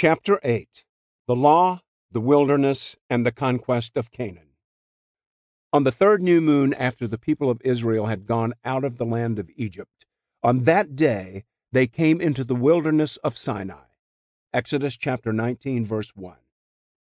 [0.00, 0.84] Chapter 8
[1.26, 1.80] The Law,
[2.12, 4.50] the Wilderness, and the Conquest of Canaan.
[5.72, 9.04] On the third new moon after the people of Israel had gone out of the
[9.04, 10.06] land of Egypt,
[10.40, 11.42] on that day
[11.72, 13.86] they came into the wilderness of Sinai.
[14.54, 16.36] Exodus chapter 19, verse 1.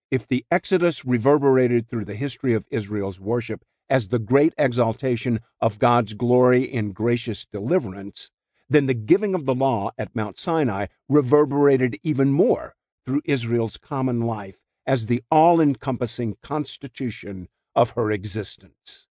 [0.09, 5.77] If the Exodus reverberated through the history of Israel's worship as the great exaltation of
[5.77, 8.31] God's glory in gracious deliverance,
[8.67, 12.73] then the giving of the law at Mount Sinai reverberated even more
[13.07, 19.07] through Israel's common life as the all encompassing constitution of her existence.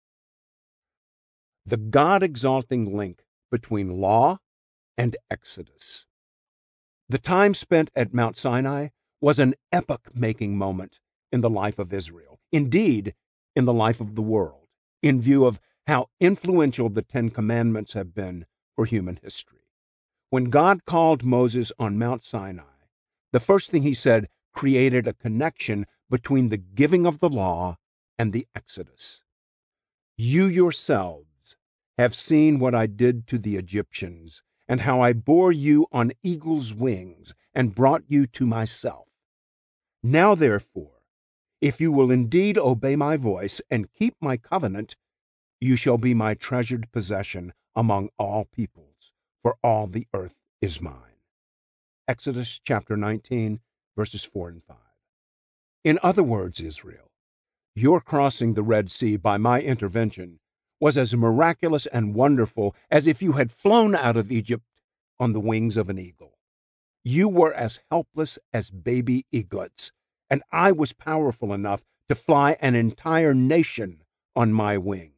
[1.66, 4.38] The God exalting link between law
[4.97, 6.06] and Exodus.
[7.09, 8.88] The time spent at Mount Sinai
[9.20, 11.00] was an epoch making moment
[11.33, 13.14] in the life of Israel, indeed,
[13.56, 14.69] in the life of the world,
[15.02, 19.59] in view of how influential the Ten Commandments have been for human history.
[20.28, 22.70] When God called Moses on Mount Sinai,
[23.33, 27.78] the first thing he said created a connection between the giving of the law
[28.19, 29.22] and the Exodus.
[30.17, 31.56] You yourselves
[31.97, 36.72] have seen what I did to the Egyptians, and how I bore you on eagle's
[36.72, 39.09] wings and brought you to myself.
[40.03, 41.03] Now, therefore,
[41.61, 44.97] if you will indeed obey my voice and keep my covenant,
[45.61, 51.09] you shall be my treasured possession among all peoples, for all the earth is mine.
[52.11, 53.61] Exodus chapter 19,
[53.97, 54.77] verses 4 and 5.
[55.84, 57.12] In other words, Israel,
[57.77, 60.41] your crossing the Red Sea by my intervention
[60.81, 64.64] was as miraculous and wonderful as if you had flown out of Egypt
[65.20, 66.33] on the wings of an eagle.
[67.05, 69.92] You were as helpless as baby eaglets,
[70.28, 74.03] and I was powerful enough to fly an entire nation
[74.34, 75.12] on my wings.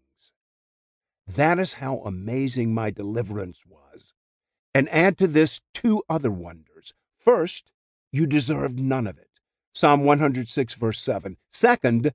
[1.27, 4.13] That is how amazing my deliverance was.
[4.75, 6.72] And add to this two other wonders.
[7.25, 7.71] First,
[8.11, 9.29] you deserved none of it.
[9.73, 11.37] Psalm 106, verse 7.
[11.53, 12.13] Second,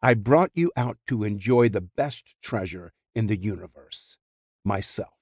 [0.00, 4.16] I brought you out to enjoy the best treasure in the universe
[4.64, 5.18] myself.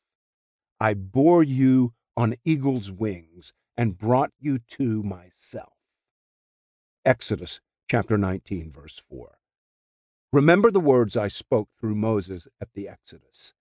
[0.78, 5.72] I bore you on eagle's wings and brought you to myself.
[7.04, 9.38] Exodus chapter 19, verse 4.
[10.32, 13.54] Remember the words I spoke through Moses at the Exodus.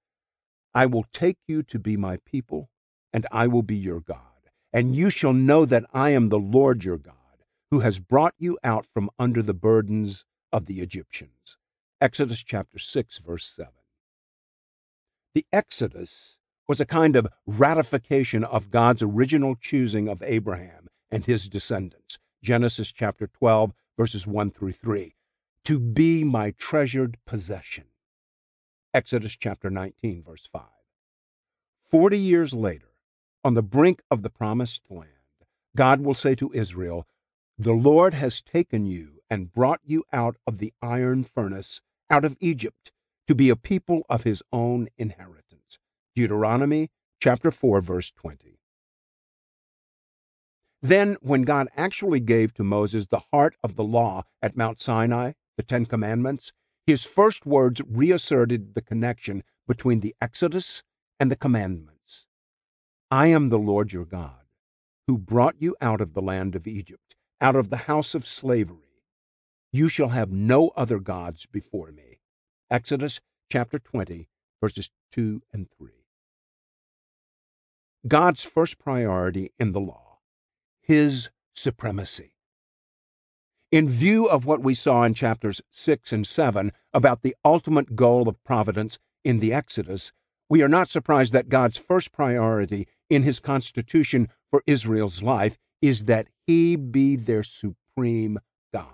[0.73, 2.69] I will take you to be my people,
[3.13, 4.30] and I will be your God.
[4.73, 7.15] And you shall know that I am the Lord your God,
[7.71, 11.57] who has brought you out from under the burdens of the Egyptians.
[11.99, 13.71] Exodus chapter 6, verse 7.
[15.33, 16.37] The Exodus
[16.67, 22.17] was a kind of ratification of God's original choosing of Abraham and his descendants.
[22.43, 25.15] Genesis chapter 12, verses 1 through 3
[25.65, 27.85] to be my treasured possession.
[28.93, 30.63] Exodus chapter 19, verse 5.
[31.83, 32.90] Forty years later,
[33.43, 35.09] on the brink of the promised land,
[35.75, 37.07] God will say to Israel,
[37.57, 42.37] The Lord has taken you and brought you out of the iron furnace, out of
[42.39, 42.91] Egypt,
[43.27, 45.79] to be a people of his own inheritance.
[46.15, 48.57] Deuteronomy chapter 4, verse 20.
[50.81, 55.33] Then, when God actually gave to Moses the heart of the law at Mount Sinai,
[55.55, 56.51] the Ten Commandments,
[56.87, 60.83] his first words reasserted the connection between the Exodus
[61.19, 61.90] and the commandments.
[63.13, 64.45] I am the Lord your God,
[65.05, 69.03] who brought you out of the land of Egypt, out of the house of slavery.
[69.73, 72.21] You shall have no other gods before me.
[72.69, 73.19] Exodus
[73.51, 74.29] chapter 20,
[74.61, 75.89] verses 2 and 3.
[78.07, 80.19] God's first priority in the law,
[80.79, 82.31] his supremacy.
[83.73, 88.29] In view of what we saw in chapters 6 and 7 about the ultimate goal
[88.29, 90.13] of providence in the Exodus,
[90.49, 96.05] we are not surprised that God's first priority in his constitution for Israel's life is
[96.05, 98.39] that he be their supreme
[98.73, 98.87] God.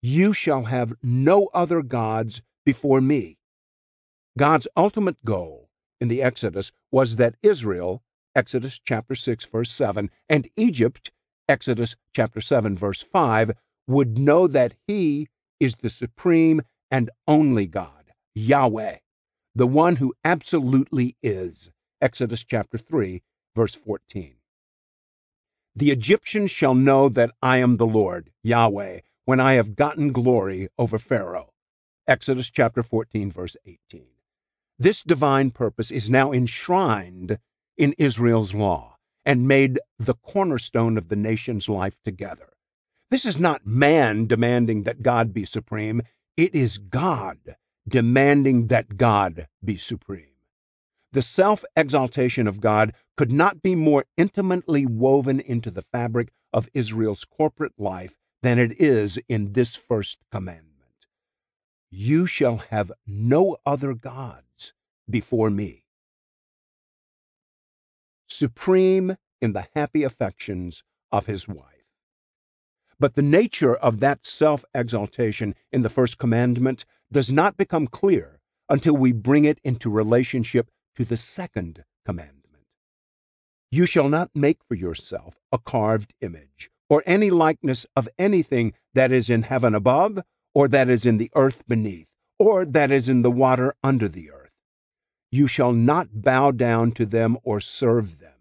[0.00, 3.36] You shall have no other gods before me.
[4.38, 5.68] God's ultimate goal
[6.00, 8.02] in the Exodus was that Israel,
[8.34, 11.12] Exodus chapter 6 verse 7, and Egypt,
[11.48, 13.52] Exodus chapter 7 verse 5,
[13.86, 15.28] would know that he
[15.60, 18.96] is the supreme and only God, Yahweh,
[19.54, 21.70] the one who absolutely is.
[22.02, 23.22] Exodus chapter 3
[23.54, 24.34] verse 14.
[25.76, 30.68] The Egyptians shall know that I am the Lord, Yahweh, when I have gotten glory
[30.76, 31.52] over Pharaoh.
[32.08, 34.06] Exodus chapter 14 verse 18.
[34.80, 37.38] This divine purpose is now enshrined
[37.78, 42.48] in Israel's law and made the cornerstone of the nation's life together.
[43.12, 46.02] This is not man demanding that God be supreme,
[46.36, 47.54] it is God
[47.86, 50.31] demanding that God be supreme.
[51.12, 56.70] The self exaltation of God could not be more intimately woven into the fabric of
[56.72, 60.72] Israel's corporate life than it is in this first commandment.
[61.90, 64.72] You shall have no other gods
[65.08, 65.84] before me.
[68.26, 71.66] Supreme in the happy affections of his wife.
[72.98, 78.40] But the nature of that self exaltation in the first commandment does not become clear
[78.70, 82.42] until we bring it into relationship to the second commandment.
[83.70, 89.10] You shall not make for yourself a carved image, or any likeness of anything that
[89.10, 90.20] is in heaven above,
[90.54, 92.06] or that is in the earth beneath,
[92.38, 94.50] or that is in the water under the earth.
[95.30, 98.34] You shall not bow down to them or serve them,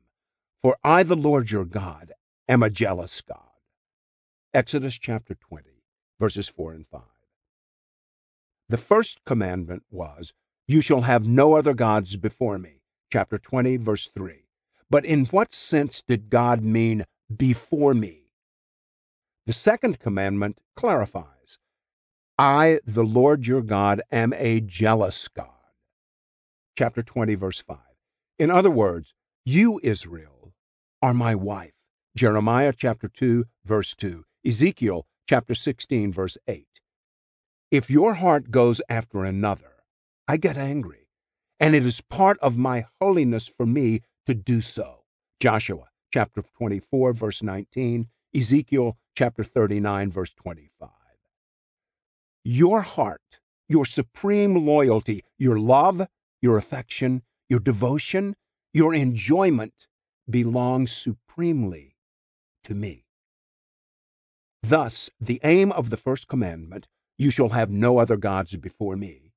[0.61, 2.11] for I, the Lord your God,
[2.49, 3.37] am a jealous God.
[4.53, 5.69] Exodus chapter 20,
[6.19, 7.01] verses 4 and 5.
[8.67, 10.33] The first commandment was,
[10.71, 12.79] You shall have no other gods before me.
[13.11, 14.45] Chapter 20, verse 3.
[14.89, 17.03] But in what sense did God mean
[17.35, 18.29] before me?
[19.45, 21.57] The second commandment clarifies
[22.37, 25.49] I, the Lord your God, am a jealous God.
[26.77, 27.77] Chapter 20, verse 5.
[28.39, 29.13] In other words,
[29.45, 30.53] you, Israel,
[31.01, 31.73] are my wife.
[32.15, 34.23] Jeremiah chapter 2, verse 2.
[34.45, 36.65] Ezekiel chapter 16, verse 8.
[37.71, 39.70] If your heart goes after another,
[40.31, 41.09] I get angry,
[41.59, 45.03] and it is part of my holiness for me to do so.
[45.41, 50.89] Joshua chapter 24, verse 19, Ezekiel chapter 39, verse 25.
[52.45, 56.07] Your heart, your supreme loyalty, your love,
[56.41, 58.37] your affection, your devotion,
[58.73, 59.89] your enjoyment
[60.29, 61.97] belongs supremely
[62.63, 63.03] to me.
[64.63, 66.87] Thus, the aim of the first commandment,
[67.17, 69.30] you shall have no other gods before me,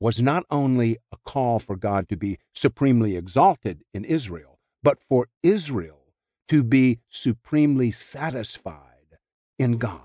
[0.00, 5.28] was not only a call for God to be supremely exalted in Israel, but for
[5.42, 6.12] Israel
[6.48, 9.18] to be supremely satisfied
[9.58, 10.00] in God.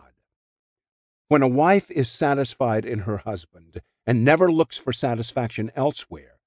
[1.28, 6.40] When a wife is satisfied in her husband and never looks for satisfaction elsewhere,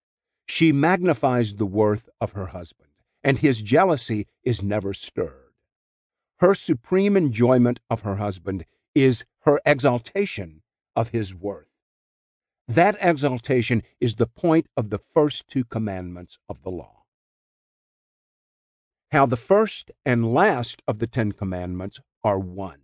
[0.47, 2.91] she magnifies the worth of her husband,
[3.25, 5.55] and his jealousy is never stirred.
[6.39, 10.63] Her supreme enjoyment of her husband is her exaltation
[10.95, 11.66] of his worth.
[12.69, 16.97] That exaltation is the point of the first two commandments of the law
[19.13, 22.81] how the first and last of the Ten Commandments are one.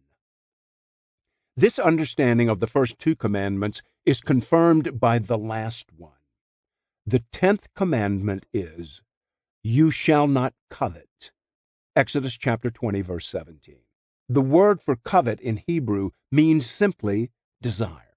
[1.56, 6.12] This understanding of the first two commandments is confirmed by the last one.
[7.04, 9.02] The tenth commandment is,
[9.62, 11.32] You shall not covet.
[11.94, 13.76] Exodus chapter 20, verse 17.
[14.28, 17.30] The word for covet in Hebrew means simply
[17.60, 18.11] desire.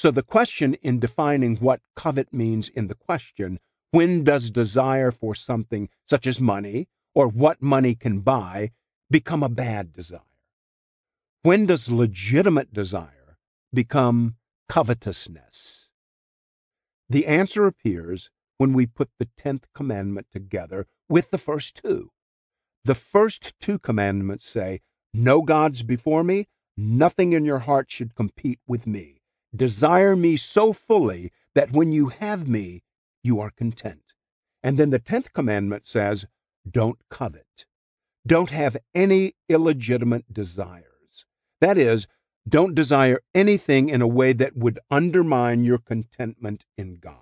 [0.00, 3.60] So the question in defining what covet means in the question,
[3.90, 8.70] when does desire for something such as money or what money can buy
[9.10, 10.22] become a bad desire?
[11.42, 13.36] When does legitimate desire
[13.74, 14.36] become
[14.70, 15.90] covetousness?
[17.10, 22.08] The answer appears when we put the tenth commandment together with the first two.
[22.86, 24.80] The first two commandments say,
[25.12, 29.19] No gods before me, nothing in your heart should compete with me.
[29.54, 32.82] Desire me so fully that when you have me,
[33.22, 34.14] you are content.
[34.62, 36.26] And then the tenth commandment says,
[36.68, 37.66] don't covet.
[38.26, 41.24] Don't have any illegitimate desires.
[41.60, 42.06] That is,
[42.48, 47.16] don't desire anything in a way that would undermine your contentment in God.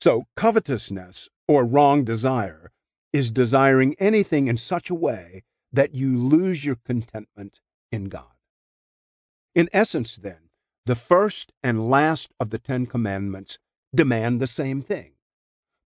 [0.00, 2.70] So, covetousness or wrong desire
[3.12, 7.60] is desiring anything in such a way that you lose your contentment
[7.90, 8.24] in God.
[9.54, 10.45] In essence, then,
[10.86, 13.58] the first and last of the Ten Commandments
[13.92, 15.12] demand the same thing.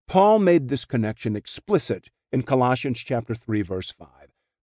[0.07, 4.07] Paul made this connection explicit in Colossians chapter 3 verse 5.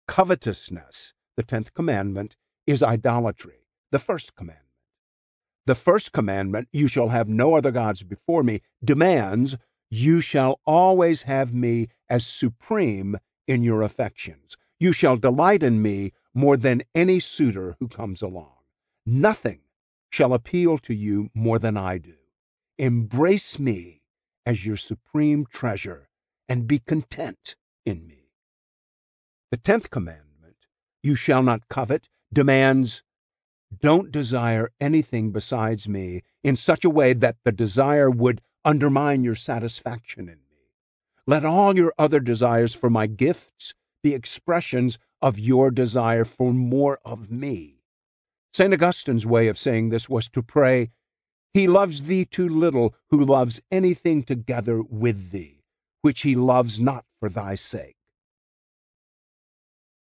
[0.09, 2.37] Covetousness, the 10th commandment,
[2.67, 4.65] is idolatry, the first commandment.
[5.67, 9.57] The first commandment, you shall have no other gods before me, demands
[9.89, 14.57] you shall always have me as supreme in your affections.
[14.81, 18.51] You shall delight in me more than any suitor who comes along.
[19.07, 19.61] Nothing
[20.15, 22.15] shall appeal to you more than I do.
[22.79, 24.01] Embrace me
[24.47, 26.09] as your supreme treasure
[26.49, 28.29] and be content in me.
[29.51, 30.69] The tenth commandment,
[31.03, 33.03] you shall not covet, demands
[33.77, 39.35] don't desire anything besides me in such a way that the desire would undermine your
[39.35, 40.63] satisfaction in me.
[41.27, 47.01] Let all your other desires for my gifts be expressions of your desire for more
[47.05, 47.81] of me.
[48.55, 48.73] St.
[48.73, 50.91] Augustine's way of saying this was to pray,
[51.53, 55.55] He loves thee too little who loves anything together with thee
[56.03, 57.97] which he loves not for thy sake.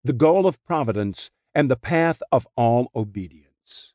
[0.04, 3.94] the goal of providence, and the path of all obedience.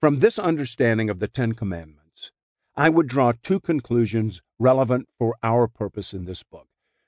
[0.00, 2.30] From this understanding of the Ten Commandments,
[2.76, 6.66] I would draw two conclusions relevant for our purpose in this book.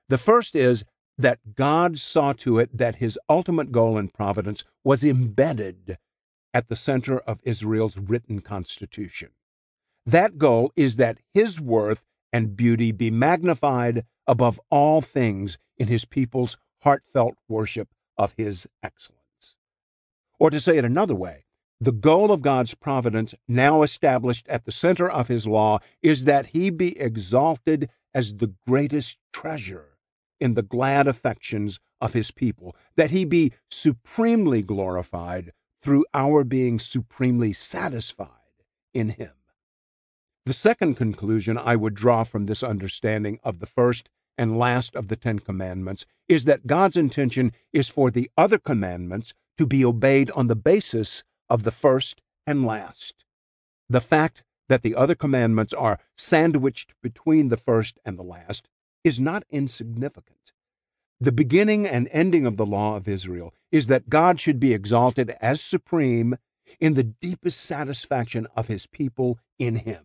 [0.08, 0.84] The first is
[1.18, 5.98] that God saw to it that his ultimate goal in providence was embedded
[6.54, 9.30] at the center of Israel's written constitution.
[10.06, 16.04] That goal is that his worth and beauty be magnified above all things in his
[16.04, 19.56] people's heartfelt worship of his excellence.
[20.38, 21.44] Or to say it another way,
[21.80, 26.48] the goal of God's providence, now established at the center of his law, is that
[26.48, 29.98] he be exalted as the greatest treasure
[30.40, 35.52] in the glad affections of his people, that he be supremely glorified
[35.84, 38.30] through our being supremely satisfied
[38.94, 39.32] in him.
[40.46, 45.08] The second conclusion I would draw from this understanding of the first and last of
[45.08, 50.30] the Ten Commandments is that God's intention is for the other commandments to be obeyed
[50.30, 53.26] on the basis of the first and last.
[53.90, 58.68] The fact that the other commandments are sandwiched between the first and the last
[59.04, 60.53] is not insignificant.
[61.24, 65.34] The beginning and ending of the law of Israel is that God should be exalted
[65.40, 66.36] as supreme
[66.78, 70.04] in the deepest satisfaction of his people in him.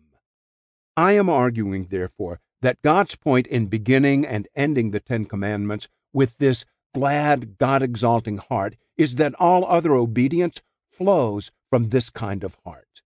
[0.96, 6.38] I am arguing, therefore, that God's point in beginning and ending the Ten Commandments with
[6.38, 12.56] this glad, God exalting heart is that all other obedience flows from this kind of
[12.64, 13.02] heart.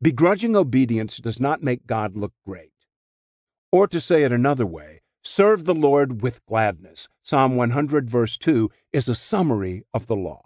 [0.00, 2.70] Begrudging obedience does not make God look great.
[3.72, 7.08] Or to say it another way, serve the Lord with gladness.
[7.22, 10.44] Psalm 100, verse 2, is a summary of the law.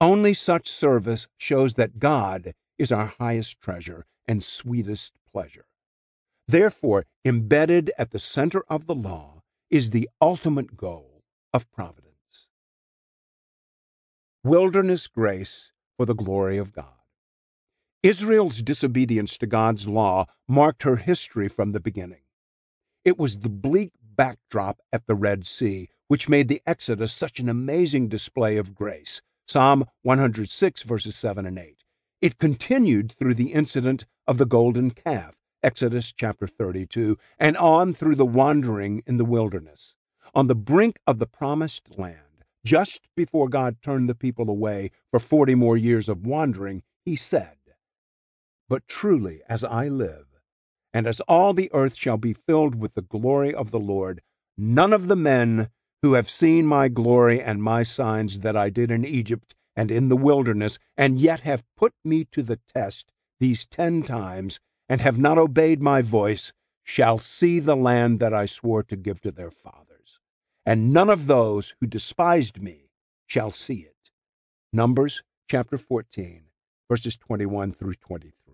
[0.00, 5.66] Only such service shows that God is our highest treasure and sweetest pleasure.
[6.48, 12.06] Therefore, embedded at the center of the law is the ultimate goal of providence.
[14.44, 16.92] Wilderness grace for the glory of God.
[18.02, 22.20] Israel's disobedience to God's law marked her history from the beginning.
[23.06, 27.48] It was the bleak backdrop at the Red Sea which made the Exodus such an
[27.48, 29.22] amazing display of grace.
[29.46, 31.84] Psalm 106, verses 7 and 8.
[32.20, 38.16] It continued through the incident of the golden calf, Exodus chapter 32, and on through
[38.16, 39.94] the wandering in the wilderness.
[40.34, 45.20] On the brink of the promised land, just before God turned the people away for
[45.20, 47.56] 40 more years of wandering, he said,
[48.68, 50.25] But truly, as I live,
[50.96, 54.22] and as all the earth shall be filled with the glory of the Lord,
[54.56, 55.68] none of the men
[56.00, 60.08] who have seen my glory and my signs that I did in Egypt and in
[60.08, 65.18] the wilderness, and yet have put me to the test these ten times, and have
[65.18, 69.50] not obeyed my voice shall see the land that I swore to give to their
[69.50, 70.18] fathers.
[70.64, 72.88] And none of those who despised me
[73.26, 74.10] shall see it.
[74.72, 76.44] Numbers chapter 14,
[76.88, 78.45] verses 21 through 23.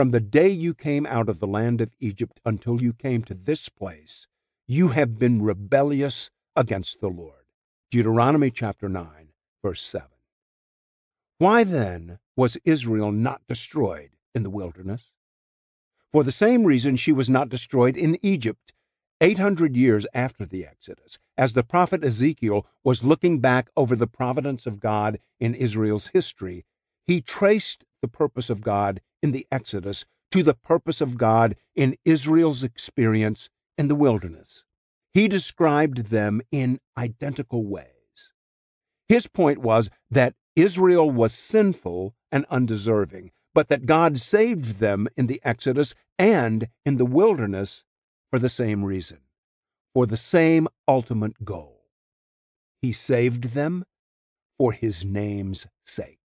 [0.00, 3.34] From the day you came out of the land of Egypt until you came to
[3.34, 4.26] this place,
[4.66, 7.44] you have been rebellious against the Lord.
[7.90, 9.06] Deuteronomy chapter 9,
[9.62, 10.08] verse 7.
[11.36, 15.10] Why then was Israel not destroyed in the wilderness.
[16.10, 18.72] For the same reason, she was not destroyed in Egypt
[19.20, 24.64] 800 years after the Exodus, as the prophet Ezekiel was looking back over the providence
[24.64, 26.64] of God in Israel's history.
[27.06, 31.96] He traced the purpose of God in the Exodus to the purpose of God in
[32.04, 34.64] Israel's experience in the wilderness.
[35.12, 37.86] He described them in identical ways.
[39.08, 45.26] His point was that Israel was sinful and undeserving, but that God saved them in
[45.26, 47.84] the Exodus and in the wilderness
[48.30, 49.18] for the same reason,
[49.94, 51.86] for the same ultimate goal.
[52.80, 53.84] He saved them
[54.58, 56.19] for his name's sake.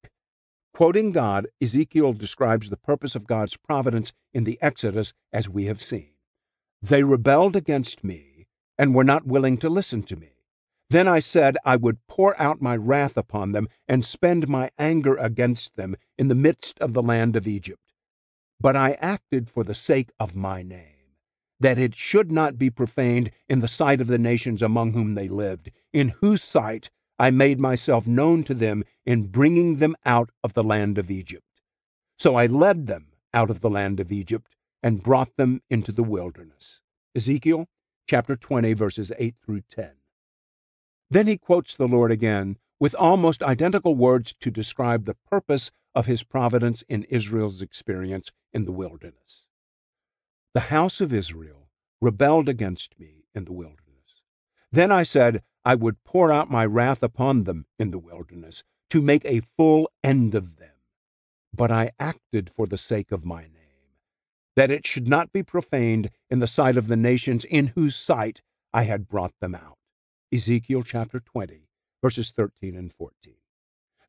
[0.76, 5.82] Quoting God, Ezekiel describes the purpose of God's providence in the Exodus as we have
[5.82, 6.10] seen.
[6.82, 10.32] They rebelled against me and were not willing to listen to me.
[10.90, 15.16] Then I said I would pour out my wrath upon them and spend my anger
[15.16, 17.94] against them in the midst of the land of Egypt.
[18.60, 21.16] But I acted for the sake of my name,
[21.58, 25.30] that it should not be profaned in the sight of the nations among whom they
[25.30, 30.54] lived, in whose sight I made myself known to them in bringing them out of
[30.54, 31.62] the land of Egypt.
[32.18, 36.04] So I led them out of the land of Egypt and brought them into the
[36.04, 36.82] wilderness.
[37.16, 37.68] Ezekiel
[38.08, 39.94] chapter 20, verses 8 through 10.
[41.10, 46.06] Then he quotes the Lord again with almost identical words to describe the purpose of
[46.06, 49.48] his providence in Israel's experience in the wilderness.
[50.54, 51.70] The house of Israel
[52.02, 53.80] rebelled against me in the wilderness.
[54.72, 59.02] Then I said, I would pour out my wrath upon them in the wilderness, to
[59.02, 60.70] make a full end of them.
[61.54, 63.98] But I acted for the sake of my name,
[64.56, 68.42] that it should not be profaned in the sight of the nations in whose sight
[68.74, 69.78] I had brought them out.
[70.32, 71.68] Ezekiel chapter 20,
[72.02, 73.34] verses 13 and 14.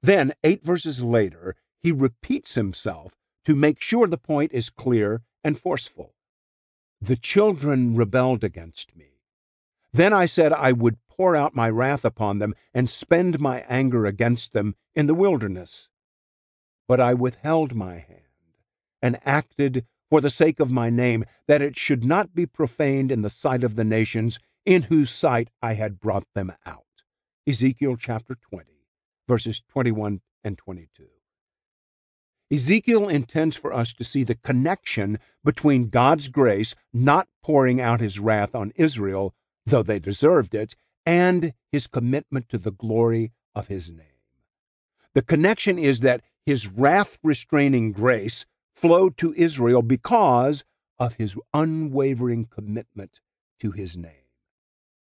[0.03, 5.59] Then, eight verses later, he repeats himself to make sure the point is clear and
[5.59, 6.15] forceful.
[7.01, 9.21] The children rebelled against me.
[9.93, 14.07] Then I said I would pour out my wrath upon them and spend my anger
[14.07, 15.89] against them in the wilderness.
[16.89, 18.23] But I withheld my hand
[19.03, 23.23] and acted for the sake of my name, that it should not be profaned in
[23.23, 26.85] the sight of the nations in whose sight I had brought them out.
[27.47, 28.65] Ezekiel chapter 20,
[29.29, 31.07] verses 21 and 22.
[32.51, 38.21] Ezekiel intends for us to see the connection between God's grace not pouring out his
[38.21, 43.89] wrath on Israel, though they deserved it, and his commitment to the glory of his
[43.89, 44.07] name.
[45.15, 48.45] The connection is that his wrath restraining grace
[48.75, 50.65] flowed to Israel because
[50.99, 53.21] of his unwavering commitment
[53.61, 54.27] to his name.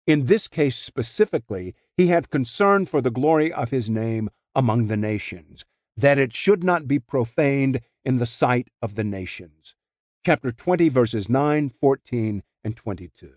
[0.08, 4.98] In this case specifically, he had concern for the glory of his name among the
[4.98, 5.66] nations,
[5.98, 9.76] that it should not be profaned in the sight of the nations.
[10.26, 13.34] Chapter 20, verses 9, 14, and 22.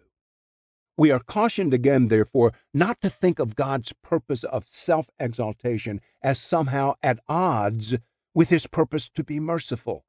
[0.96, 6.38] We are cautioned again, therefore, not to think of God's purpose of self exaltation as
[6.38, 7.96] somehow at odds
[8.34, 10.04] with his purpose to be merciful.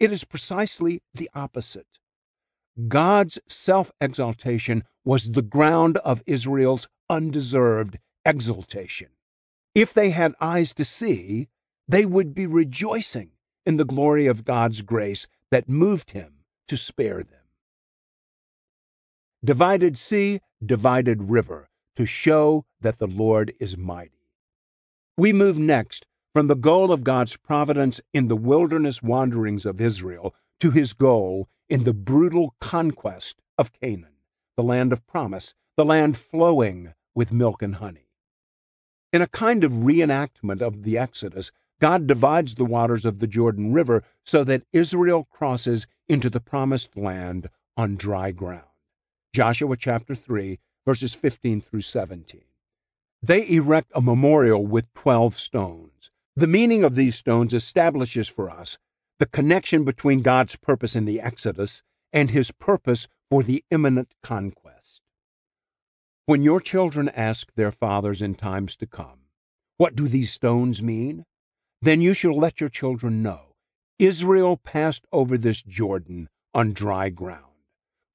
[0.00, 1.98] It is precisely the opposite.
[2.88, 9.08] God's self exaltation was the ground of Israel's undeserved exaltation.
[9.74, 11.48] If they had eyes to see,
[11.86, 13.30] they would be rejoicing
[13.64, 17.37] in the glory of God's grace that moved him to spare them
[19.44, 24.26] divided sea, divided river, to show that the Lord is mighty.
[25.16, 30.34] We move next from the goal of God's providence in the wilderness wanderings of Israel
[30.60, 34.16] to his goal in the brutal conquest of Canaan,
[34.56, 38.08] the land of promise, the land flowing with milk and honey.
[39.12, 43.72] In a kind of reenactment of the Exodus, God divides the waters of the Jordan
[43.72, 48.67] River so that Israel crosses into the promised land on dry ground.
[49.34, 52.40] Joshua chapter 3, verses 15 through 17.
[53.22, 56.10] They erect a memorial with 12 stones.
[56.34, 58.78] The meaning of these stones establishes for us
[59.18, 65.02] the connection between God's purpose in the Exodus and his purpose for the imminent conquest.
[66.26, 69.26] When your children ask their fathers in times to come,
[69.76, 71.24] What do these stones mean?
[71.82, 73.54] Then you shall let your children know
[73.98, 77.47] Israel passed over this Jordan on dry ground.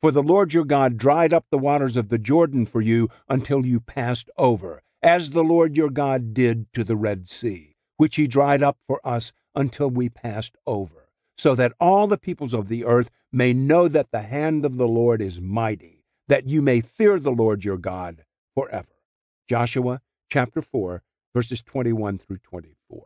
[0.03, 3.65] For the Lord your God dried up the waters of the Jordan for you until
[3.65, 8.27] you passed over, as the Lord your God did to the Red Sea, which he
[8.27, 12.83] dried up for us until we passed over, so that all the peoples of the
[12.83, 17.17] earth may know that the hand of the Lord is mighty, that you may fear
[17.17, 18.99] the Lord your God forever.
[19.47, 21.01] Joshua chapter 4,
[21.33, 23.05] verses 21 through 24.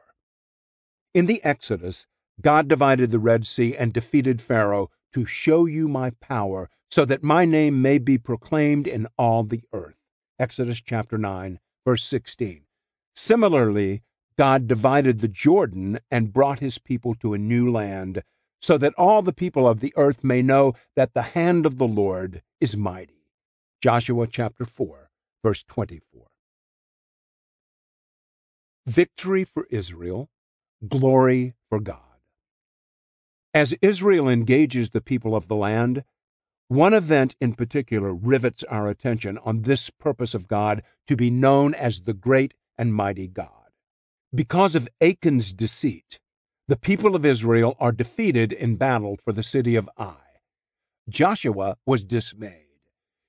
[1.14, 2.08] In the Exodus,
[2.42, 7.24] God divided the Red Sea and defeated Pharaoh to show you my power so that
[7.24, 9.96] my name may be proclaimed in all the earth.
[10.40, 12.62] Exodus chapter 9, verse 16.
[13.16, 14.04] Similarly,
[14.38, 18.22] God divided the Jordan and brought his people to a new land,
[18.62, 21.88] so that all the people of the earth may know that the hand of the
[21.88, 23.26] Lord is mighty.
[23.82, 25.10] Joshua chapter 4,
[25.44, 26.28] verse 24.
[28.86, 30.30] Victory for Israel,
[30.88, 32.00] glory for God.
[33.54, 36.04] As Israel engages the people of the land,
[36.68, 41.74] one event in particular rivets our attention on this purpose of God to be known
[41.74, 43.72] as the great and mighty God.
[44.36, 46.20] Because of Achan's deceit,
[46.68, 50.18] the people of Israel are defeated in battle for the city of Ai.
[51.08, 52.66] Joshua was dismayed.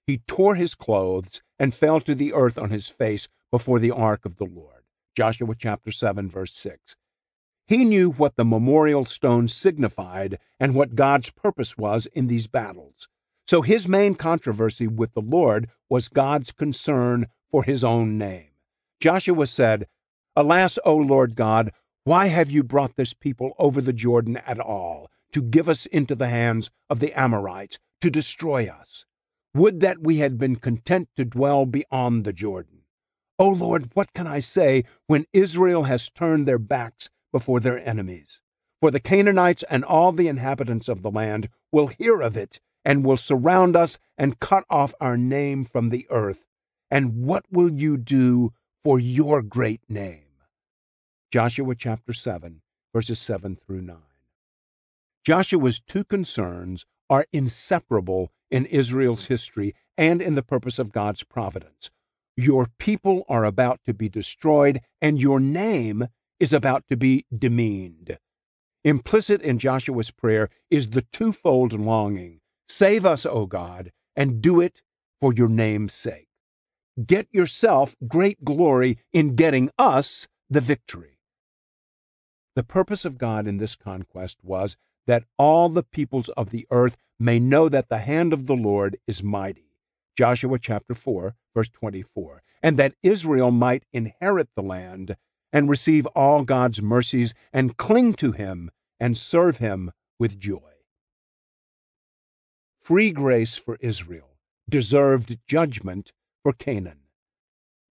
[0.04, 4.24] He tore his clothes and fell to the earth on his face before the ark
[4.24, 4.82] of the Lord.
[5.16, 6.96] Joshua chapter 7 verse 6.
[7.68, 13.06] He knew what the memorial stone signified and what God's purpose was in these battles.
[13.48, 18.50] So his main controversy with the Lord was God's concern for his own name.
[19.00, 19.86] Joshua said,
[20.36, 21.72] Alas, O Lord God,
[22.04, 26.14] why have you brought this people over the Jordan at all, to give us into
[26.14, 29.06] the hands of the Amorites, to destroy us?
[29.54, 32.82] Would that we had been content to dwell beyond the Jordan.
[33.38, 38.42] O Lord, what can I say when Israel has turned their backs before their enemies?
[38.82, 43.04] For the Canaanites and all the inhabitants of the land will hear of it and
[43.04, 46.44] will surround us and cut off our name from the earth.
[46.90, 50.24] And what will you do for your great name?
[51.30, 52.62] Joshua chapter 7,
[52.94, 53.96] verses 7 through 9.
[55.24, 61.90] Joshua's two concerns are inseparable in Israel's history and in the purpose of God's providence.
[62.36, 66.06] Your people are about to be destroyed, and your name
[66.40, 68.16] is about to be demeaned.
[68.84, 74.82] Implicit in Joshua's prayer is the twofold longing Save us, O God, and do it
[75.20, 76.28] for your name's sake.
[77.04, 81.18] Get yourself great glory in getting us the victory.
[82.56, 84.76] The purpose of God in this conquest was
[85.06, 88.98] that all the peoples of the earth may know that the hand of the Lord
[89.06, 89.68] is mighty
[90.18, 95.14] Joshua chapter 4, verse 24, and that Israel might inherit the land
[95.52, 100.77] and receive all God's mercies and cling to him and serve him with joy.
[102.88, 106.10] Free grace for Israel deserved judgment
[106.42, 107.00] for Canaan.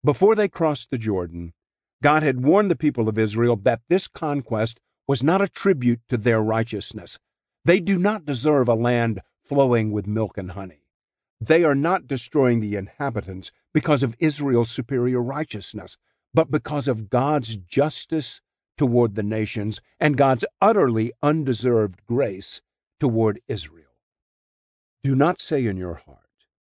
[0.03, 1.53] Before they crossed the Jordan,
[2.01, 6.17] God had warned the people of Israel that this conquest was not a tribute to
[6.17, 7.19] their righteousness.
[7.63, 10.81] They do not deserve a land flowing with milk and honey.
[11.39, 15.95] They are not destroying the inhabitants because of Israel's superior righteousness,
[16.33, 18.41] but because of God's justice
[18.79, 22.61] toward the nations and God's utterly undeserved grace
[22.99, 23.76] toward Israel.
[25.07, 26.19] Do not say in your heart,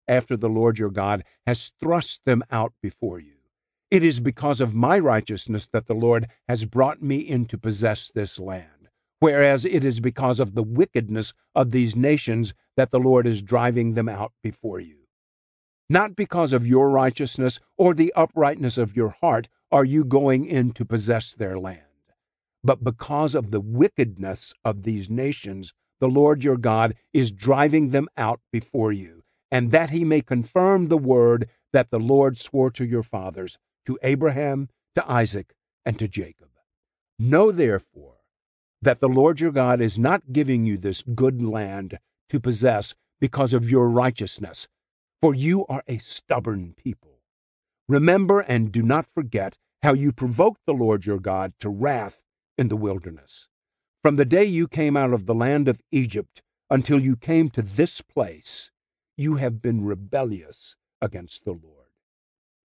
[0.07, 3.33] after the Lord your God has thrust them out before you,
[3.91, 8.09] It is because of my righteousness that the Lord has brought me in to possess
[8.09, 8.87] this land
[9.19, 13.95] whereas it is because of the wickedness of these nations that the Lord is driving
[13.95, 14.99] them out before you.
[15.89, 20.71] Not because of your righteousness or the uprightness of your heart are you going in
[20.71, 21.81] to possess their land,
[22.63, 28.07] but because of the wickedness of these nations, the Lord your God is driving them
[28.17, 32.85] out before you, and that he may confirm the word that the Lord swore to
[32.85, 35.53] your fathers, to Abraham, to Isaac,
[35.85, 36.49] and to Jacob.
[37.17, 38.17] Know therefore
[38.81, 43.53] that the Lord your God is not giving you this good land to possess because
[43.53, 44.67] of your righteousness,
[45.21, 47.19] for you are a stubborn people.
[47.89, 52.21] Remember and do not forget how you provoked the Lord your God to wrath
[52.57, 53.47] in the wilderness.
[54.01, 57.61] From the day you came out of the land of Egypt until you came to
[57.61, 58.71] this place,
[59.17, 61.89] you have been rebellious against the Lord.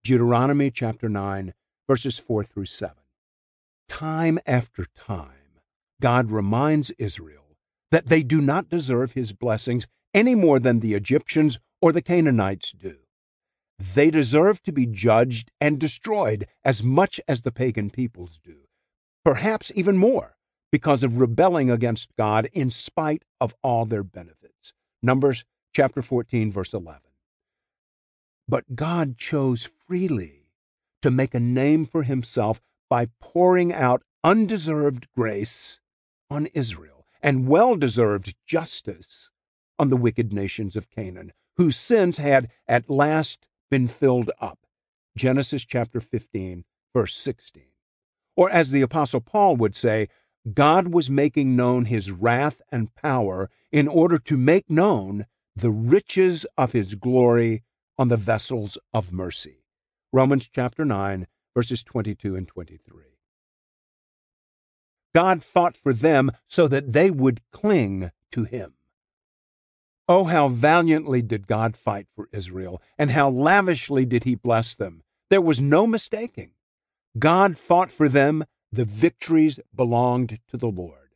[0.05, 1.53] Deuteronomy chapter 9,
[1.89, 2.95] verses 4 through 7.
[3.89, 5.59] Time after time,
[6.01, 7.57] God reminds Israel
[7.91, 12.71] that they do not deserve his blessings any more than the Egyptians or the Canaanites
[12.71, 12.99] do.
[13.81, 18.69] They deserve to be judged and destroyed as much as the pagan peoples do,
[19.25, 20.36] perhaps even more,
[20.73, 24.73] because of rebelling against God in spite of all their benefits.
[25.03, 27.01] Numbers chapter 14, verse 11.
[28.49, 30.47] But God chose freely
[31.03, 35.81] to make a name for himself by pouring out undeserved grace
[36.31, 39.31] on Israel and well deserved justice
[39.79, 44.61] on the wicked nations of Canaan, whose sins had at last been filled up.
[45.17, 47.65] Genesis chapter 15, verse 16.
[48.37, 50.09] Or as the Apostle Paul would say,
[50.53, 56.47] God was making known his wrath and power in order to make known the riches
[56.57, 57.63] of his glory
[57.99, 59.65] on the vessels of mercy.
[60.13, 63.05] Romans chapter 9, verses 22 and 23.
[65.15, 68.75] God fought for them so that they would cling to him.
[70.09, 75.03] Oh, how valiantly did God fight for Israel, and how lavishly did he bless them.
[75.31, 76.51] There was no mistaking.
[77.19, 78.45] God fought for them.
[78.77, 81.15] The victories belonged to the Lord.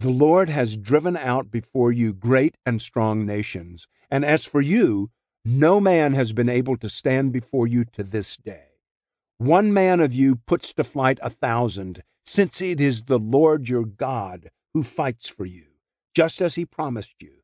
[0.00, 5.10] The Lord has driven out before you great and strong nations, and as for you,
[5.42, 8.72] no man has been able to stand before you to this day.
[9.38, 13.86] One man of you puts to flight a thousand, since it is the Lord your
[13.86, 15.64] God who fights for you,
[16.14, 17.36] just as he promised you.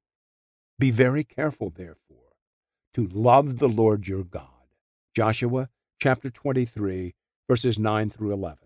[0.78, 2.34] Be very careful, therefore,
[2.92, 4.68] to love the Lord your God.
[5.14, 7.14] Joshua chapter 23,
[7.48, 8.65] verses 9 through 11.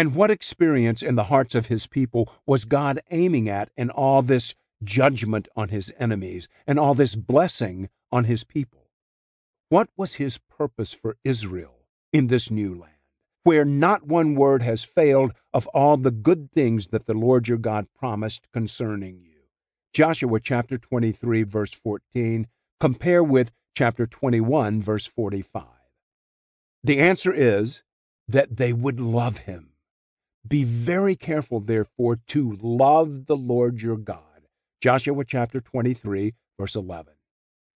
[0.00, 4.22] And what experience in the hearts of his people was God aiming at in all
[4.22, 8.88] this judgment on his enemies and all this blessing on his people?
[9.68, 11.84] What was his purpose for Israel
[12.14, 12.94] in this new land?
[13.42, 17.58] where not one word has failed of all the good things that the Lord your
[17.58, 19.40] God promised concerning you.
[19.92, 22.46] Joshua chapter 23, verse 14,
[22.78, 25.64] compare with chapter 21, verse 45.
[26.84, 27.82] The answer is
[28.28, 29.69] that they would love him.
[30.46, 34.46] Be very careful, therefore, to love the Lord your God.
[34.80, 37.12] Joshua chapter 23, verse 11.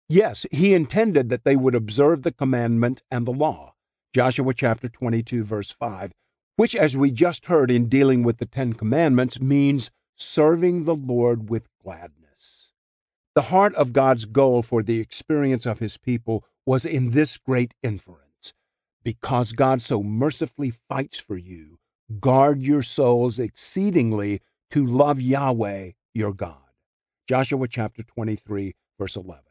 [0.09, 3.75] Yes, he intended that they would observe the commandment and the law.
[4.15, 6.13] Joshua chapter 22, verse 5,
[6.57, 11.51] which, as we just heard in dealing with the Ten Commandments, means serving the Lord
[11.51, 12.71] with gladness.
[13.35, 17.73] The heart of God's goal for the experience of his people was in this great
[17.83, 18.53] inference
[19.03, 21.79] because God so mercifully fights for you,
[22.21, 26.57] guard your souls exceedingly to love Yahweh your God.
[27.29, 29.43] Joshua chapter 23, verse 11.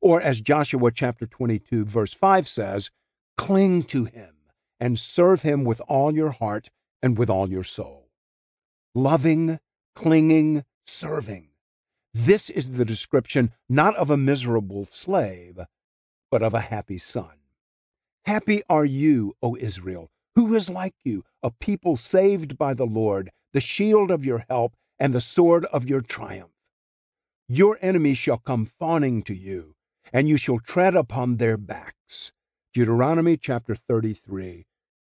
[0.00, 2.90] Or as Joshua chapter 22, verse 5 says,
[3.36, 4.34] cling to him
[4.78, 6.70] and serve him with all your heart
[7.02, 8.10] and with all your soul.
[8.94, 9.58] Loving,
[9.94, 11.48] clinging, serving.
[12.12, 15.60] This is the description not of a miserable slave,
[16.30, 17.36] but of a happy son.
[18.24, 23.30] Happy are you, O Israel, who is like you, a people saved by the Lord,
[23.54, 26.52] the shield of your help and the sword of your triumph.
[27.48, 29.74] Your enemies shall come fawning to you,
[30.12, 32.32] and you shall tread upon their backs.
[32.74, 34.66] Deuteronomy chapter 33,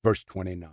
[0.05, 0.71] verse 29.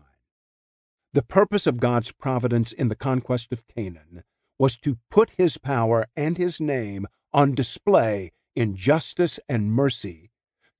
[1.13, 4.23] The purpose of God's providence in the conquest of Canaan
[4.59, 10.29] was to put his power and his name on display in justice and mercy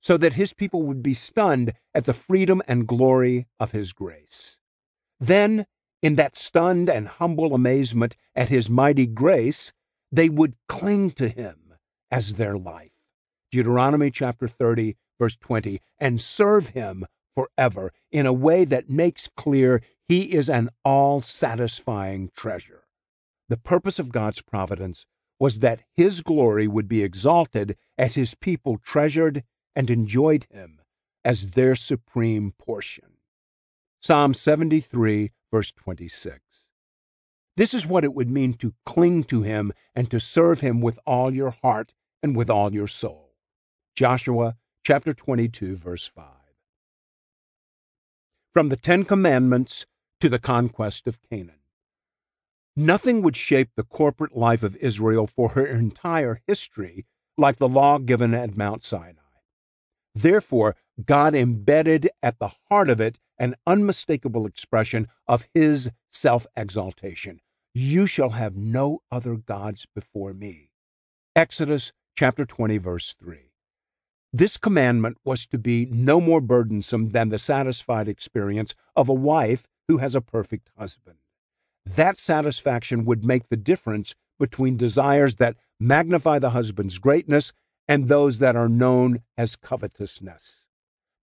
[0.00, 4.58] so that his people would be stunned at the freedom and glory of his grace.
[5.18, 5.66] Then,
[6.02, 9.72] in that stunned and humble amazement at his mighty grace,
[10.12, 11.74] they would cling to him
[12.10, 12.92] as their life.
[13.50, 19.82] Deuteronomy chapter 30, verse 20, and serve him forever in a way that makes clear
[20.08, 22.84] he is an all satisfying treasure.
[23.48, 25.06] The purpose of God's providence
[25.38, 29.42] was that his glory would be exalted as his people treasured
[29.76, 30.80] and enjoyed him
[31.24, 33.18] as their supreme portion.
[34.02, 36.40] Psalm 73, verse 26.
[37.56, 40.98] This is what it would mean to cling to him and to serve him with
[41.06, 43.34] all your heart and with all your soul.
[43.94, 46.24] Joshua chapter 22, verse 5.
[48.52, 49.86] From the Ten Commandments
[50.20, 51.60] to the conquest of Canaan.
[52.74, 57.06] Nothing would shape the corporate life of Israel for her entire history
[57.38, 59.25] like the law given at Mount Sinai.
[60.16, 67.40] Therefore, God embedded at the heart of it an unmistakable expression of his self exaltation.
[67.74, 70.70] You shall have no other gods before me.
[71.36, 73.50] Exodus chapter 20, verse 3.
[74.32, 79.66] This commandment was to be no more burdensome than the satisfied experience of a wife
[79.86, 81.18] who has a perfect husband.
[81.84, 87.52] That satisfaction would make the difference between desires that magnify the husband's greatness
[87.88, 90.62] and those that are known as covetousness.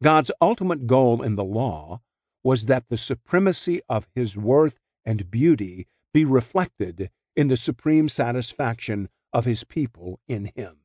[0.02, 2.02] God's ultimate goal in the law
[2.44, 9.10] was that the supremacy of his worth and beauty be reflected in the supreme satisfaction
[9.32, 10.78] of his people in him.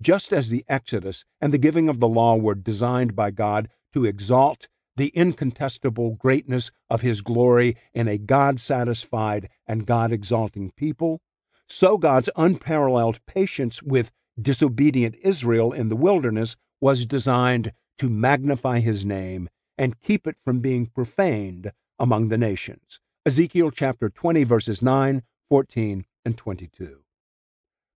[0.00, 4.04] Just as the Exodus and the giving of the law were designed by God to
[4.04, 11.20] exalt the incontestable greatness of his glory in a God satisfied and God exalting people,
[11.68, 19.04] so God's unparalleled patience with disobedient Israel in the wilderness was designed to magnify his
[19.04, 23.00] name and keep it from being profaned among the nations.
[23.26, 27.00] Ezekiel chapter 20, verses 9, 14, and 22.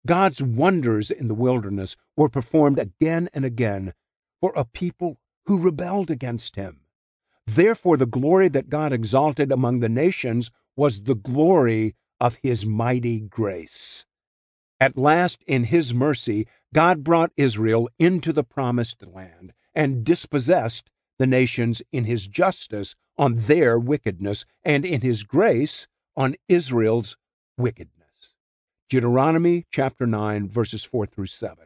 [0.07, 3.94] God's wonders in the wilderness were performed again and again
[4.40, 6.81] for a people who rebelled against him.
[7.46, 13.20] Therefore, the glory that God exalted among the nations was the glory of his mighty
[13.20, 14.07] grace.
[14.83, 20.90] At last, in his mercy, God brought Israel into the promised land and dispossessed
[21.21, 27.16] the nations in his justice on their wickedness and in his grace on Israel's
[27.57, 28.35] wickedness.
[28.90, 31.59] Deuteronomy chapter 9, verses 4 through 7.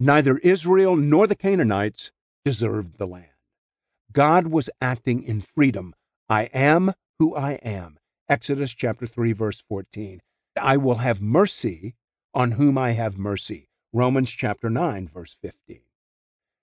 [0.00, 2.10] Neither Israel nor the Canaanites
[2.44, 3.28] deserved the land.
[4.10, 5.94] God was acting in freedom.
[6.28, 8.00] I am who I am.
[8.28, 10.20] Exodus chapter 3 verse 14.
[10.60, 11.94] I will have mercy
[12.34, 13.68] on whom I have mercy.
[13.92, 15.80] Romans chapter 9 verse 15.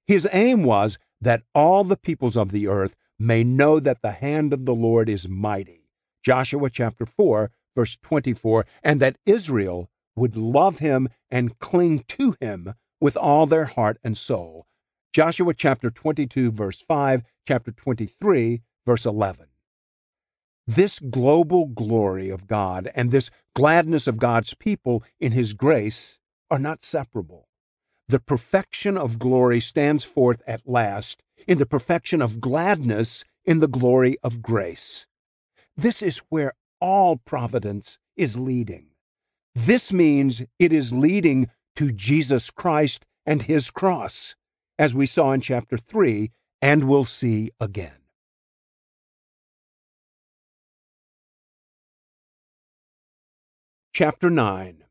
[0.06, 4.52] His aim was that all the peoples of the earth may know that the hand
[4.52, 5.88] of the Lord is mighty.
[6.24, 12.74] Joshua chapter 4 verse 24 and that Israel would love him and cling to him
[13.00, 14.68] with all their heart and soul.
[15.14, 19.48] Joshua chapter 22 verse 5 chapter 23, verse 11.
[20.76, 26.18] This global glory of God and this gladness of God's people in His grace
[26.50, 27.50] are not separable.
[28.08, 33.68] The perfection of glory stands forth at last in the perfection of gladness in the
[33.68, 35.08] glory of grace.
[35.76, 38.92] This is where all providence is leading.
[39.54, 44.38] This means it is leading to Jesus Christ and his cross,
[44.80, 46.32] as we saw in chapter 3
[46.62, 48.01] and will see again.
[53.94, 54.86] Chapter 9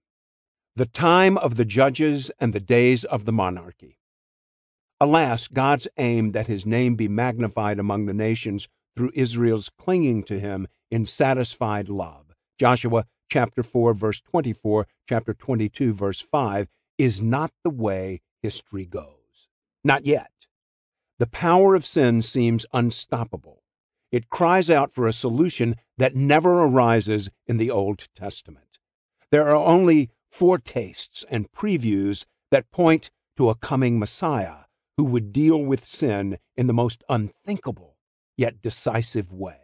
[0.76, 3.98] The Time of the Judges and the Days of the Monarchy.
[5.00, 10.38] Alas, God's aim that his name be magnified among the nations through Israel's clinging to
[10.38, 12.34] him in satisfied love.
[12.58, 19.48] Joshua chapter 4 verse 24, chapter 22 verse 5 is not the way history goes.
[19.82, 20.30] Not yet.
[21.18, 23.62] The power of sin seems unstoppable.
[24.12, 28.69] It cries out for a solution that never arises in the Old Testament.
[29.30, 34.64] There are only foretastes and previews that point to a coming Messiah
[34.96, 37.96] who would deal with sin in the most unthinkable
[38.36, 39.58] yet decisive way.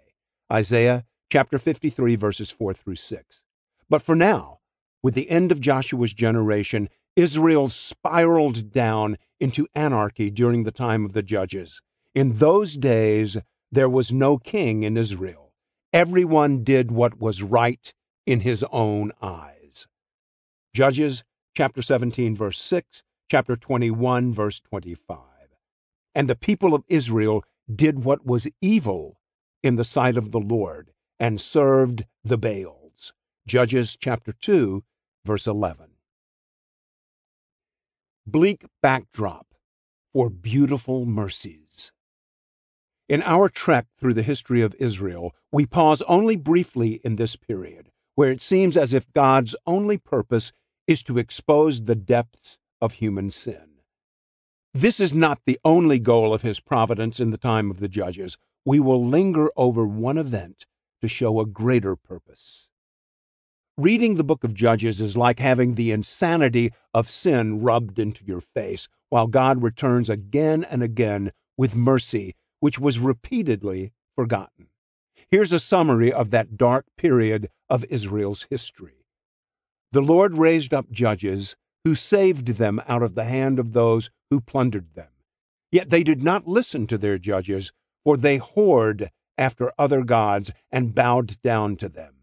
[0.52, 3.42] Isaiah chapter 53 verses 4 through 6.
[3.88, 4.59] But for now,
[5.02, 11.12] with the end of Joshua's generation, Israel spiraled down into anarchy during the time of
[11.12, 11.81] the judges.
[12.14, 13.38] In those days,
[13.72, 15.52] there was no king in Israel.
[15.92, 17.92] Everyone did what was right
[18.26, 19.56] in his own eyes.
[20.77, 21.25] Judges
[21.57, 25.17] chapter 17 verse 6, chapter 21 verse 25.
[26.15, 29.19] And the people of Israel did what was evil
[29.62, 33.15] in the sight of the Lord and served the Baals.
[33.47, 34.85] Judges chapter 2
[35.25, 35.93] verse 11.
[38.27, 39.55] Bleak backdrop
[40.12, 41.91] for beautiful mercies.
[43.09, 47.91] In our trek through the history of Israel, we pause only briefly in this period,
[48.15, 50.53] where it seems as if God's only purpose
[50.87, 53.81] is to expose the depths of human sin.
[54.75, 58.37] This is not the only goal of his providence in the time of the judges.
[58.64, 60.66] We will linger over one event
[61.01, 62.68] to show a greater purpose.
[63.79, 68.40] Reading the book of Judges is like having the insanity of sin rubbed into your
[68.40, 74.68] face, while God returns again and again with mercy, which was repeatedly forgotten.
[75.31, 79.06] Here's a summary of that dark period of Israel's history.
[79.92, 84.40] The Lord raised up judges who saved them out of the hand of those who
[84.40, 85.09] plundered them.
[85.70, 87.72] Yet they did not listen to their judges,
[88.05, 92.14] for they whored after other gods and bowed down to them.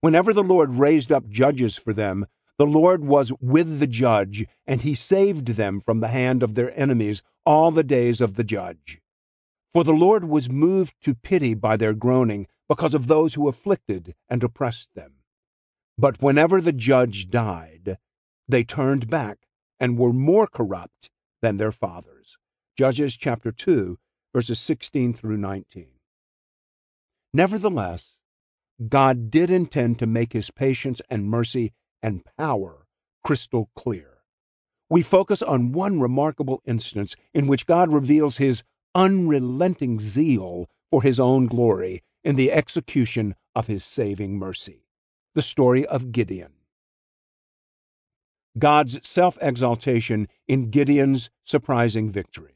[0.00, 2.26] Whenever the Lord raised up judges for them,
[2.58, 6.78] the Lord was with the judge, and he saved them from the hand of their
[6.78, 9.00] enemies all the days of the judge.
[9.74, 14.14] For the Lord was moved to pity by their groaning because of those who afflicted
[14.28, 15.15] and oppressed them.
[15.98, 17.96] But whenever the judge died,
[18.46, 19.38] they turned back
[19.80, 22.36] and were more corrupt than their fathers.
[22.76, 23.98] Judges chapter 2,
[24.34, 25.88] verses 16 through 19.
[27.32, 28.16] Nevertheless,
[28.88, 32.86] God did intend to make his patience and mercy and power
[33.24, 34.18] crystal clear.
[34.90, 38.62] We focus on one remarkable instance in which God reveals his
[38.94, 44.85] unrelenting zeal for his own glory in the execution of his saving mercy
[45.36, 46.52] the story of Gideon.
[48.58, 52.54] God's self exaltation in Gideon's surprising victory.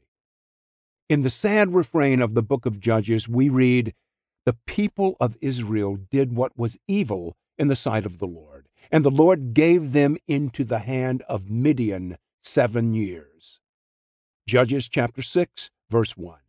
[1.07, 3.93] In the sad refrain of the book of Judges, we read,
[4.45, 9.05] The people of Israel did what was evil in the sight of the Lord, and
[9.05, 13.59] the Lord gave them into the hand of Midian seven years.
[14.47, 16.39] Judges chapter 6, verse 1.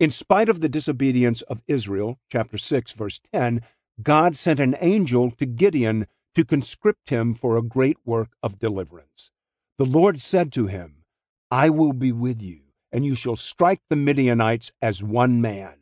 [0.00, 3.60] In spite of the disobedience of Israel, chapter 6, verse 10,
[4.02, 9.30] God sent an angel to Gideon to conscript him for a great work of deliverance.
[9.78, 11.04] The Lord said to him,
[11.50, 12.60] I will be with you,
[12.92, 15.74] and you shall strike the Midianites as one man.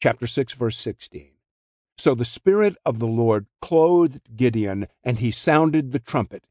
[0.00, 1.30] Chapter 6, verse 16.
[1.98, 6.44] So the Spirit of the Lord clothed Gideon, and he sounded the trumpet.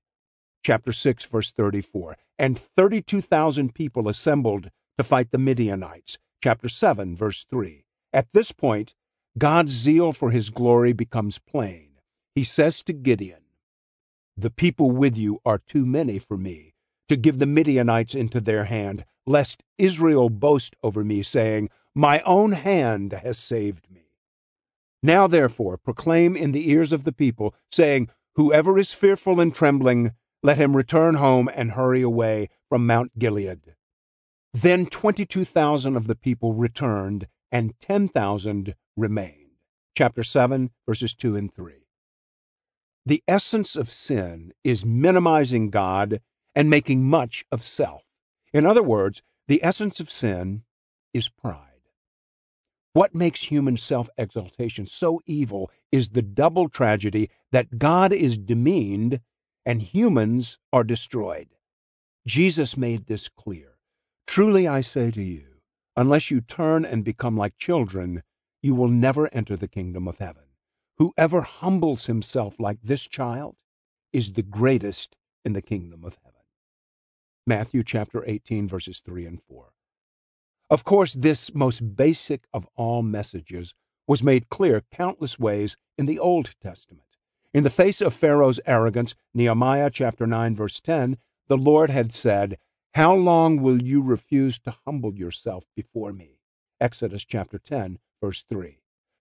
[0.63, 2.17] Chapter 6, verse 34.
[2.37, 6.17] And 32,000 people assembled to fight the Midianites.
[6.43, 7.85] Chapter 7, verse 3.
[8.13, 8.95] At this point,
[9.39, 11.91] God's zeal for his glory becomes plain.
[12.35, 13.41] He says to Gideon,
[14.35, 16.73] The people with you are too many for me
[17.07, 22.51] to give the Midianites into their hand, lest Israel boast over me, saying, My own
[22.51, 24.11] hand has saved me.
[25.01, 30.11] Now therefore proclaim in the ears of the people, saying, Whoever is fearful and trembling,
[30.43, 33.75] let him return home and hurry away from Mount Gilead.
[34.53, 39.38] Then twenty two thousand of the people returned, and ten thousand remained.
[39.95, 41.73] Chapter 7, verses 2 and 3.
[43.05, 46.21] The essence of sin is minimizing God
[46.55, 48.03] and making much of self.
[48.53, 50.63] In other words, the essence of sin
[51.13, 51.65] is pride.
[52.93, 59.21] What makes human self exaltation so evil is the double tragedy that God is demeaned
[59.65, 61.49] and humans are destroyed.
[62.25, 63.77] Jesus made this clear.
[64.27, 65.61] Truly I say to you,
[65.95, 68.23] unless you turn and become like children,
[68.61, 70.43] you will never enter the kingdom of heaven.
[70.97, 73.55] Whoever humbles himself like this child
[74.11, 76.41] is the greatest in the kingdom of heaven.
[77.47, 79.71] Matthew chapter 18 verses 3 and 4.
[80.69, 83.73] Of course, this most basic of all messages
[84.07, 87.07] was made clear countless ways in the Old Testament.
[87.53, 92.57] In the face of Pharaoh's arrogance, Nehemiah chapter 9 verse 10, the Lord had said,
[92.93, 96.39] How long will you refuse to humble yourself before me?
[96.79, 98.79] Exodus chapter 10 verse 3.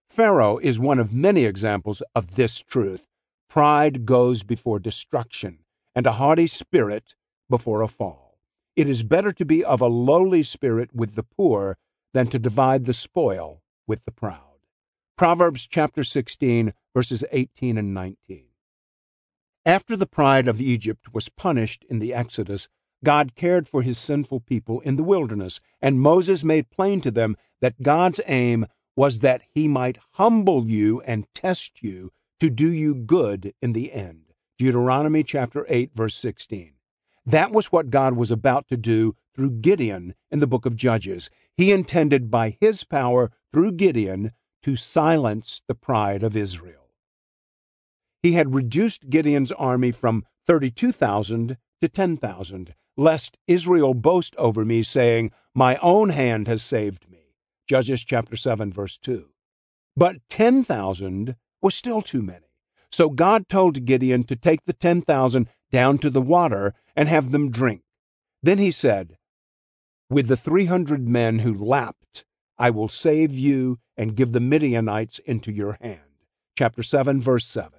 [0.09, 3.05] Pharaoh is one of many examples of this truth.
[3.49, 5.59] Pride goes before destruction,
[5.95, 7.15] and a haughty spirit
[7.49, 8.39] before a fall.
[8.75, 11.77] It is better to be of a lowly spirit with the poor
[12.13, 14.59] than to divide the spoil with the proud.
[15.17, 18.45] Proverbs chapter 16, verses 18 and 19.
[19.65, 22.69] After the pride of Egypt was punished in the Exodus,
[23.03, 27.35] God cared for his sinful people in the wilderness, and Moses made plain to them
[27.61, 28.65] that God's aim
[28.99, 33.93] was that he might humble you and test you to do you good in the
[33.93, 34.33] end.
[34.57, 36.73] Deuteronomy chapter 8 verse 16.
[37.25, 41.29] That was what God was about to do through Gideon in the book of Judges.
[41.55, 44.33] He intended by his power through Gideon
[44.63, 46.89] to silence the pride of Israel.
[48.21, 55.31] He had reduced Gideon's army from 32,000 to 10,000, lest Israel boast over me, saying,
[55.55, 57.18] My own hand has saved me.
[57.69, 59.29] Judges chapter 7, verse 2.
[59.95, 62.47] But 10,000 was still too many.
[62.91, 67.51] So God told Gideon to take the 10,000 down to the water and have them
[67.51, 67.83] drink.
[68.41, 69.17] Then he said,
[70.09, 72.25] With the 300 men who lapped,
[72.57, 75.99] I will save you and give the Midianites into your hand.
[76.57, 77.71] Chapter 7, verse 7.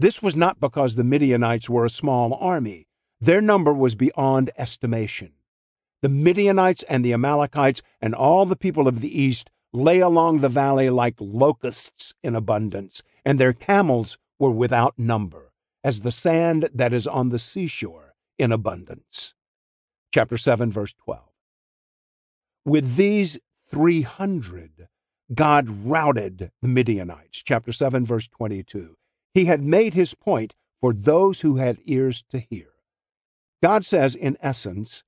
[0.00, 2.88] This was not because the Midianites were a small army.
[3.20, 5.34] Their number was beyond estimation.
[6.02, 10.48] The Midianites and the Amalekites and all the people of the east lay along the
[10.48, 15.52] valley like locusts in abundance, and their camels were without number,
[15.84, 19.34] as the sand that is on the seashore in abundance.
[20.12, 21.22] Chapter 7, verse 12.
[22.64, 24.88] With these 300,
[25.34, 27.42] God routed the Midianites.
[27.42, 28.96] Chapter 7, verse 22.
[29.32, 32.68] He had made his point for those who had ears to hear.
[33.62, 35.04] God says, in essence,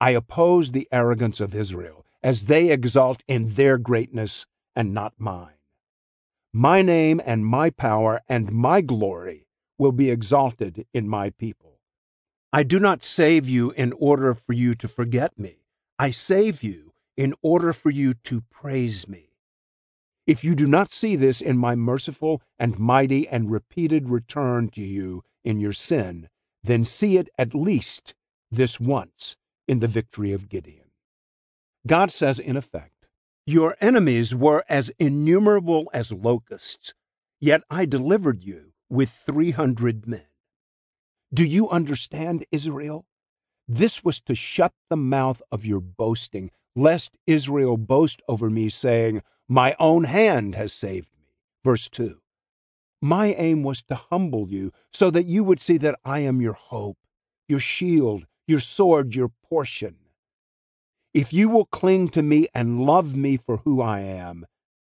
[0.00, 5.54] I oppose the arrogance of Israel as they exalt in their greatness and not mine.
[6.52, 9.46] My name and my power and my glory
[9.78, 11.80] will be exalted in my people.
[12.52, 15.64] I do not save you in order for you to forget me.
[15.98, 19.30] I save you in order for you to praise me.
[20.26, 24.82] If you do not see this in my merciful and mighty and repeated return to
[24.82, 26.28] you in your sin,
[26.62, 28.14] then see it at least
[28.50, 29.36] this once
[29.68, 30.90] in the victory of Gideon.
[31.86, 33.06] God says, in effect,
[33.46, 36.94] Your enemies were as innumerable as locusts,
[37.40, 40.26] yet I delivered you with 300 men.
[41.32, 43.06] Do you understand, Israel?
[43.68, 49.22] This was to shut the mouth of your boasting, lest Israel boast over me, saying,
[49.48, 51.26] my own hand has saved me.
[51.64, 52.20] Verse 2.
[53.00, 56.54] My aim was to humble you so that you would see that I am your
[56.54, 56.98] hope,
[57.48, 59.96] your shield, your sword, your portion.
[61.12, 64.46] If you will cling to me and love me for who I am,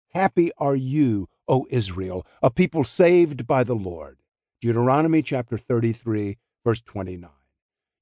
[0.09, 4.19] happy are you, O Israel, a people saved by the Lord.
[4.61, 7.29] Deuteronomy chapter 33, verse 29.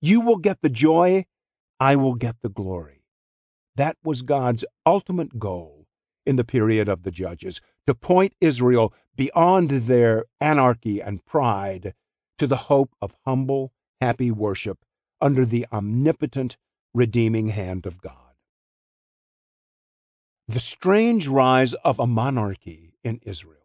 [0.01, 1.25] You will get the joy,
[1.79, 3.03] I will get the glory.
[3.75, 5.87] That was God's ultimate goal
[6.25, 11.93] in the period of the judges, to point Israel beyond their anarchy and pride
[12.37, 14.79] to the hope of humble, happy worship
[15.21, 16.57] under the omnipotent,
[16.93, 18.35] redeeming hand of God.
[20.47, 23.57] The strange rise of a monarchy in Israel.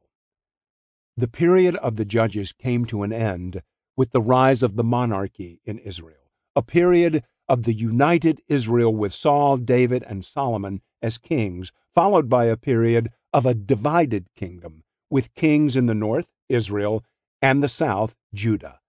[1.16, 3.62] The period of the judges came to an end
[3.96, 9.12] with the rise of the monarchy in Israel, a period of the united Israel with
[9.12, 15.34] Saul, David, and Solomon as kings, followed by a period of a divided kingdom, with
[15.34, 17.05] kings in the north, Israel,
[17.40, 18.80] and the south, Judah.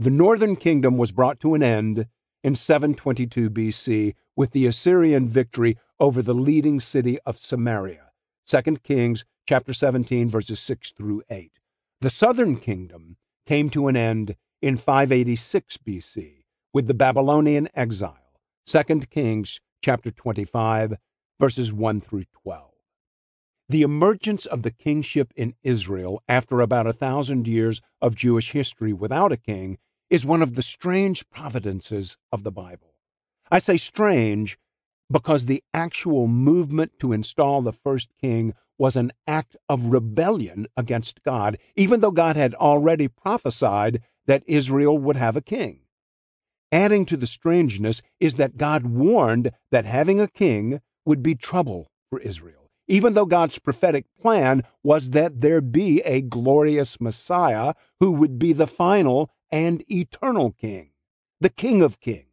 [0.00, 2.06] The northern kingdom was brought to an end
[2.42, 8.10] in 722 BC with the Assyrian victory over the leading city of Samaria.
[8.46, 11.52] 2 Kings chapter 17 verses 6 through 8.
[12.00, 18.40] The southern kingdom came to an end in 586 BC with the Babylonian exile.
[18.68, 20.94] 2 Kings chapter 25
[21.38, 22.70] verses 1 through 12.
[23.68, 28.94] The emergence of the kingship in Israel after about a thousand years of Jewish history
[28.94, 29.76] without a king
[30.10, 32.94] is one of the strange providences of the Bible.
[33.50, 34.58] I say strange
[35.10, 41.22] because the actual movement to install the first king was an act of rebellion against
[41.22, 45.80] God, even though God had already prophesied that Israel would have a king.
[46.72, 51.90] Adding to the strangeness is that God warned that having a king would be trouble
[52.08, 58.12] for Israel, even though God's prophetic plan was that there be a glorious Messiah who
[58.12, 60.90] would be the final and eternal king,
[61.40, 62.26] the King of Kings.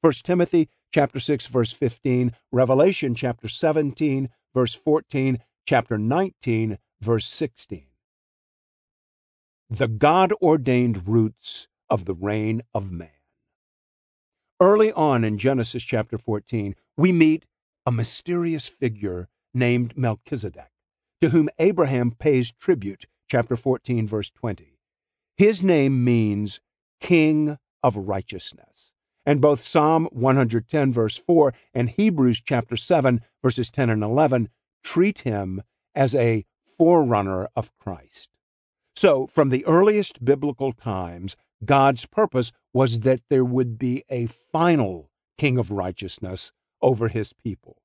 [0.00, 7.86] 1 Timothy chapter 6 verse 15, Revelation chapter 17 verse 14, chapter 19 verse 16.
[9.68, 13.10] The God ordained roots of the reign of man.
[14.60, 17.46] Early on in Genesis chapter 14, we meet
[17.86, 20.70] a mysterious figure named Melchizedek,
[21.20, 24.69] to whom Abraham pays tribute, chapter 14, verse 20.
[25.40, 26.60] His name means
[27.00, 28.92] King of Righteousness.
[29.24, 34.50] And both Psalm 110, verse 4, and Hebrews chapter 7, verses 10 and 11
[34.84, 35.62] treat him
[35.94, 36.44] as a
[36.76, 38.28] forerunner of Christ.
[38.94, 45.08] So, from the earliest biblical times, God's purpose was that there would be a final
[45.38, 47.78] king of righteousness over his people.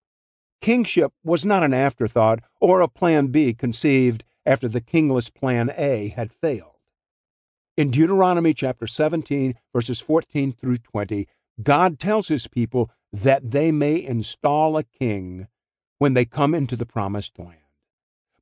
[0.59, 6.09] Kingship was not an afterthought or a plan B conceived after the kingless plan A
[6.09, 6.74] had failed.
[7.77, 11.27] In Deuteronomy chapter 17, verses 14 through 20,
[11.61, 15.47] God tells his people that they may install a king
[15.97, 17.59] when they come into the promised land.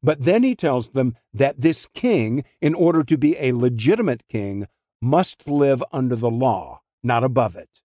[0.04, 4.68] But then he tells them that this king, in order to be a legitimate king,
[5.02, 7.82] must live under the law, not above it.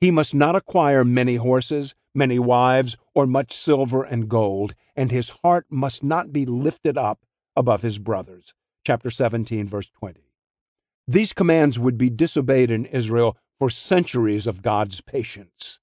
[0.00, 5.28] He must not acquire many horses, many wives, or much silver and gold, and his
[5.42, 8.54] heart must not be lifted up above his brothers.
[8.86, 10.27] Chapter 17, verse 20.
[11.10, 15.80] These commands would be disobeyed in Israel for centuries of God's patience.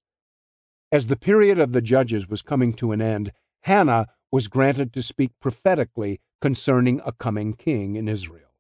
[0.92, 5.02] As the period of the judges was coming to an end, Hannah was granted to
[5.02, 8.54] speak prophetically concerning a coming king in Israel.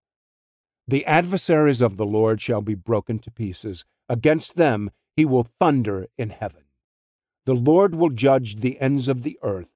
[0.87, 3.85] The adversaries of the Lord shall be broken to pieces.
[4.09, 6.63] Against them he will thunder in heaven.
[7.45, 9.69] The Lord will judge the ends of the earth.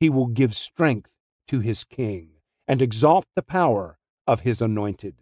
[0.00, 1.12] He will give strength
[1.46, 2.30] to his king
[2.66, 5.21] and exalt the power of his anointed.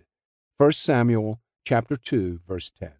[0.60, 2.92] 1 Samuel chapter 2 verse 10.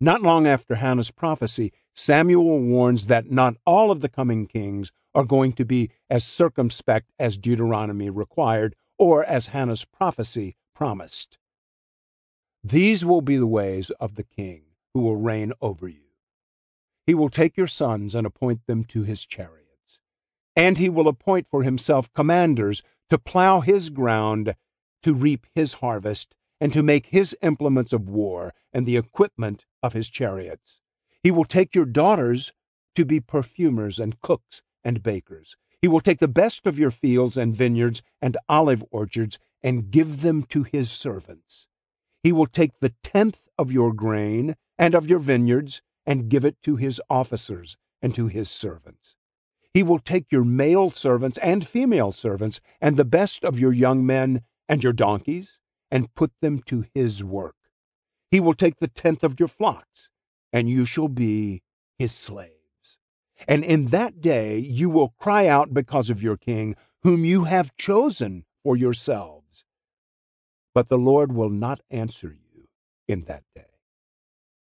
[0.00, 5.24] Not long after Hannah's prophecy, Samuel warns that not all of the coming kings are
[5.24, 11.36] going to be as circumspect as Deuteronomy required or as Hannah's prophecy promised.
[12.62, 14.62] These will be the ways of the king
[14.94, 16.12] who will reign over you.
[17.08, 19.98] He will take your sons and appoint them to his chariots.
[20.54, 24.54] And he will appoint for himself commanders to plow his ground,
[25.02, 29.92] to reap his harvest, and to make his implements of war and the equipment of
[29.92, 30.80] his chariots.
[31.22, 32.52] He will take your daughters
[32.94, 35.56] to be perfumers and cooks and bakers.
[35.80, 40.22] He will take the best of your fields and vineyards and olive orchards and give
[40.22, 41.66] them to his servants.
[42.22, 46.60] He will take the tenth of your grain and of your vineyards and give it
[46.62, 49.16] to his officers and to his servants.
[49.74, 54.04] He will take your male servants and female servants and the best of your young
[54.04, 55.60] men and your donkeys
[55.90, 57.56] and put them to his work.
[58.30, 60.10] He will take the tenth of your flocks,
[60.52, 61.62] and you shall be
[61.98, 62.52] his slaves.
[63.46, 67.76] And in that day you will cry out because of your king, whom you have
[67.76, 69.38] chosen for yourselves
[70.78, 72.68] but the Lord will not answer you
[73.08, 73.64] in that day.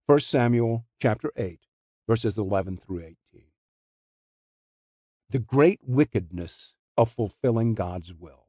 [0.07, 1.59] 1 Samuel chapter 8,
[2.07, 3.15] verses 11 through 18.
[5.29, 8.47] The great wickedness of fulfilling God's will.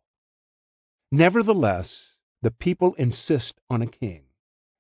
[1.13, 4.23] Nevertheless, the people insist on a king.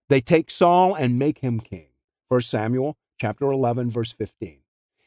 [0.09, 1.89] They take Saul and make him king.
[2.29, 4.61] 1 Samuel chapter 11 verse 15.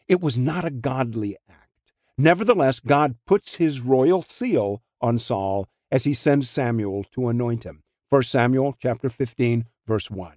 [0.08, 1.94] It was not a godly act.
[2.18, 7.84] Nevertheless, God puts his royal seal on Saul as he sends Samuel to anoint him.
[8.10, 10.36] 1 Samuel chapter 15 verse 1.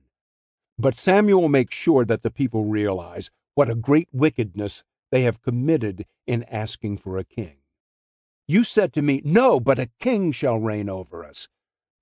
[0.79, 6.07] But Samuel makes sure that the people realize what a great wickedness they have committed
[6.27, 7.59] in asking for a king.
[8.47, 11.49] You said to me, No, but a king shall reign over us,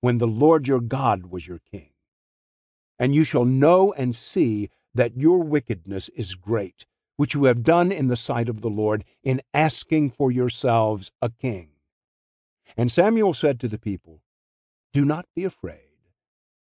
[0.03, 1.91] when the Lord your God was your king.
[2.99, 6.85] And you shall know and see that your wickedness is great,
[7.15, 11.29] which you have done in the sight of the Lord in asking for yourselves a
[11.29, 11.69] king.
[12.75, 14.21] And Samuel said to the people,
[14.91, 15.95] Do not be afraid.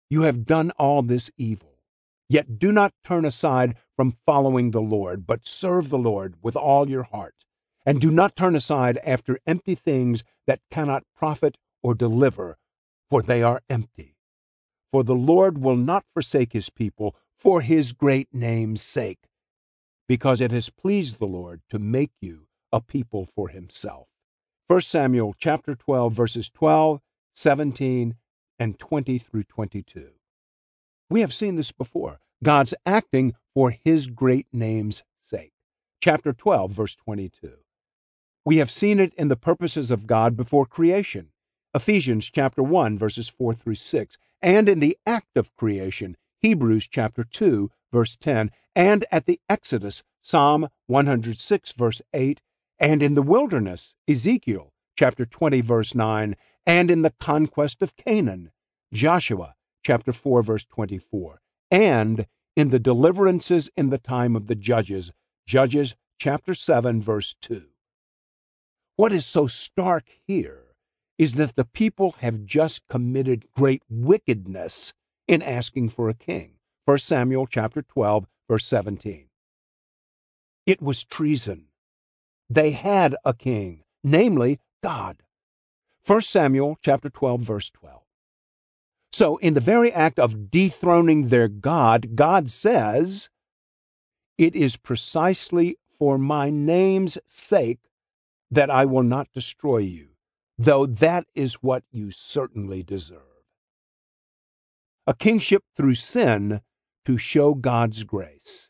[0.09, 1.79] You have done all this evil.
[2.27, 6.89] Yet do not turn aside from following the Lord, but serve the Lord with all
[6.89, 7.45] your heart.
[7.85, 12.57] And do not turn aside after empty things that cannot profit or deliver,
[13.13, 14.15] for they are empty.
[14.91, 19.29] for the Lord will not forsake his people for his great name's sake,
[20.07, 24.07] because it has pleased the Lord to make you a people for himself.
[24.65, 27.01] 1 Samuel chapter 12 verses 12,
[27.35, 28.15] 17,
[28.57, 30.09] and 20 through 22.
[31.07, 32.19] We have seen this before.
[32.43, 35.53] God's acting for his great name's sake.
[36.01, 37.57] Chapter 12 verse 22.
[38.43, 41.29] We have seen it in the purposes of God before creation.
[41.75, 47.23] Ephesians chapter 1 verses 4 through 6, and in the act of creation, Hebrews chapter
[47.23, 52.41] 2 verse 10, and at the Exodus, Psalm 106 verse 8,
[52.79, 58.51] and in the wilderness, Ezekiel chapter 20 verse 9, and in the conquest of Canaan,
[58.93, 65.11] Joshua chapter 4 verse 24, and in the deliverances in the time of the judges,
[65.47, 67.65] Judges chapter 7 verse 2.
[68.95, 70.62] What is so stark here
[71.17, 74.93] is that the people have just committed great wickedness
[75.27, 76.55] in asking for a king.
[76.85, 79.29] 1 Samuel chapter 12 verse 17.
[80.65, 81.67] It was treason.
[82.49, 85.23] They had a king, namely God.
[86.05, 88.01] 1 Samuel chapter 12 verse 12.
[89.11, 93.29] So in the very act of dethroning their God, God says,
[94.37, 97.79] "It is precisely for my name's sake
[98.49, 100.12] that I will not destroy you,
[100.57, 103.21] though that is what you certainly deserve.
[105.05, 106.61] A kingship through sin
[107.05, 108.69] to show God's grace.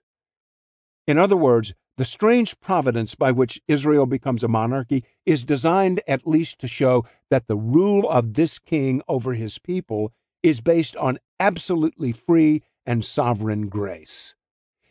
[1.05, 6.25] In other words, the strange providence by which Israel becomes a monarchy is designed at
[6.25, 10.11] least to show that the rule of this king over his people
[10.41, 14.33] is based on absolutely free and sovereign grace.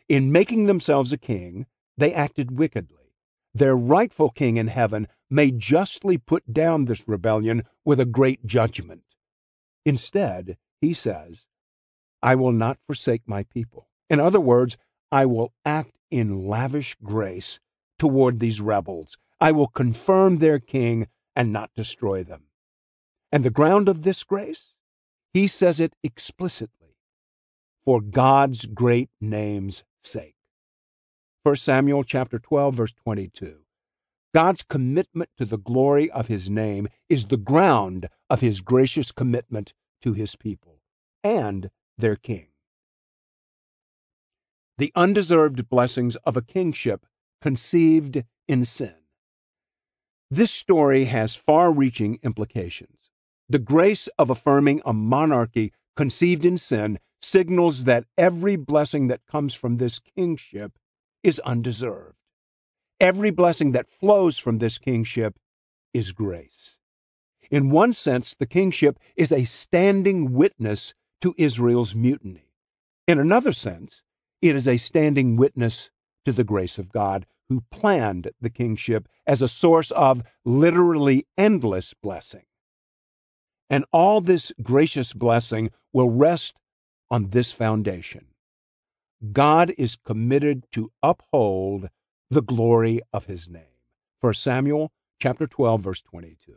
[0.07, 1.65] In making themselves a king,
[1.97, 3.03] they acted wickedly
[3.53, 9.01] their rightful king in heaven may justly put down this rebellion with a great judgment.
[9.85, 11.45] Instead, he says,
[12.21, 13.89] I will not forsake my people.
[14.09, 14.77] In other words,
[15.11, 17.59] I will act in lavish grace
[17.97, 19.17] toward these rebels.
[19.41, 22.43] I will confirm their king and not destroy them.
[23.31, 24.73] And the ground of this grace?
[25.33, 26.95] He says it explicitly
[27.83, 30.35] for God's great name's sake.
[31.41, 33.62] 1 Samuel chapter 12 verse 22.
[34.33, 39.73] God's commitment to the glory of his name is the ground of his gracious commitment
[40.01, 40.81] to his people
[41.23, 42.47] and their king.
[44.79, 47.05] The undeserved blessings of a kingship
[47.41, 48.95] conceived in sin.
[50.31, 53.11] This story has far reaching implications.
[53.47, 59.53] The grace of affirming a monarchy conceived in sin signals that every blessing that comes
[59.53, 60.79] from this kingship
[61.21, 62.22] is undeserved.
[63.03, 65.37] Every blessing that flows from this kingship
[65.93, 66.79] is grace.
[67.51, 72.47] In one sense, the kingship is a standing witness to Israel's mutiny.
[73.05, 74.03] In another sense,
[74.41, 75.91] it is a standing witness
[76.23, 81.93] to the grace of God, who planned the kingship as a source of literally endless
[81.93, 82.45] blessing.
[83.69, 86.55] And all this gracious blessing will rest
[87.11, 88.27] on this foundation
[89.33, 91.89] God is committed to uphold
[92.33, 93.79] the glory of his name.
[94.21, 96.53] 1 Samuel chapter 12 verse 22.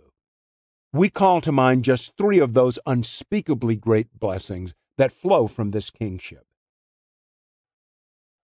[0.93, 5.91] We call to mind just 3 of those unspeakably great blessings that flow from this
[5.91, 6.47] kingship.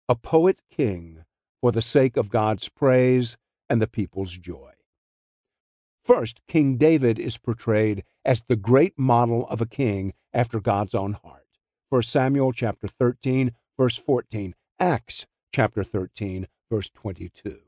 [0.08, 1.24] A poet king
[1.62, 3.38] for the sake of God's praise
[3.70, 4.72] and the people's joy.
[6.04, 11.14] First, King David is portrayed as the great model of a king after God's own
[11.14, 11.46] heart.
[11.90, 17.60] 1 Samuel chapter 13 verse 14, Acts chapter 13, verse 22.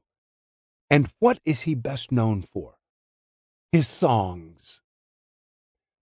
[0.89, 2.75] And what is he best known for?
[3.71, 4.81] His songs.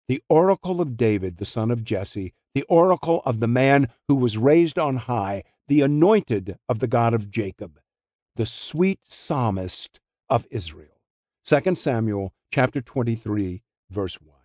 [0.07, 4.37] The oracle of David, the son of Jesse, the oracle of the man who was
[4.37, 7.79] raised on high, the anointed of the God of Jacob,
[8.35, 10.99] the sweet psalmist of Israel.
[11.45, 14.35] 2 Samuel chapter 23, verse 1.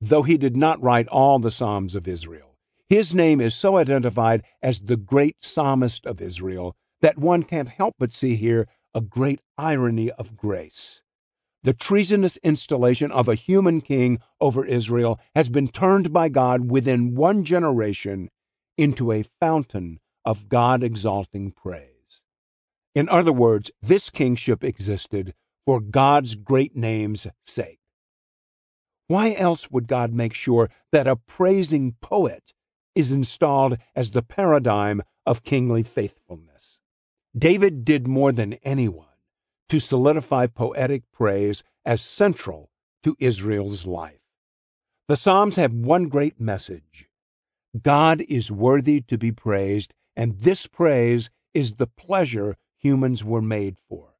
[0.00, 2.58] Though he did not write all the Psalms of Israel,
[2.88, 6.76] his name is so identified as the great psalmist of Israel
[7.06, 11.04] that one can't help but see here a great irony of grace.
[11.62, 17.14] The treasonous installation of a human king over Israel has been turned by God within
[17.14, 18.28] one generation
[18.76, 22.22] into a fountain of God exalting praise.
[22.92, 25.32] In other words, this kingship existed
[25.64, 27.78] for God's great name's sake.
[29.06, 32.52] Why else would God make sure that a praising poet
[32.96, 36.55] is installed as the paradigm of kingly faithfulness.
[37.36, 39.06] David did more than anyone
[39.68, 42.70] to solidify poetic praise as central
[43.02, 44.20] to Israel's life.
[45.08, 47.08] The Psalms have one great message
[47.82, 53.76] God is worthy to be praised, and this praise is the pleasure humans were made
[53.88, 54.14] for.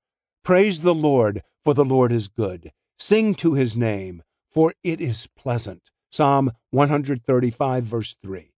[0.44, 2.70] Praise the Lord, for the Lord is good.
[2.98, 5.90] Sing to his name, for it is pleasant.
[6.10, 8.52] Psalm 135, verse 3.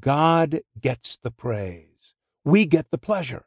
[0.00, 1.91] God gets the praise.
[2.44, 3.44] We get the pleasure.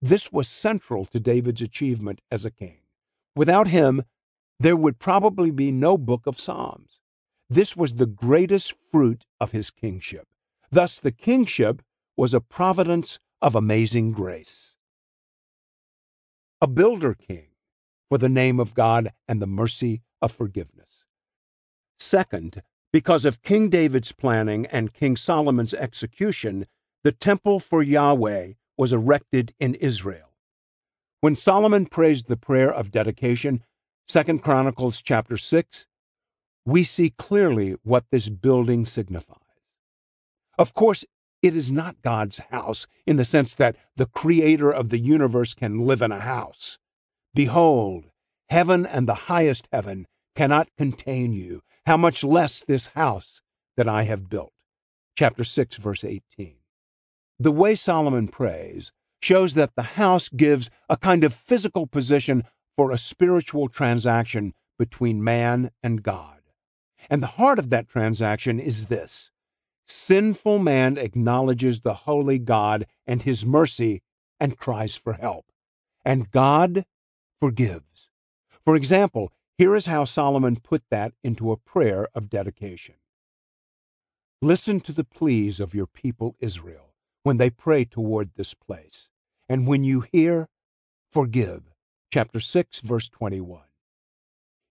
[0.00, 2.78] This was central to David's achievement as a king.
[3.36, 4.04] Without him,
[4.58, 7.00] there would probably be no book of Psalms.
[7.48, 10.28] This was the greatest fruit of his kingship.
[10.70, 11.82] Thus, the kingship
[12.16, 14.76] was a providence of amazing grace.
[16.60, 17.48] A builder king
[18.08, 21.04] for the name of God and the mercy of forgiveness.
[21.98, 22.62] Second,
[22.92, 26.66] because of King David's planning and King Solomon's execution,
[27.02, 30.32] the temple for Yahweh was erected in Israel.
[31.20, 33.62] When Solomon praised the prayer of dedication,
[34.08, 35.86] 2 Chronicles chapter 6,
[36.66, 39.38] we see clearly what this building signifies.
[40.58, 41.04] Of course,
[41.42, 45.86] it is not God's house in the sense that the creator of the universe can
[45.86, 46.78] live in a house.
[47.34, 48.10] Behold,
[48.50, 51.62] heaven and the highest heaven cannot contain you.
[51.86, 53.40] How much less this house
[53.76, 54.52] that I have built.
[55.16, 56.59] Chapter 6, verse 18.
[57.42, 62.44] The way Solomon prays shows that the house gives a kind of physical position
[62.76, 66.42] for a spiritual transaction between man and God.
[67.08, 69.30] And the heart of that transaction is this
[69.86, 74.02] sinful man acknowledges the holy God and his mercy
[74.38, 75.46] and cries for help.
[76.04, 76.84] And God
[77.40, 78.10] forgives.
[78.66, 82.96] For example, here is how Solomon put that into a prayer of dedication.
[84.42, 86.89] Listen to the pleas of your people Israel
[87.22, 89.10] when they pray toward this place.
[89.48, 90.48] And when you hear,
[91.10, 91.62] forgive.
[92.12, 93.62] Chapter 6, verse 21.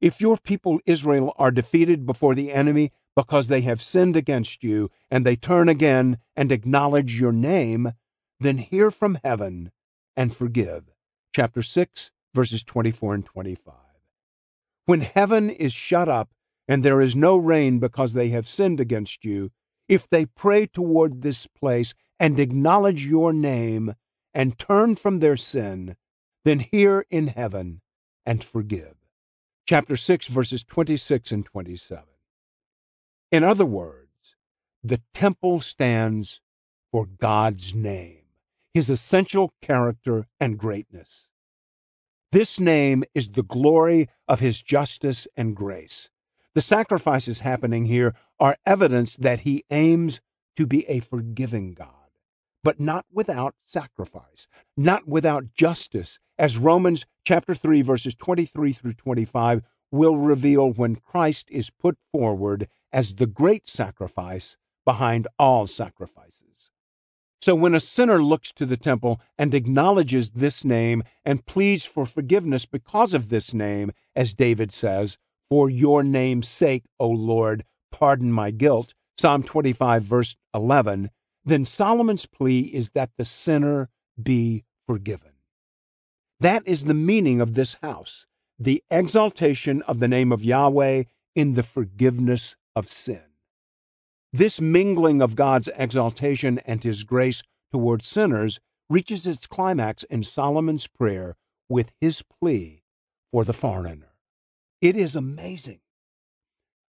[0.02, 4.89] If your people Israel are defeated before the enemy because they have sinned against you,
[5.12, 7.93] and they turn again and acknowledge your name,
[8.39, 9.72] then hear from heaven
[10.16, 10.86] and forgive.
[11.36, 13.74] Chapter 6, verses 24 and 25.
[14.86, 16.30] When heaven is shut up
[16.68, 19.52] and there is no rain because they have sinned against you,
[19.88, 23.95] if they pray toward this place and acknowledge your name
[24.34, 25.95] and turn from their sin,
[26.45, 27.82] then hear in heaven
[28.26, 28.95] and forgive.
[29.65, 32.03] Chapter 6, verses 26 and 27.
[33.32, 34.36] In other words,
[34.84, 36.41] the temple stands
[36.91, 38.24] for God's name,
[38.74, 41.28] his essential character and greatness.
[42.32, 46.09] This name is the glory of his justice and grace.
[46.55, 50.22] The sacrifices happening here are evidence that he aims
[50.55, 51.99] to be a forgiving God,
[52.64, 59.62] but not without sacrifice, not without justice, as Romans chapter 3 verses 23 through 25
[59.91, 66.72] will reveal when Christ is put forward as the great sacrifice behind all sacrifices.
[67.41, 72.05] So when a sinner looks to the temple and acknowledges this name and pleads for
[72.05, 75.18] forgiveness because of this name, as David says,
[75.49, 81.12] For your name's sake, O Lord, pardon my guilt, Psalm 25, verse 11,
[81.50, 83.89] then Solomon's plea is that the sinner
[84.22, 85.32] be forgiven.
[86.39, 88.26] That is the meaning of this house,
[88.58, 91.04] the exaltation of the name of Yahweh
[91.36, 93.24] in the forgiveness of sin.
[94.32, 97.41] This mingling of God's exaltation and his grace
[97.72, 101.36] toward sinners reaches its climax in Solomon's prayer
[101.68, 102.84] with his plea
[103.32, 104.14] for the foreigner.
[104.82, 105.82] It is amazing.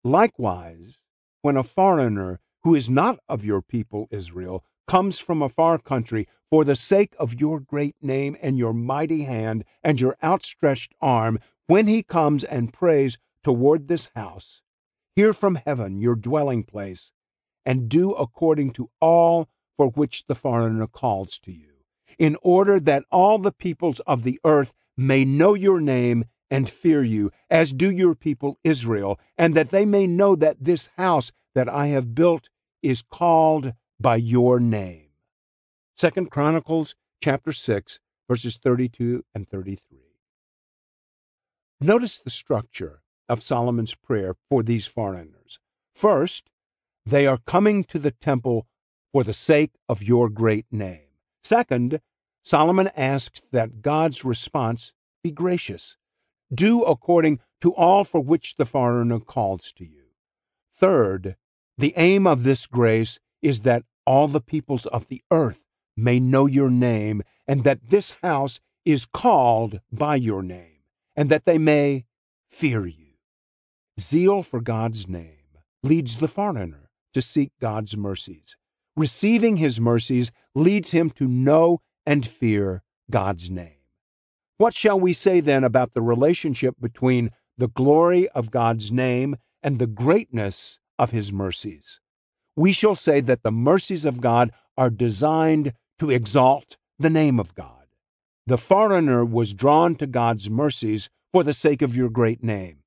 [0.03, 0.99] Likewise,
[1.41, 6.28] when a foreigner who is not of your people Israel comes from a far country
[6.49, 11.39] for the sake of your great name and your mighty hand and your outstretched arm,
[11.68, 14.61] when he comes and prays toward this house,
[15.15, 17.13] hear from heaven, your dwelling place,
[17.65, 19.47] and do according to all
[19.78, 21.72] for which the foreigner calls to you,
[22.20, 27.01] in order that all the peoples of the earth may know your name and fear
[27.01, 31.70] you, as do your people Israel, and that they may know that this house that
[31.70, 32.49] I have built
[32.82, 35.09] is called by your name.
[35.97, 39.99] Second Chronicles chapter 6 verses 32 and 33.
[41.80, 45.59] Notice the structure of Solomon's prayer for these foreigners.
[45.95, 46.49] First,
[47.05, 48.67] they are coming to the temple
[49.11, 51.07] for the sake of your great name.
[51.43, 52.01] Second,
[52.43, 55.97] Solomon asks that God's response be gracious.
[56.53, 60.03] Do according to all for which the foreigner calls to you.
[60.73, 61.36] Third,
[61.78, 65.63] the aim of this grace is that all the peoples of the earth
[65.95, 70.80] may know your name, and that this house is called by your name,
[71.15, 72.05] and that they may
[72.49, 73.13] fear you.
[73.99, 75.34] Zeal for God's name
[75.84, 78.55] leads the foreigner to seek God's mercies.
[78.95, 83.73] Receiving his mercies leads him to know and fear God's name.
[84.57, 89.78] What shall we say then about the relationship between the glory of God's name and
[89.78, 92.00] the greatness of his mercies?
[92.56, 97.54] We shall say that the mercies of God are designed to exalt the name of
[97.56, 97.86] God.
[98.45, 102.80] The foreigner was drawn to God's mercies for the sake of your great name.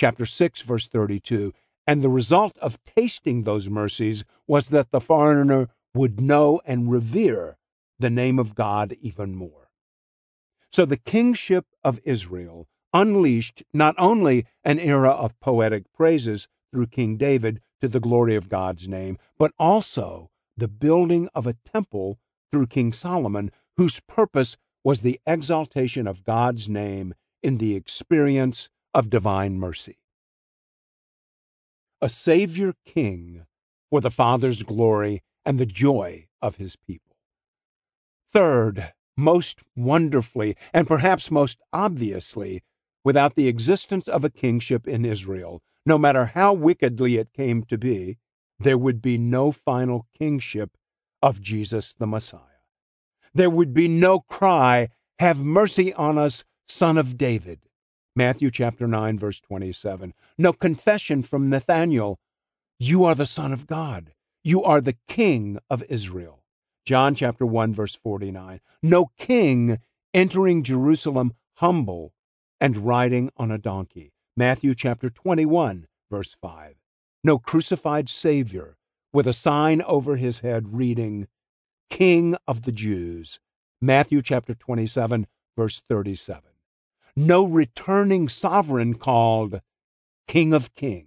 [0.00, 1.52] Chapter 6, verse 32.
[1.86, 7.56] And the result of tasting those mercies was that the foreigner would know and revere
[7.98, 9.70] the name of God even more.
[10.72, 17.16] So the kingship of Israel unleashed not only an era of poetic praises through King
[17.16, 22.18] David to the glory of God's name, but also the building of a temple
[22.50, 27.14] through King Solomon, whose purpose was the exaltation of God's name
[27.44, 29.98] in the experience of divine mercy.
[32.02, 33.46] A Savior King
[33.88, 37.16] for the Father's glory and the joy of his people.
[38.32, 42.62] Third, most wonderfully, and perhaps most obviously,
[43.04, 47.78] without the existence of a kingship in Israel, no matter how wickedly it came to
[47.78, 48.18] be,
[48.58, 50.76] there would be no final kingship
[51.22, 52.40] of Jesus the Messiah.
[53.34, 57.60] There would be no cry, Have mercy on us, son of David.
[58.16, 60.14] Matthew chapter 9, verse 27.
[60.38, 62.18] No confession from Nathanael,
[62.78, 64.12] You are the Son of God.
[64.44, 66.44] You are the King of Israel.
[66.84, 68.60] John chapter 1, verse 49.
[68.82, 69.78] No king
[70.12, 72.12] entering Jerusalem humble
[72.60, 74.13] and riding on a donkey.
[74.36, 76.74] Matthew chapter 21, verse 5.
[77.22, 78.76] No crucified Savior
[79.12, 81.28] with a sign over his head reading,
[81.88, 83.38] King of the Jews.
[83.80, 86.42] Matthew chapter 27, verse 37.
[87.14, 89.60] No returning sovereign called
[90.26, 91.06] King of Kings.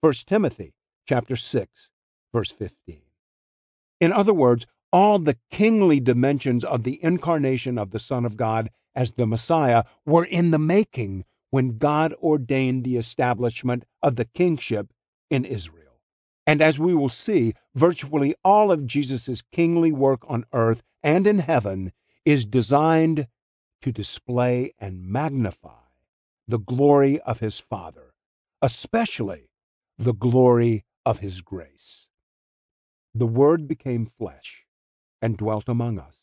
[0.00, 0.72] 1 Timothy
[1.04, 1.90] chapter 6,
[2.32, 3.00] verse 15.
[4.00, 8.70] In other words, all the kingly dimensions of the incarnation of the Son of God
[8.94, 11.24] as the Messiah were in the making
[11.56, 14.92] when God ordained the establishment of the kingship
[15.30, 16.02] in Israel.
[16.46, 21.38] And as we will see, virtually all of Jesus' kingly work on earth and in
[21.38, 21.92] heaven
[22.26, 23.26] is designed
[23.80, 25.86] to display and magnify
[26.46, 28.12] the glory of his Father,
[28.60, 29.48] especially
[29.96, 32.06] the glory of his grace.
[33.14, 34.66] The Word became flesh
[35.22, 36.18] and dwelt among us.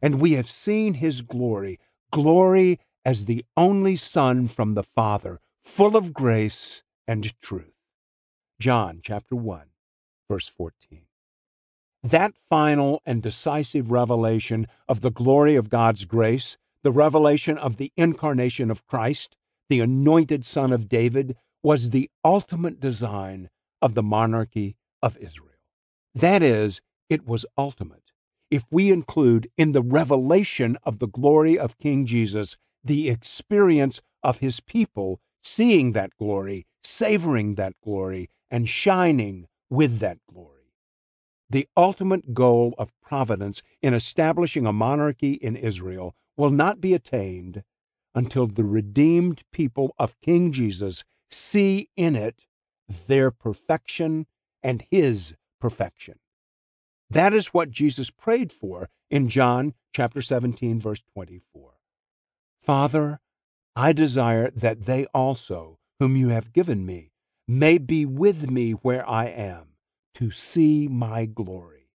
[0.00, 1.80] And we have seen his glory,
[2.12, 2.78] glory
[3.08, 7.72] as the only Son from the Father, full of grace and truth.
[8.60, 9.68] John chapter 1,
[10.28, 11.06] verse 14.
[12.02, 17.90] That final and decisive revelation of the glory of God's grace, the revelation of the
[17.96, 19.36] incarnation of Christ,
[19.70, 23.48] the anointed Son of David, was the ultimate design
[23.80, 25.56] of the monarchy of Israel.
[26.14, 28.12] That is, it was ultimate.
[28.50, 34.38] If we include in the revelation of the glory of King Jesus the experience of
[34.38, 40.74] his people seeing that glory, savoring that glory, and shining with that glory.
[41.50, 47.64] The ultimate goal of providence in establishing a monarchy in Israel will not be attained
[48.14, 52.46] until the redeemed people of King Jesus see in it
[53.06, 54.26] their perfection
[54.62, 56.18] and his perfection.
[57.10, 61.77] That is what Jesus prayed for in John chapter 17 verse 24.
[62.68, 63.18] Father,
[63.74, 67.12] I desire that they also, whom you have given me,
[67.48, 69.68] may be with me where I am,
[70.16, 71.88] to see my glory.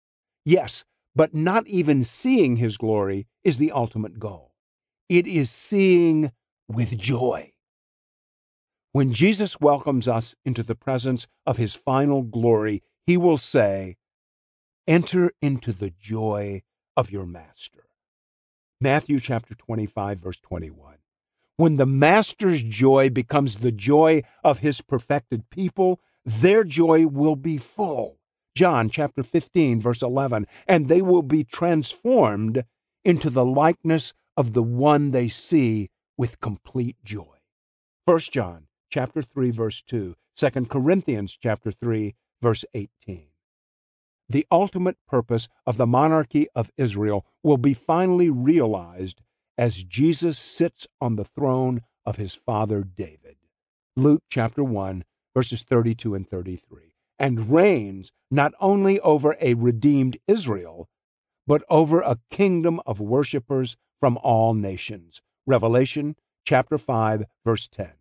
[0.45, 4.53] Yes, but not even seeing his glory is the ultimate goal.
[5.09, 6.31] It is seeing
[6.69, 7.51] with joy.
[8.93, 13.97] When Jesus welcomes us into the presence of his final glory, he will say,
[14.87, 16.61] Enter into the joy
[16.95, 17.90] of your master.
[18.81, 20.91] Matthew chapter 25, verse 21
[21.61, 27.59] when the master's joy becomes the joy of his perfected people, their joy will be
[27.59, 28.17] full.
[28.55, 32.65] John chapter 15 verse 11, and they will be transformed
[33.05, 37.37] into the likeness of the one they see with complete joy.
[38.05, 43.30] 1 John chapter 3 verse 2, 2 Corinthians chapter 3 verse 18.
[44.31, 49.19] The ultimate purpose of the monarchy of Israel will be finally realized
[49.57, 53.35] as Jesus sits on the throne of his father David.
[53.97, 55.03] Luke chapter 1,
[55.35, 60.87] verses 32 and 33, and reigns not only over a redeemed Israel,
[61.45, 65.21] but over a kingdom of worshippers from all nations.
[65.45, 66.15] Revelation
[66.45, 67.91] chapter 5, verse 10.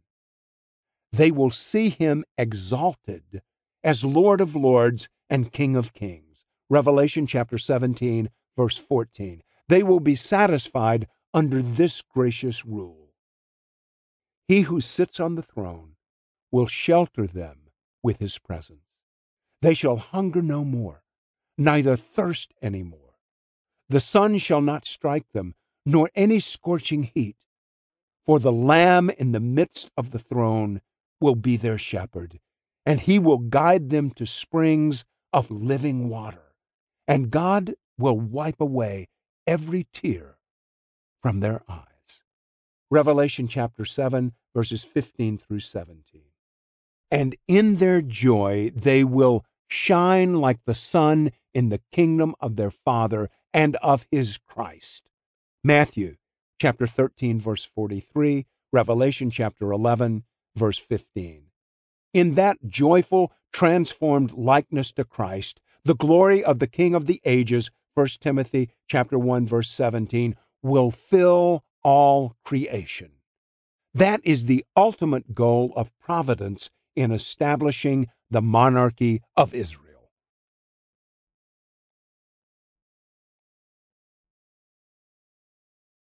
[1.13, 3.43] They will see him exalted
[3.83, 6.45] as Lord of Lords and King of Kings.
[6.69, 9.43] Revelation chapter 17, verse 14.
[9.69, 13.15] They will be satisfied under this gracious rule.
[14.49, 15.95] He who sits on the throne
[16.51, 17.71] will shelter them
[18.03, 18.81] with his presence.
[19.63, 21.05] They shall hunger no more,
[21.57, 23.15] neither thirst any more.
[23.89, 25.55] The sun shall not strike them,
[25.87, 27.37] nor any scorching heat.
[28.27, 30.81] For the Lamb in the midst of the throne
[31.21, 32.41] will be their shepherd,
[32.87, 36.55] and he will guide them to springs of living water.
[37.07, 39.09] And God will wipe away
[39.47, 40.39] every tear
[41.23, 41.87] from their eyes.
[42.91, 46.23] Revelation chapter 7, verses 15 through 17.
[47.11, 52.71] And in their joy they will shine like the sun in the kingdom of their
[52.71, 55.05] Father and of his Christ.
[55.63, 56.17] Matthew
[56.61, 60.25] chapter 13, verse 43, Revelation chapter 11,
[60.55, 61.50] verse 15.
[62.13, 67.71] In that joyful, transformed likeness to Christ, the glory of the King of the ages,
[67.95, 73.13] 1 Timothy chapter 1, verse 17, will fill all creation.
[73.95, 80.11] That is the ultimate goal of providence in establishing the monarchy of Israel.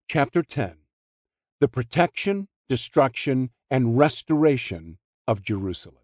[0.08, 0.76] Chapter 10
[1.60, 5.97] The Protection, Destruction, and Restoration of Jerusalem.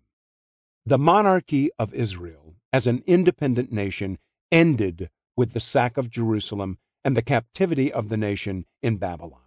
[0.86, 4.18] The monarchy of Israel as an independent nation
[4.52, 9.40] ended with the sack of Jerusalem and the captivity of the nation in Babylon.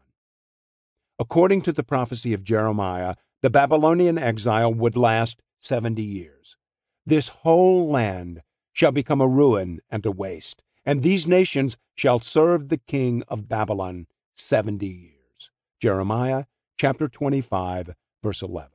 [1.19, 3.13] According to the prophecy of Jeremiah,
[3.43, 6.57] the Babylonian exile would last 70 years.
[7.05, 8.41] This whole land
[8.73, 13.47] shall become a ruin and a waste, and these nations shall serve the king of
[13.47, 15.51] Babylon 70 years.
[15.79, 16.45] Jeremiah
[16.77, 18.71] chapter 25, verse 11.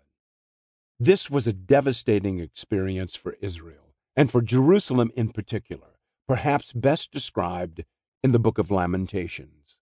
[1.04, 5.98] This was a devastating experience for Israel, and for Jerusalem in particular,
[6.28, 7.84] perhaps best described
[8.22, 9.78] in the book of Lamentations.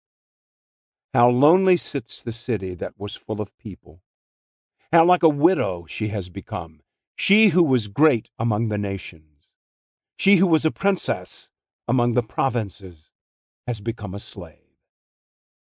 [1.12, 4.00] How lonely sits the city that was full of people.
[4.92, 6.80] How like a widow she has become,
[7.16, 9.46] she who was great among the nations.
[10.16, 11.50] She who was a princess
[11.86, 13.10] among the provinces
[13.66, 14.78] has become a slave.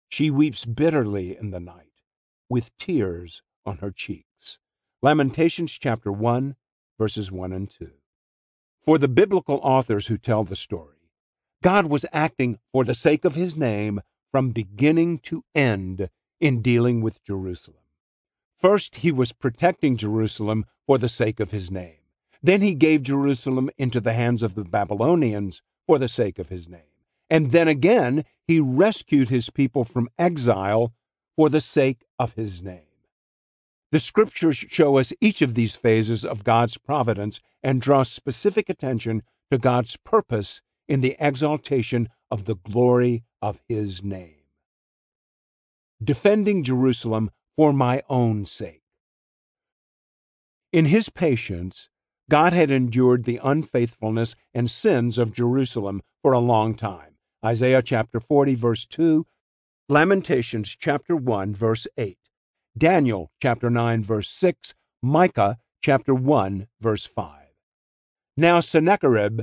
[0.10, 2.04] She weeps bitterly in the night,
[2.50, 4.60] with tears on her cheeks.
[5.02, 6.58] Lamentations chapter 1,
[6.98, 7.90] verses 1 and 2.
[8.82, 10.98] For the biblical authors who tell the story,
[11.64, 16.10] God was acting for the sake of his name from beginning to end
[16.42, 17.80] in dealing with Jerusalem.
[18.58, 22.00] First, he was protecting Jerusalem for the sake of his name.
[22.44, 26.68] Then he gave Jerusalem into the hands of the Babylonians for the sake of his
[26.68, 26.82] name.
[27.30, 30.92] And then again, he rescued his people from exile
[31.38, 32.89] for the sake of his name.
[33.92, 39.24] The scriptures show us each of these phases of God's providence and draw specific attention
[39.50, 44.36] to God's purpose in the exaltation of the glory of his name.
[46.04, 48.84] Defending Jerusalem for my own sake.
[50.72, 51.90] In his patience,
[52.30, 57.16] God had endured the unfaithfulness and sins of Jerusalem for a long time.
[57.44, 59.26] Isaiah chapter 40, verse 2,
[59.90, 62.19] Lamentations chapter 1, verse 8,
[62.80, 64.74] Daniel chapter 9, verse 6,
[65.04, 67.36] Micah chapter 1, verse 5.
[68.36, 69.42] Now Sennacherib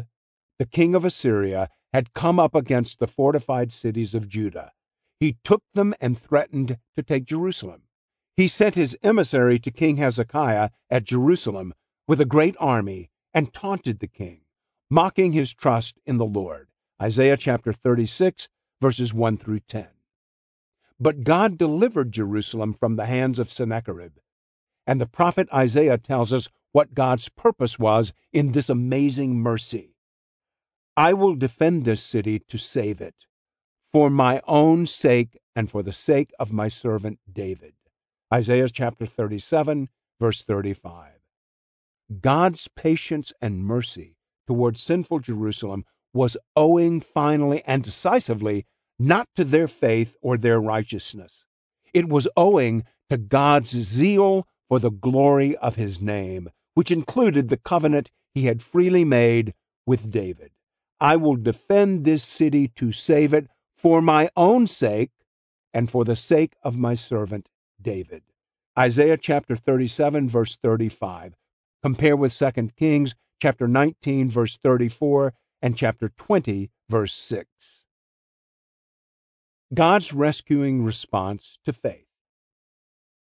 [0.59, 4.73] the king of Assyria, had come up against the fortified cities of Judah.
[5.21, 7.83] He took them and threatened to take Jerusalem.
[8.37, 11.75] He sent his emissary to King Hezekiah at Jerusalem
[12.07, 14.43] with a great army and taunted the king,
[14.91, 16.69] mocking his trust in the Lord.
[17.01, 18.49] Isaiah chapter 36,
[18.81, 19.87] verses 1 through 10.
[20.99, 24.13] But God delivered Jerusalem from the hands of Sennacherib.
[24.87, 29.97] And the prophet Isaiah tells us what God's purpose was in this amazing mercy.
[30.97, 33.15] I will defend this city to save it,
[33.93, 37.75] for my own sake and for the sake of my servant David.
[38.33, 39.89] Isaiah chapter 37,
[40.21, 41.13] verse 35.
[42.21, 44.17] God's patience and mercy
[44.47, 45.85] towards sinful Jerusalem
[46.15, 48.65] was owing finally and decisively
[48.99, 51.45] not to their faith or their righteousness.
[51.93, 57.57] It was owing to God's zeal for the glory of his name, which included the
[57.57, 59.55] covenant he had freely made
[59.87, 60.51] with David.
[61.01, 65.11] I will defend this city to save it for my own sake
[65.73, 67.49] and for the sake of my servant
[67.81, 68.23] David.
[68.79, 71.35] Isaiah chapter 37 verse 35.
[71.83, 77.86] Compare with 2 Kings chapter 19 verse 34 and chapter 20 verse 6.
[79.75, 82.07] God's rescuing response to faith.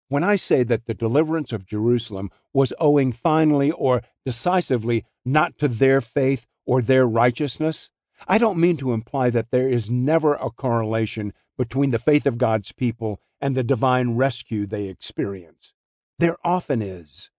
[0.09, 5.67] when I say that the deliverance of Jerusalem was owing finally or decisively not to
[5.67, 7.89] their faith or their righteousness,
[8.27, 12.37] I don't mean to imply that there is never a correlation between the faith of
[12.37, 15.73] God's people and the divine rescue they experience.
[16.19, 17.31] There often is.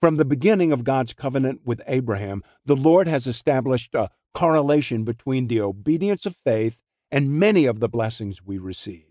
[0.00, 5.46] From the beginning of God's covenant with Abraham, the Lord has established a correlation between
[5.46, 6.78] the obedience of faith
[7.10, 9.04] and many of the blessings we receive.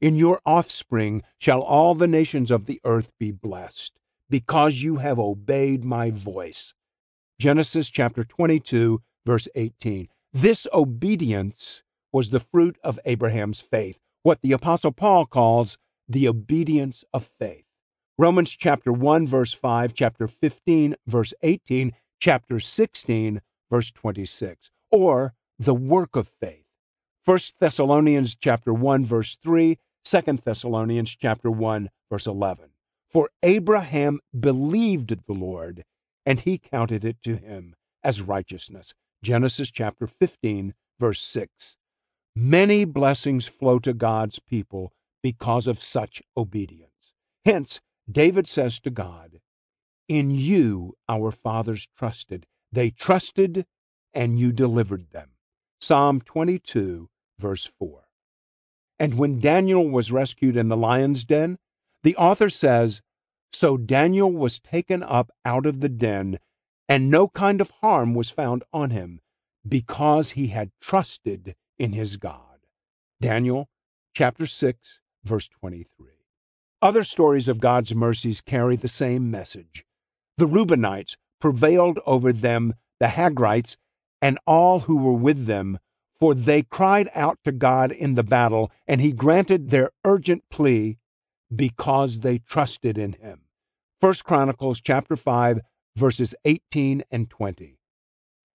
[0.00, 3.98] In your offspring shall all the nations of the earth be blessed,
[4.28, 6.74] because you have obeyed my voice.
[7.38, 10.08] Genesis chapter 22, verse 18.
[10.32, 17.04] This obedience was the fruit of Abraham's faith, what the Apostle Paul calls the obedience
[17.12, 17.64] of faith.
[18.18, 25.74] Romans chapter 1 verse 5, chapter 15 verse 18, chapter 16 verse 26, or the
[25.74, 26.65] work of faith.
[27.26, 32.66] 1 Thessalonians chapter 1 verse 3, 2 Thessalonians chapter 1 verse 11.
[33.10, 35.84] For Abraham believed the Lord,
[36.24, 37.74] and he counted it to him
[38.04, 38.94] as righteousness.
[39.24, 41.76] Genesis chapter 15 verse 6.
[42.36, 47.12] Many blessings flow to God's people because of such obedience.
[47.44, 49.40] Hence, David says to God,
[50.06, 52.46] In you our fathers trusted.
[52.70, 53.66] They trusted,
[54.14, 55.30] and you delivered them.
[55.80, 57.08] Psalm 22,
[57.38, 58.04] verse 4.
[58.98, 61.58] And when Daniel was rescued in the lion's den,
[62.02, 63.02] the author says,
[63.52, 66.38] So Daniel was taken up out of the den,
[66.88, 69.20] and no kind of harm was found on him,
[69.68, 72.60] because he had trusted in his God.
[73.20, 73.68] Daniel
[74.14, 76.06] chapter 6, verse 23.
[76.80, 79.84] Other stories of God's mercies carry the same message.
[80.38, 83.76] The Reubenites prevailed over them, the Hagrites,
[84.22, 85.78] and all who were with them,
[86.18, 90.98] for they cried out to God in the battle, and he granted their urgent plea
[91.54, 93.42] because they trusted in him.
[94.00, 95.60] 1 Chronicles chapter 5
[95.96, 97.78] verses 18 and 20.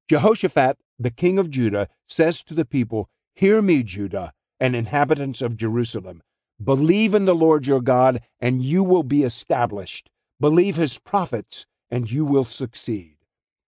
[0.09, 5.55] Jehoshaphat, the king of Judah, says to the people, Hear me, Judah, and inhabitants of
[5.55, 6.23] Jerusalem.
[6.63, 10.09] Believe in the Lord your God, and you will be established.
[10.39, 13.17] Believe his prophets, and you will succeed.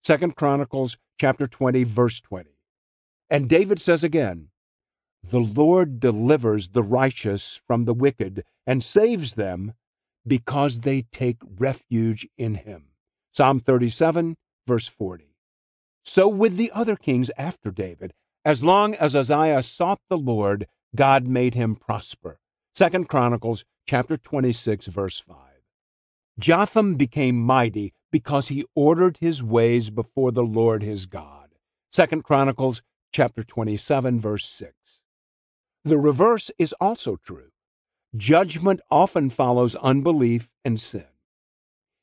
[0.05, 2.56] Second Chronicles chapter 20, verse 20.
[3.29, 4.49] And David says again,
[5.31, 9.75] The Lord delivers the righteous from the wicked and saves them
[10.27, 12.89] because they take refuge in him.
[13.33, 15.35] Psalm 37, verse 40.
[16.05, 18.13] So with the other kings after David,
[18.45, 22.39] as long as Uzziah sought the Lord, God made him prosper.
[22.75, 25.37] Second Chronicles chapter 26 verse 5.
[26.39, 31.55] Jotham became mighty because he ordered his ways before the Lord his God.
[31.91, 32.83] Second Chronicles
[33.13, 34.75] chapter 27 verse 6.
[35.85, 37.51] The reverse is also true.
[38.17, 41.07] Judgment often follows unbelief and sin.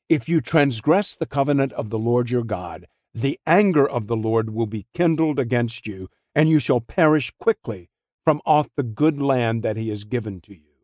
[0.08, 4.50] If you transgress the covenant of the Lord your God, the anger of the Lord
[4.50, 7.88] will be kindled against you, and you shall perish quickly
[8.24, 10.74] from off the good land that he has given to you.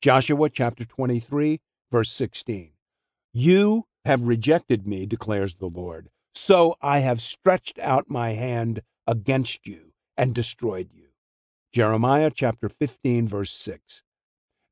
[0.00, 1.60] Joshua chapter 23,
[1.90, 2.70] verse 16.
[3.32, 9.66] You have rejected me, declares the Lord, so I have stretched out my hand against
[9.66, 11.08] you and destroyed you.
[11.72, 14.04] Jeremiah chapter 15, verse 6.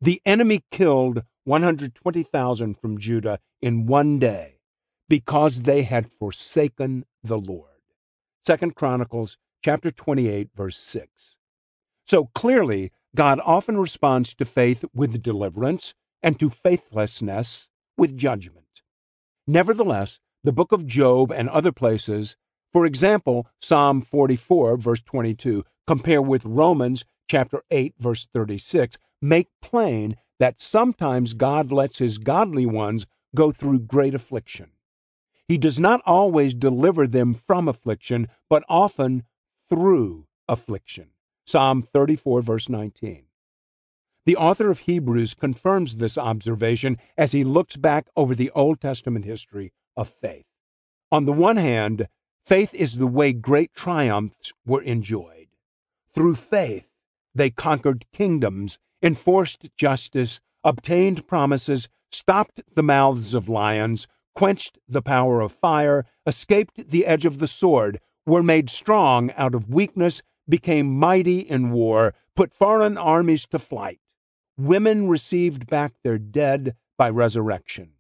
[0.01, 4.61] The enemy killed 120,000 from Judah in one day
[5.09, 7.65] because they had forsaken the Lord.
[8.47, 11.37] Second Chronicles chapter 28, verse 6.
[12.07, 18.83] So clearly, God often responds to faith with deliverance and to faithlessness with judgment.
[19.47, 22.37] Nevertheless, the book of Job and other places,
[22.73, 30.17] for example, Psalm 44, verse 22, compare with Romans chapter 8, verse 36, make plain
[30.39, 34.71] that sometimes God lets his godly ones go through great affliction.
[35.47, 39.25] He does not always deliver them from affliction, but often
[39.69, 41.11] through affliction.
[41.47, 43.25] Psalm 34, verse 19.
[44.27, 49.25] The author of Hebrews confirms this observation as he looks back over the Old Testament
[49.25, 50.45] history of faith.
[51.11, 52.09] On the one hand,
[52.49, 55.49] faith is the way great triumphs were enjoyed.
[56.15, 56.89] Through faith,
[57.35, 65.43] they conquered kingdoms, enforced justice, obtained promises, stopped the mouths of lions, quenched the power
[65.43, 70.99] of fire, escaped the edge of the sword, were made strong out of weakness, became
[70.99, 74.01] mighty in war, put foreign armies to flight.
[74.57, 77.91] Women received back their dead by resurrection.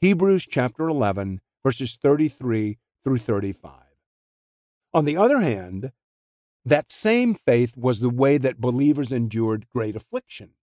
[0.00, 3.72] Hebrews chapter 11, verses 33 through 35.
[4.92, 5.92] On the other hand,
[6.64, 10.54] that same faith was the way that believers endured great affliction.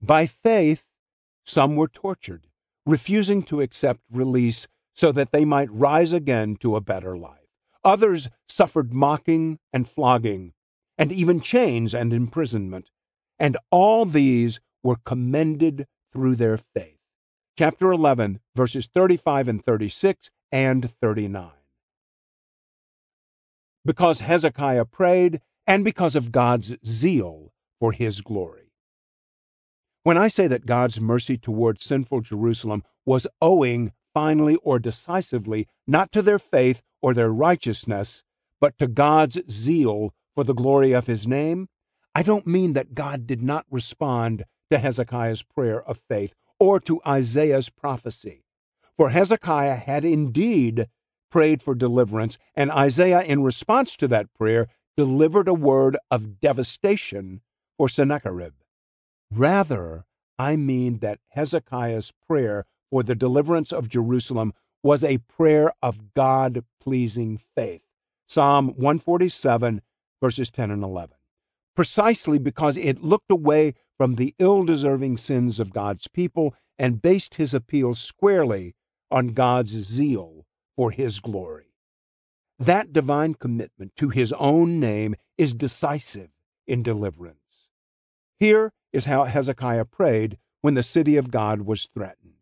[0.00, 0.84] By faith,
[1.44, 2.46] Some were tortured,
[2.86, 7.48] refusing to accept release so that they might rise again to a better life.
[7.84, 10.52] Others suffered mocking and flogging,
[10.98, 12.90] and even chains and imprisonment.
[13.38, 16.98] And all these were commended through their faith.
[17.58, 21.50] Chapter 11, verses 35 and 36 and 39.
[23.84, 28.72] Because Hezekiah prayed, and because of God's zeal for his glory.
[30.02, 36.10] When I say that God's mercy toward sinful Jerusalem was owing finally or decisively not
[36.12, 38.22] to their faith or their righteousness,
[38.60, 41.68] but to God's zeal for the glory of his name,
[42.14, 47.00] I don't mean that God did not respond to Hezekiah's prayer of faith or to
[47.06, 48.44] Isaiah's prophecy.
[48.96, 50.88] For Hezekiah had indeed
[51.30, 57.40] prayed for deliverance, and Isaiah, in response to that prayer, delivered a word of devastation
[57.78, 58.54] for Sennacherib.
[59.30, 60.04] Rather,
[60.38, 64.52] I mean that Hezekiah's prayer for the deliverance of Jerusalem
[64.82, 67.82] was a prayer of God pleasing faith.
[68.26, 69.82] Psalm 147,
[70.20, 71.16] verses 10 and 11.
[71.76, 77.34] Precisely because it looked away from the ill deserving sins of God's people and based
[77.34, 78.74] his appeal squarely
[79.10, 80.39] on God's zeal
[80.80, 81.74] for his glory.
[82.58, 86.30] That divine commitment to his own name is decisive
[86.66, 87.68] in deliverance.
[88.38, 92.36] Here is how Hezekiah prayed when the city of God was threatened.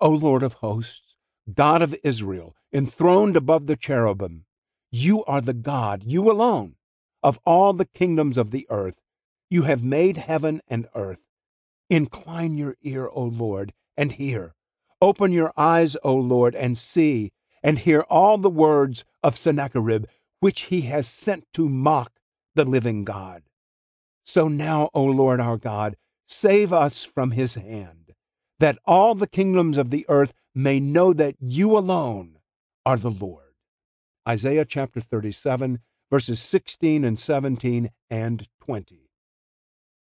[0.00, 1.16] O Lord of hosts,
[1.52, 4.44] God of Israel, enthroned above the cherubim,
[4.92, 6.76] you are the God, you alone,
[7.24, 9.00] of all the kingdoms of the earth.
[9.50, 11.24] You have made heaven and earth.
[11.90, 14.54] Incline your ear, O Lord, and hear.
[15.02, 17.32] Open your eyes, O Lord, and see,
[17.68, 20.06] and hear all the words of Sennacherib,
[20.40, 22.12] which he has sent to mock
[22.54, 23.42] the living God.
[24.24, 28.14] So now, O Lord our God, save us from his hand
[28.58, 32.38] that all the kingdoms of the earth may know that you alone
[32.86, 33.52] are the Lord.
[34.26, 35.80] Isaiah chapter 37,
[36.10, 39.10] verses 16 and 17 and 20.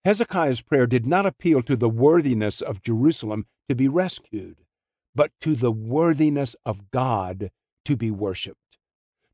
[0.05, 4.59] Hezekiah's prayer did not appeal to the worthiness of Jerusalem to be rescued,
[5.19, 7.51] but to the worthiness of God
[7.85, 8.79] to be worshiped.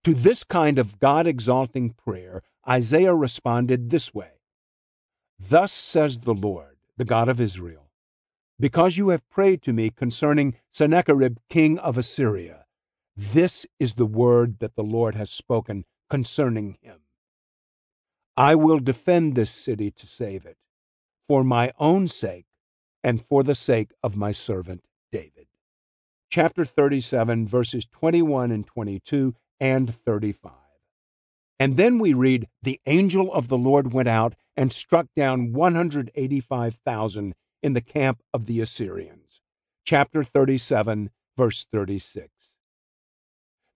[0.05, 4.40] To this kind of God exalting prayer, Isaiah responded this way
[5.39, 7.85] Thus says the Lord, the God of Israel
[8.59, 12.66] because you have prayed to me concerning Sennacherib, king of Assyria.
[13.16, 17.01] This is the word that the Lord has spoken concerning him.
[18.36, 20.56] I will defend this city to save it,
[21.28, 22.47] for my own sake
[23.02, 25.47] and for the sake of my servant David.
[26.35, 30.51] Chapter 37, verses 21 and 22 and 35.
[31.61, 37.35] And then we read, The angel of the Lord went out and struck down 185,000
[37.62, 39.43] in the camp of the Assyrians.
[39.85, 42.28] Chapter 37, verse 36.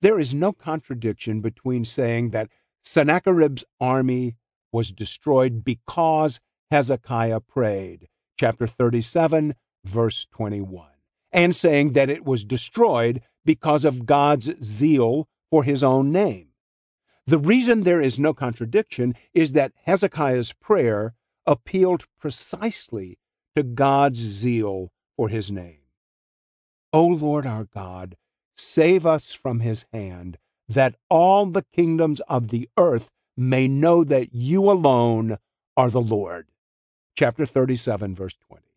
[0.03, 2.51] There is no contradiction between saying that
[2.83, 4.35] Sennacherib's army
[4.73, 6.41] was destroyed because
[6.73, 9.55] Hezekiah prayed, chapter 37,
[9.85, 10.89] verse 21,
[11.33, 16.49] and saying that it was destroyed because of God's zeal for his own name.
[17.27, 21.15] The reason there is no contradiction is that Hezekiah's prayer
[21.47, 23.19] appealed precisely
[23.55, 25.81] to God's zeal for his name.
[26.93, 28.17] O Lord our God,
[28.57, 30.39] save us from his hand,
[30.69, 35.37] that all the kingdoms of the earth may know that you alone
[35.77, 36.49] are the Lord.
[37.17, 38.68] Chapter 37, verse 20.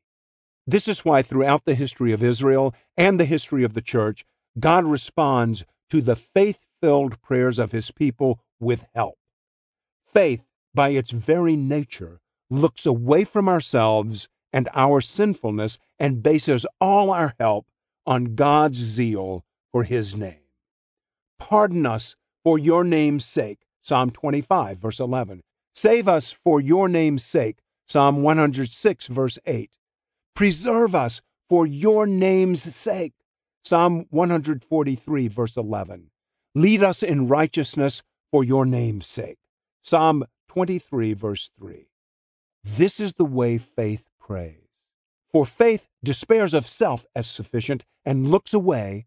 [0.68, 4.26] This is why throughout the history of Israel and the history of the church,
[4.60, 9.18] God responds to the faith filled prayers of his people with help.
[10.06, 17.12] Faith, by its very nature, looks away from ourselves and our sinfulness and bases all
[17.12, 17.68] our help
[18.06, 20.42] on God's zeal for his name.
[21.40, 23.60] Pardon us for your name's sake.
[23.82, 25.42] Psalm 25, verse 11.
[25.76, 27.60] Save us for your name's sake.
[27.88, 29.72] Psalm 106, verse 8.
[30.36, 33.14] Preserve us for your name's sake.
[33.64, 36.10] Psalm 143, verse 11.
[36.56, 38.02] Lead us in righteousness
[38.32, 39.38] for your name's sake.
[39.82, 41.88] Psalm 23, verse 3.
[42.64, 44.68] This is the way faith prays.
[45.32, 49.06] For faith despairs of self as sufficient and looks away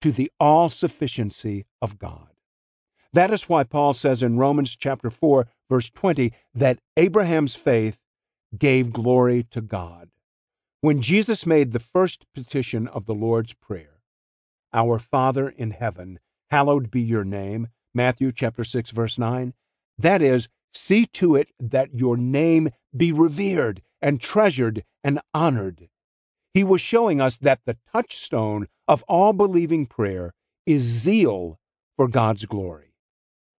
[0.00, 2.28] to the all sufficiency of God.
[3.12, 7.98] That is why Paul says in Romans chapter 4 verse 20 that Abraham's faith
[8.56, 10.10] gave glory to God.
[10.82, 14.02] When Jesus made the first petition of the Lord's prayer,
[14.74, 16.18] Our Father in heaven,
[16.50, 19.54] hallowed be your name, Matthew chapter 6 verse 9,
[19.98, 25.88] that is, see to it that your name be revered and treasured and honored.
[26.52, 30.34] He was showing us that the touchstone of all believing prayer
[30.66, 31.58] is zeal
[31.96, 32.92] for God's glory.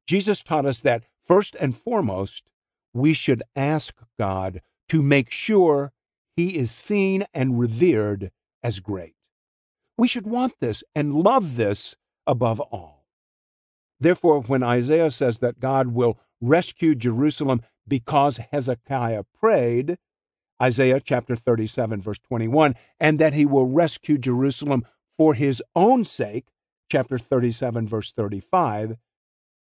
[0.06, 2.50] Jesus taught us that first and foremost,
[2.92, 4.60] we should ask God
[4.90, 5.92] to make sure
[6.36, 8.30] he is seen and revered
[8.62, 9.14] as great.
[9.98, 11.96] We should want this and love this
[12.26, 13.06] above all.
[13.98, 19.96] Therefore, when Isaiah says that God will rescue Jerusalem because Hezekiah prayed,
[20.62, 24.84] Isaiah chapter 37, verse 21, and that he will rescue Jerusalem
[25.16, 26.46] for his own sake,
[26.90, 28.96] chapter 37, verse 35,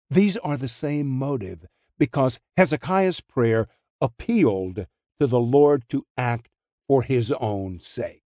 [0.10, 1.66] these are the same motive
[1.98, 3.68] because Hezekiah's prayer
[4.02, 4.88] appealed
[5.20, 6.49] to the Lord to act
[6.90, 8.24] for his own sake.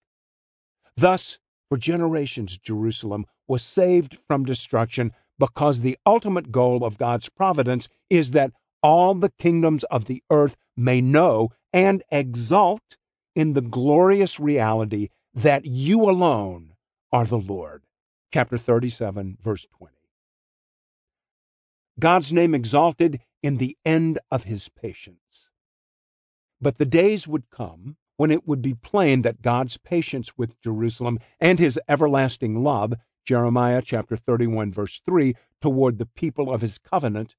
[0.96, 7.88] Thus, for generations, Jerusalem was saved from destruction because the ultimate goal of God's providence
[8.10, 8.50] is that
[8.82, 12.96] all the kingdoms of the earth may know and exult
[13.36, 16.72] in the glorious reality that you alone
[17.12, 17.84] are the Lord.
[18.34, 19.94] Chapter 37, verse 20.
[22.00, 25.48] God's name exalted in the end of his patience.
[26.60, 31.20] But the days would come when it would be plain that God's patience with Jerusalem
[31.40, 37.36] and his everlasting love, Jeremiah chapter 31 verse 3, toward the people of his covenant,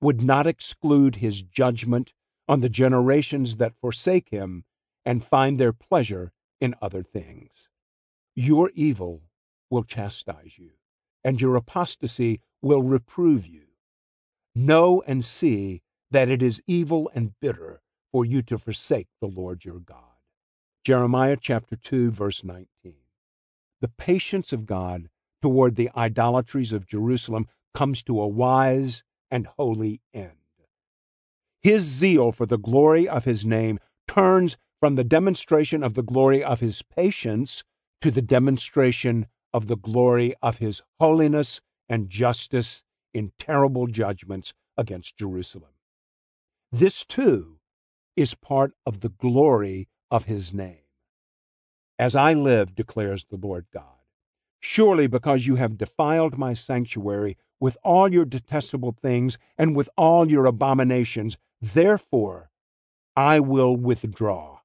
[0.00, 2.12] would not exclude his judgment
[2.46, 4.64] on the generations that forsake him
[5.06, 7.68] and find their pleasure in other things.
[8.36, 9.22] Your evil
[9.70, 10.72] will chastise you,
[11.24, 13.68] and your apostasy will reprove you.
[14.54, 15.80] Know and see
[16.10, 17.80] that it is evil and bitter
[18.12, 20.09] for you to forsake the Lord your God.
[20.82, 22.66] Jeremiah chapter 2 verse 19.
[23.82, 25.10] The patience of God
[25.42, 30.32] toward the idolatries of Jerusalem comes to a wise and holy end.
[31.62, 33.78] His zeal for the glory of his name
[34.08, 37.62] turns from the demonstration of the glory of his patience
[38.00, 42.82] to the demonstration of the glory of his holiness and justice
[43.12, 45.72] in terrible judgments against Jerusalem.
[46.72, 47.58] This, too,
[48.16, 50.82] is part of the glory of his name.
[51.98, 53.84] As I live, declares the Lord God,
[54.58, 60.30] surely because you have defiled my sanctuary with all your detestable things and with all
[60.30, 62.50] your abominations, therefore
[63.14, 64.60] I will withdraw.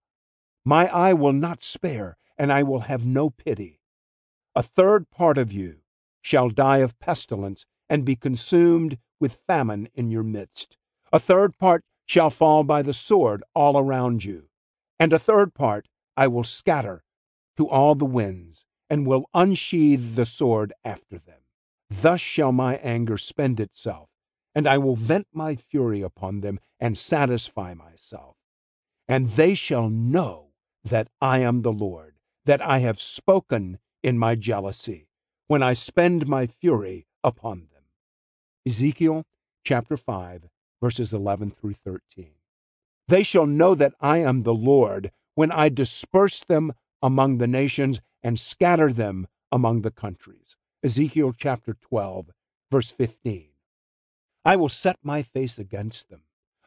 [0.64, 3.82] My eye will not spare, and I will have no pity.
[4.56, 5.82] A third part of you
[6.22, 10.78] shall die of pestilence and be consumed with famine in your midst.
[11.12, 14.48] A third part shall fall by the sword all around you,
[15.00, 17.04] and a third part I will scatter
[17.58, 21.40] to all the winds, and will unsheathe the sword after them.
[21.90, 24.10] Thus shall my anger spend itself,
[24.54, 28.36] and I will vent my fury upon them and satisfy myself.
[29.08, 30.52] And they shall know
[30.84, 32.16] that I am the Lord,
[32.46, 35.08] that I have spoken in my jealousy,
[35.48, 37.84] when I spend my fury upon them.
[38.68, 39.26] Ezekiel
[39.64, 40.50] chapter 5,
[40.82, 42.32] verses 11 through 13.
[43.08, 48.02] They shall know that I am the Lord when I disperse them among the nations
[48.24, 50.58] and scatter them among the countries.
[50.84, 52.32] Ezekiel chapter 12,
[52.72, 53.50] verse 15.
[54.44, 56.22] I will set my face against them.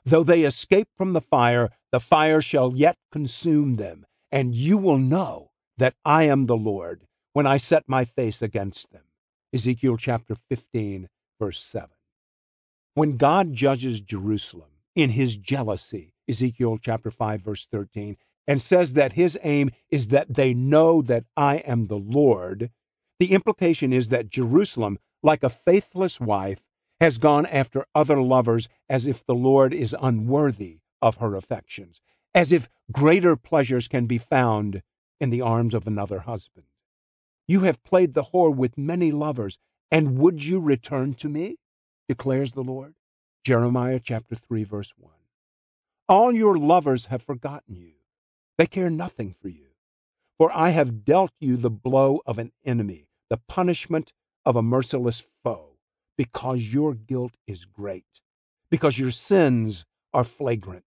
[0.05, 4.98] Though they escape from the fire, the fire shall yet consume them, and you will
[4.98, 9.02] know that I am the Lord when I set my face against them.
[9.52, 11.09] Ezekiel chapter 15,
[11.40, 11.89] verse 7.
[12.94, 19.12] When God judges Jerusalem in his jealousy, Ezekiel chapter 5, verse 13, and says that
[19.12, 22.70] his aim is that they know that I am the Lord,
[23.18, 26.60] the implication is that Jerusalem, like a faithless wife,
[27.00, 32.00] has gone after other lovers as if the Lord is unworthy of her affections,
[32.34, 34.82] as if greater pleasures can be found
[35.20, 36.66] in the arms of another husband.
[37.46, 39.59] You have played the whore with many lovers,
[39.90, 41.59] and would you return to me?
[42.09, 42.94] declares the Lord.
[43.44, 45.18] Jeremiah chapter 3, verse 1.
[46.09, 47.93] All your lovers have forgotten you.
[48.56, 49.66] They care nothing for you.
[50.39, 54.14] For I have dealt you the blow of an enemy, the punishment
[54.47, 55.76] of a merciless foe,
[56.16, 58.22] because your guilt is great,
[58.70, 60.85] because your sins are flagrant.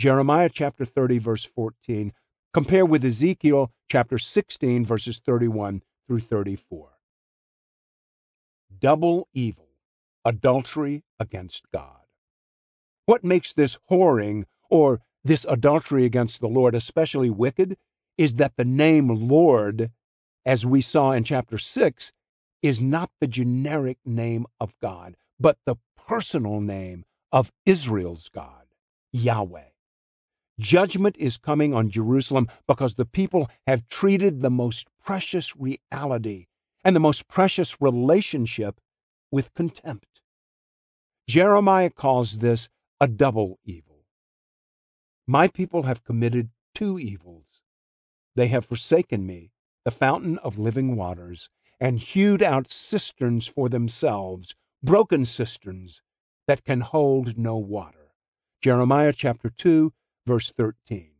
[0.00, 2.12] Jeremiah chapter 30, verse 14.
[2.52, 6.90] Compare with Ezekiel chapter 16, verses 31 through 34.
[8.80, 9.68] Double evil,
[10.24, 11.97] adultery against God.
[13.08, 17.78] What makes this whoring or this adultery against the Lord especially wicked
[18.18, 19.90] is that the name Lord,
[20.44, 22.12] as we saw in chapter 6,
[22.62, 28.66] is not the generic name of God, but the personal name of Israel's God,
[29.10, 29.70] Yahweh.
[30.60, 36.44] Judgment is coming on Jerusalem because the people have treated the most precious reality
[36.84, 38.82] and the most precious relationship
[39.32, 40.20] with contempt.
[41.26, 42.68] Jeremiah calls this
[43.00, 44.04] a double evil.
[45.26, 47.44] My people have committed two evils.
[48.34, 49.52] They have forsaken me,
[49.84, 51.48] the fountain of living waters,
[51.80, 56.02] and hewed out cisterns for themselves, broken cisterns
[56.46, 58.14] that can hold no water.
[58.60, 59.92] Jeremiah chapter 2,
[60.26, 61.10] verse 13.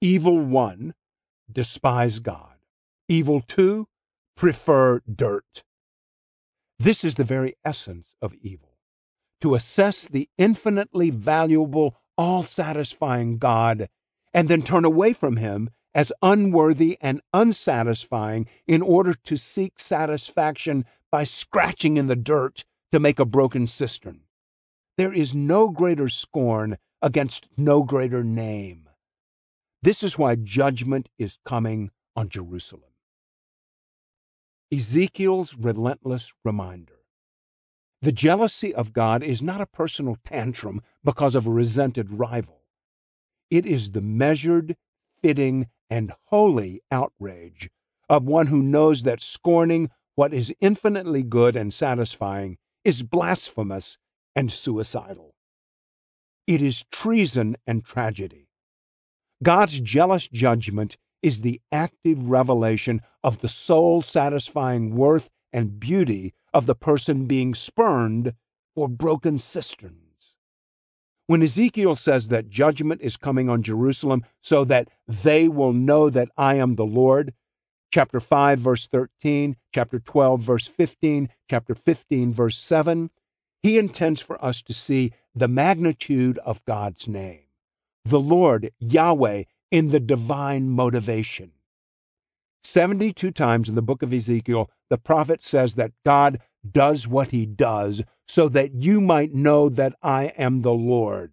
[0.00, 0.94] Evil one,
[1.50, 2.56] despise God.
[3.08, 3.88] Evil two,
[4.36, 5.62] prefer dirt.
[6.78, 8.71] This is the very essence of evil.
[9.42, 13.88] To assess the infinitely valuable, all satisfying God
[14.32, 20.84] and then turn away from Him as unworthy and unsatisfying in order to seek satisfaction
[21.10, 24.20] by scratching in the dirt to make a broken cistern.
[24.96, 28.88] There is no greater scorn against no greater name.
[29.82, 32.92] This is why judgment is coming on Jerusalem.
[34.72, 37.01] Ezekiel's relentless reminder.
[38.02, 42.62] The jealousy of God is not a personal tantrum because of a resented rival.
[43.48, 44.76] It is the measured,
[45.22, 47.70] fitting, and holy outrage
[48.08, 53.98] of one who knows that scorning what is infinitely good and satisfying is blasphemous
[54.34, 55.36] and suicidal.
[56.48, 58.48] It is treason and tragedy.
[59.44, 66.66] God's jealous judgment is the active revelation of the soul satisfying worth and beauty of
[66.66, 68.34] the person being spurned
[68.74, 70.34] for broken cisterns.
[71.26, 76.28] When Ezekiel says that judgment is coming on Jerusalem so that they will know that
[76.36, 77.32] I am the Lord,
[77.92, 83.10] chapter 5, verse 13, chapter 12, verse 15, chapter 15, verse 7,
[83.62, 87.44] he intends for us to see the magnitude of God's name,
[88.04, 91.52] the Lord, Yahweh, in the divine motivation.
[92.64, 97.44] 72 times in the book of Ezekiel, the prophet says that God does what he
[97.46, 101.32] does so that you might know that I am the Lord.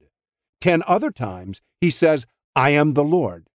[0.59, 2.25] Ten other times, he says,
[2.55, 3.47] I am the Lord.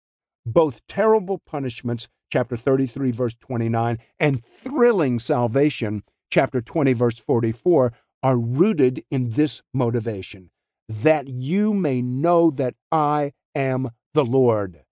[0.45, 7.93] Both terrible punishments, chapter 33, verse 29, and thrilling salvation, chapter 20, verse 44,
[8.23, 10.51] are rooted in this motivation
[10.89, 14.85] that you may know that I am the Lord.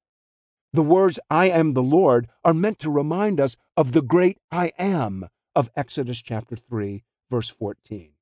[0.73, 4.71] The words I am the Lord are meant to remind us of the great I
[4.79, 8.13] am of Exodus chapter 3, verse 14.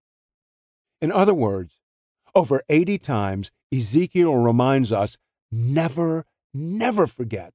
[1.03, 1.75] In other words,
[2.35, 5.19] over 80 times, Ezekiel reminds us
[5.53, 7.53] never, never forget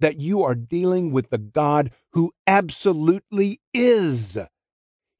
[0.00, 4.36] that you are dealing with the God who absolutely is.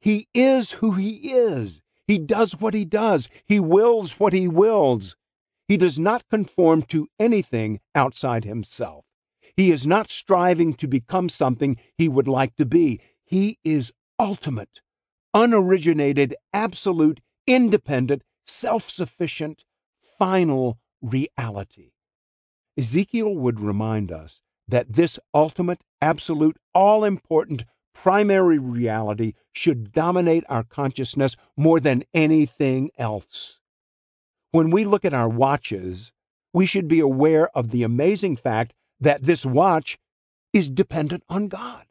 [0.01, 1.81] He is who he is.
[2.09, 3.28] He does what he does.
[3.44, 5.15] He wills what he wills.
[5.69, 9.05] He does not conform to anything outside himself.
[9.57, 13.01] He is not striving to become something he would like to be.
[13.24, 14.81] He is ultimate,
[15.35, 19.65] unoriginated, absolute, independent, self sufficient,
[20.19, 21.93] final reality.
[22.79, 27.65] Ezekiel would remind us that this ultimate, absolute, all important,
[27.95, 33.59] primary reality should dominate our consciousness more than anything else.
[34.51, 36.12] When we look at our watches,
[36.55, 38.73] we should be aware of the amazing fact
[39.03, 39.99] that this watch
[40.53, 41.85] is dependent on God.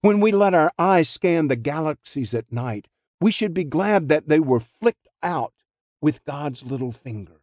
[0.00, 2.86] When we let our eyes scan the galaxies at night,
[3.20, 5.54] we should be glad that they were flicked out
[6.00, 7.40] with God's little finger.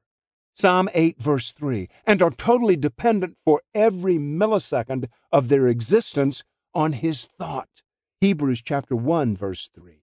[0.55, 6.43] Psalm 8, verse 3, and are totally dependent for every millisecond of their existence
[6.73, 7.81] on his thought.
[8.21, 10.01] Hebrews chapter 1 verse 3.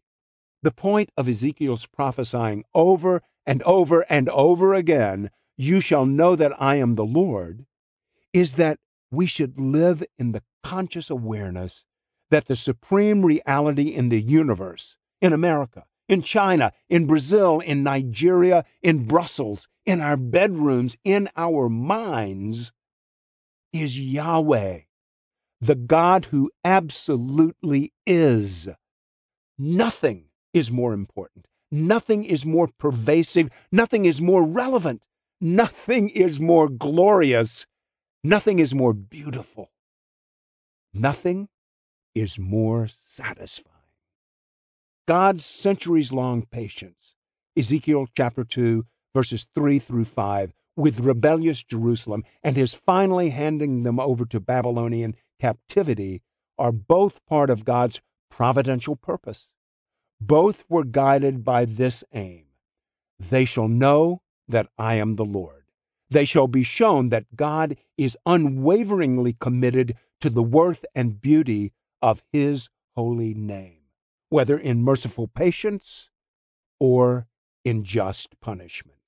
[0.62, 6.52] The point of Ezekiel's prophesying over and over and over again, you shall know that
[6.60, 7.64] I am the Lord,
[8.32, 8.78] is that
[9.10, 11.84] we should live in the conscious awareness
[12.30, 18.64] that the supreme reality in the universe, in America, in China, in Brazil, in Nigeria,
[18.82, 22.72] in Brussels, in our bedrooms, in our minds,
[23.72, 24.80] is Yahweh,
[25.60, 28.68] the God who absolutely is.
[29.58, 31.46] Nothing is more important.
[31.70, 33.48] Nothing is more pervasive.
[33.70, 35.02] Nothing is more relevant.
[35.40, 37.66] Nothing is more glorious.
[38.24, 39.70] Nothing is more beautiful.
[40.94, 41.48] Nothing
[42.14, 43.72] is more satisfying.
[45.08, 47.14] God's centuries long patience,
[47.56, 53.98] Ezekiel chapter 2, verses 3 through 5, with rebellious Jerusalem and his finally handing them
[53.98, 56.22] over to Babylonian captivity
[56.58, 58.00] are both part of God's
[58.30, 59.48] providential purpose.
[60.20, 62.44] Both were guided by this aim
[63.30, 65.61] they shall know that I am the Lord.
[66.12, 71.72] They shall be shown that God is unwaveringly committed to the worth and beauty
[72.02, 73.80] of His holy name,
[74.28, 76.10] whether in merciful patience
[76.78, 77.28] or
[77.64, 78.98] in just punishment.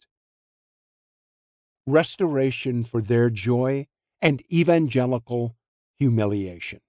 [1.87, 3.87] Restoration for their joy
[4.23, 5.57] and evangelical
[5.99, 6.81] humiliation.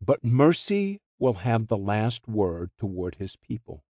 [0.00, 3.82] But mercy will have the last word toward his people.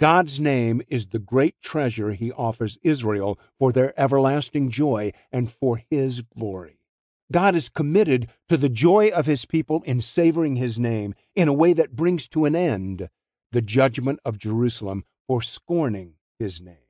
[0.00, 5.82] God's name is the great treasure he offers Israel for their everlasting joy and for
[5.90, 6.78] his glory.
[7.30, 11.52] God is committed to the joy of his people in savoring his name in a
[11.52, 13.10] way that brings to an end
[13.52, 16.88] the judgment of Jerusalem for scorning his name.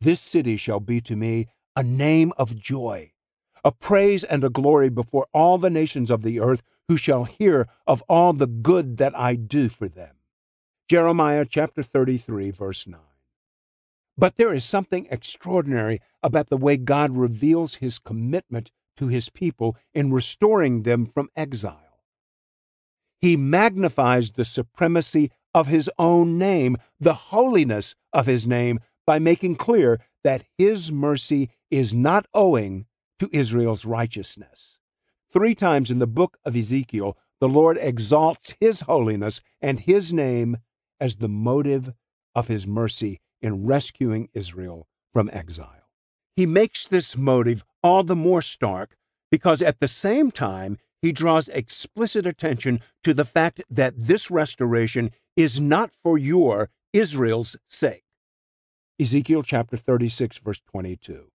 [0.00, 3.10] This city shall be to me a name of joy,
[3.64, 7.66] a praise and a glory before all the nations of the earth who shall hear
[7.84, 10.14] of all the good that I do for them.
[10.92, 13.00] Jeremiah chapter 33, verse 9.
[14.18, 19.74] But there is something extraordinary about the way God reveals his commitment to his people
[19.94, 22.04] in restoring them from exile.
[23.22, 29.56] He magnifies the supremacy of his own name, the holiness of his name, by making
[29.56, 32.84] clear that his mercy is not owing
[33.18, 34.76] to Israel's righteousness.
[35.30, 40.58] Three times in the book of Ezekiel, the Lord exalts his holiness and his name
[41.02, 41.92] as the motive
[42.32, 45.90] of his mercy in rescuing Israel from exile.
[46.36, 48.96] He makes this motive all the more stark
[49.28, 55.10] because at the same time he draws explicit attention to the fact that this restoration
[55.36, 58.04] is not for your, Israel's sake.
[59.00, 61.32] Ezekiel chapter 36, verse 22.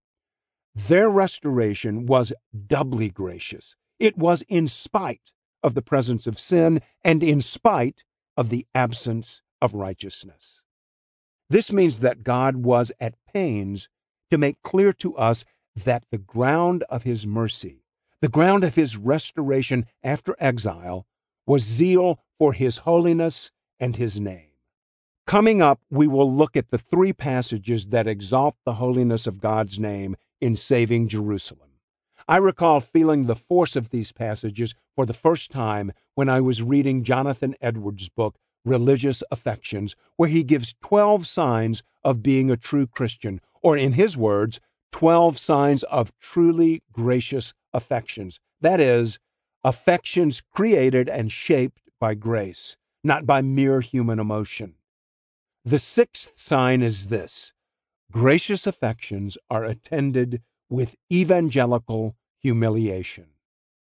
[0.73, 2.31] Their restoration was
[2.68, 3.76] doubly gracious.
[3.99, 8.03] It was in spite of the presence of sin and in spite
[8.38, 10.61] of the absence of righteousness.
[11.49, 13.89] This means that God was at pains
[14.31, 17.84] to make clear to us that the ground of his mercy,
[18.21, 21.05] the ground of his restoration after exile,
[21.45, 24.49] was zeal for his holiness and his name.
[25.25, 29.77] Coming up, we will look at the three passages that exalt the holiness of God's
[29.77, 31.67] name in saving Jerusalem.
[32.27, 36.61] I recall feeling the force of these passages for the first time when I was
[36.61, 38.35] reading Jonathan Edwards' book,
[38.68, 44.15] religious affections, where he gives 12 signs of being a true Christian, or in his
[44.15, 44.60] words,
[44.91, 48.39] 12 signs of truly gracious affections.
[48.61, 49.19] That is,
[49.64, 54.76] affections created and shaped by grace, not by mere human emotion.
[55.65, 57.53] The sixth sign is this
[58.11, 63.27] gracious affections are attended with evangelical humiliation.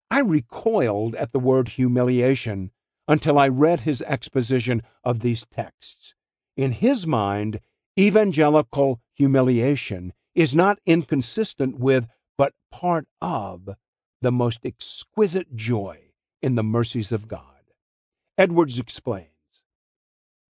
[0.09, 2.71] I recoiled at the word humiliation
[3.07, 6.15] until I read his exposition of these texts.
[6.55, 7.59] In his mind,
[7.97, 12.07] evangelical humiliation is not inconsistent with,
[12.37, 13.69] but part of,
[14.21, 16.11] the most exquisite joy
[16.41, 17.43] in the mercies of God.
[18.37, 19.29] Edwards explains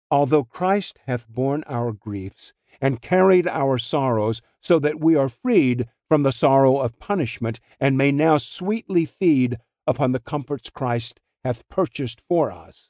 [0.09, 5.87] Although Christ hath borne our griefs and carried our sorrows, so that we are freed
[6.07, 11.67] from the sorrow of punishment, and may now sweetly feed upon the comforts Christ hath
[11.69, 12.89] purchased for us.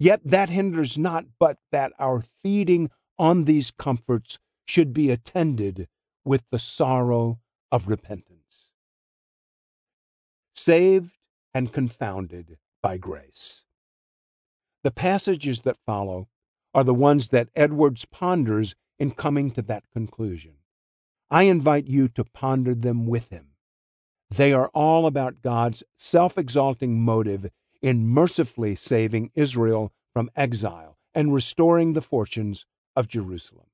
[0.00, 2.90] Yet that hinders not but that our feeding
[3.20, 5.86] on these comforts should be attended
[6.24, 7.38] with the sorrow
[7.70, 8.72] of repentance.
[10.56, 11.12] Saved
[11.54, 13.64] and confounded by grace.
[14.82, 16.28] The passages that follow
[16.74, 20.54] are the ones that Edwards ponders in coming to that conclusion.
[21.30, 23.50] I invite you to ponder them with him.
[24.30, 27.48] They are all about God's self exalting motive
[27.84, 32.64] in mercifully saving Israel from exile and restoring the fortunes
[32.96, 33.66] of Jerusalem.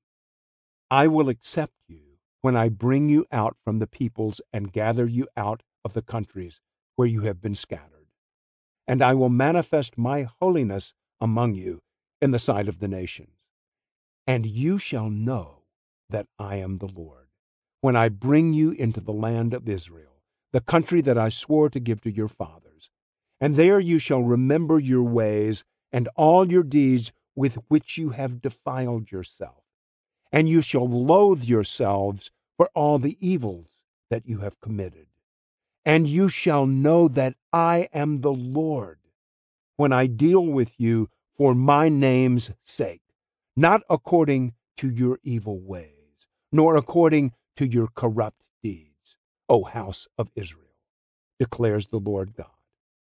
[0.90, 5.28] I will accept you when I bring you out from the peoples and gather you
[5.36, 6.58] out of the countries
[6.96, 8.08] where you have been scattered.
[8.84, 11.80] And I will manifest my holiness among you
[12.20, 13.36] in the sight of the nations.
[14.26, 15.62] And you shall know
[16.08, 17.28] that I am the Lord
[17.80, 20.20] when I bring you into the land of Israel,
[20.50, 22.69] the country that I swore to give to your fathers
[23.40, 28.42] and there you shall remember your ways and all your deeds with which you have
[28.42, 29.64] defiled yourself.
[30.30, 33.70] And you shall loathe yourselves for all the evils
[34.10, 35.06] that you have committed.
[35.84, 38.98] And you shall know that I am the Lord
[39.76, 43.00] when I deal with you for my name's sake,
[43.56, 49.16] not according to your evil ways, nor according to your corrupt deeds,
[49.48, 50.76] O house of Israel,
[51.38, 52.59] declares the Lord God.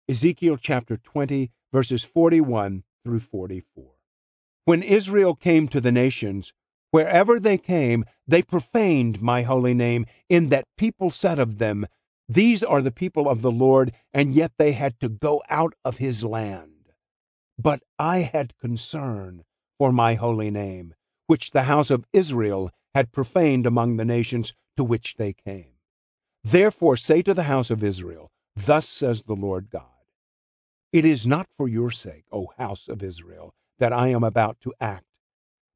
[0.09, 3.93] Ezekiel chapter 20, verses 41 through 44.
[4.65, 6.53] When Israel came to the nations,
[6.91, 11.87] Wherever they came, they profaned my holy name, in that people said of them,
[12.29, 15.99] These are the people of the Lord, and yet they had to go out of
[15.99, 16.91] his land.
[17.57, 19.45] But I had concern
[19.79, 20.95] for my holy name,
[21.29, 25.74] which the house of Israel had profaned among the nations to which they came.
[26.43, 29.91] Therefore say to the house of Israel, Thus says the Lord God
[30.93, 34.74] It is not for your sake, O house of Israel, that I am about to
[34.81, 35.06] act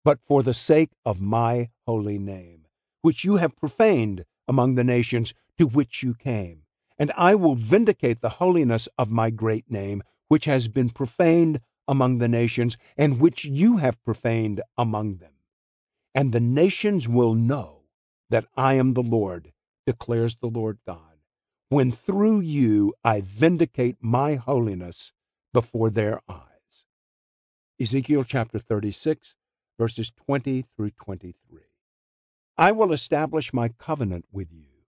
[0.07, 2.65] but for the sake of my holy name,
[3.03, 6.63] which you have profaned among the nations to which you came.
[6.97, 12.19] And I will vindicate the holiness of my great name, which has been profaned among
[12.19, 15.33] the nations, and which you have profaned among them.
[16.15, 17.81] And the nations will know
[18.31, 19.53] that I am the Lord,
[19.87, 21.16] declares the Lord God,
[21.69, 25.13] when through you I vindicate my holiness
[25.53, 26.43] before their eyes.
[27.81, 29.35] Ezekiel chapter 36,
[29.79, 31.61] verses 20 through 23.
[32.57, 34.85] I will establish my covenant with you,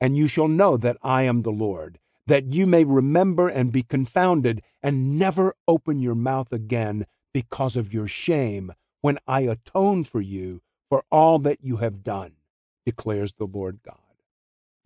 [0.00, 3.82] and you shall know that I am the Lord, that you may remember and be
[3.82, 10.20] confounded, and never open your mouth again because of your shame, when I atone for
[10.20, 12.36] you for all that you have done,
[12.84, 14.05] declares the Lord God.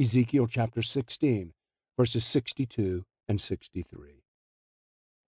[0.00, 1.52] Ezekiel chapter 16,
[1.98, 4.22] verses 62 and 63.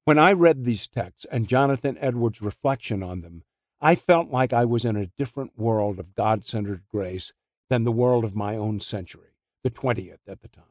[0.07, 3.43] When I read these texts and Jonathan Edwards' reflection on them,
[3.83, 7.35] I felt like I was in a different world of God centered grace
[7.69, 10.65] than the world of my own century, the 20th at the time.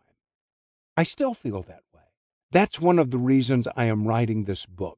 [0.97, 2.01] I still feel that way.
[2.51, 4.97] That's one of the reasons I am writing this book.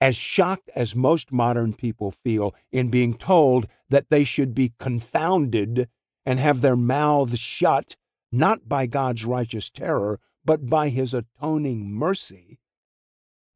[0.00, 5.90] As shocked as most modern people feel in being told that they should be confounded
[6.24, 7.96] and have their mouths shut,
[8.30, 12.58] not by God's righteous terror, but by his atoning mercy,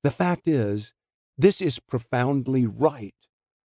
[0.02, 0.92] the fact is,
[1.38, 3.14] this is profoundly right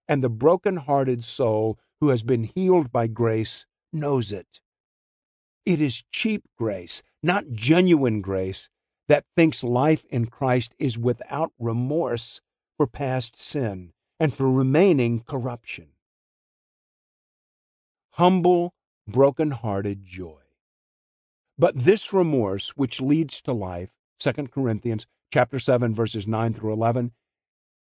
[0.08, 4.62] and the broken-hearted soul who has been healed by grace knows it.
[5.66, 8.70] It is cheap grace, not genuine grace,
[9.08, 12.42] that thinks life in Christ is without remorse
[12.78, 15.90] for past sin and for remaining corruption.
[18.12, 18.74] Humble,
[19.12, 20.40] broken-hearted joy.
[21.58, 27.12] But this remorse which leads to life, 2 Corinthians chapter 7 verses 9 through 11,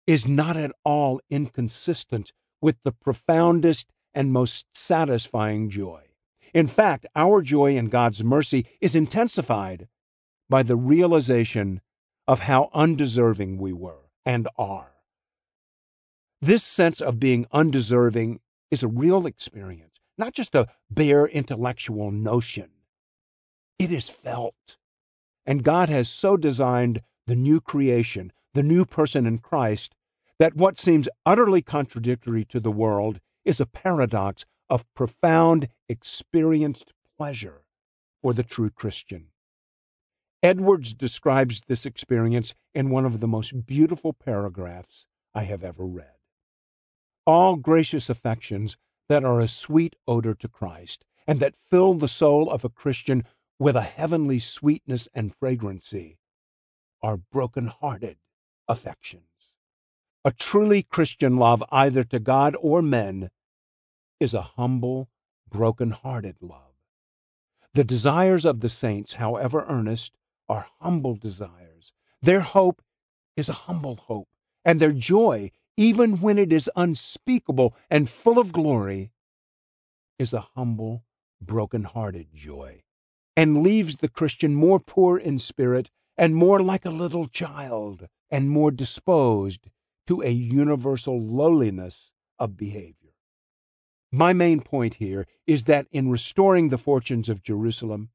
[0.07, 6.01] is not at all inconsistent with the profoundest and most satisfying joy.
[6.53, 9.87] In fact, our joy in God's mercy is intensified
[10.49, 11.81] by the realization
[12.27, 14.91] of how undeserving we were and are.
[16.41, 18.39] This sense of being undeserving
[18.69, 19.90] is a real experience,
[20.21, 22.69] not just a bare intellectual notion.
[23.77, 24.77] It is felt.
[25.45, 29.95] And God has so designed the new creation the new person in Christ,
[30.39, 37.63] that what seems utterly contradictory to the world is a paradox of profound experienced pleasure
[38.21, 39.27] for the true Christian.
[40.43, 46.15] Edwards describes this experience in one of the most beautiful paragraphs I have ever read.
[47.27, 48.75] All gracious affections
[49.09, 53.23] that are a sweet odor to Christ, and that fill the soul of a Christian
[53.59, 56.17] with a heavenly sweetness and fragrancy,
[57.01, 58.17] are broken hearted
[58.67, 59.23] affections.
[60.23, 63.29] A truly Christian love, either to God or men,
[64.19, 65.09] is a humble,
[65.49, 66.73] broken hearted love.
[67.73, 70.13] The desires of the saints, however earnest,
[70.47, 71.93] are humble desires.
[72.21, 72.81] Their hope
[73.35, 74.27] is a humble hope,
[74.63, 79.11] and their joy, even when it is unspeakable and full of glory,
[80.19, 81.03] is a humble,
[81.41, 82.83] broken hearted joy,
[83.35, 88.49] and leaves the Christian more poor in spirit and more like a little child and
[88.49, 89.69] more disposed
[90.07, 93.13] to a universal lowliness of behavior.
[94.11, 98.09] My main point here is that in restoring the fortunes of Jerusalem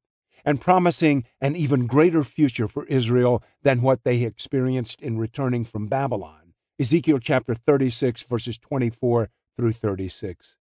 [0.45, 5.89] and promising an even greater future for Israel than what they experienced in returning from
[5.89, 6.46] Babylon,
[6.79, 10.59] Ezekiel chapter 36, verses 24 through 36,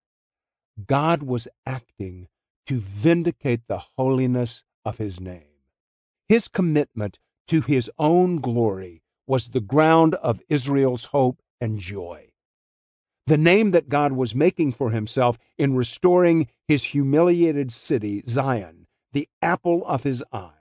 [0.88, 2.28] God was acting
[2.66, 5.44] to vindicate the holiness of his name.
[6.28, 12.30] His commitment to his own glory was the ground of Israel's hope and joy.
[13.28, 19.30] The name that God was making for himself in restoring his humiliated city, Zion, the
[19.44, 20.54] apple of his eye,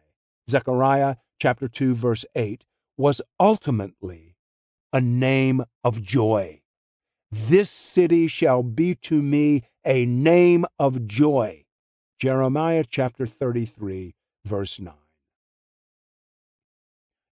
[0.51, 2.65] Zechariah chapter 2 verse 8,
[2.99, 4.28] was ultimately
[4.93, 6.61] a name of joy.
[7.31, 11.65] This city shall be to me a name of joy.
[12.19, 14.95] Jeremiah chapter 33 verse 9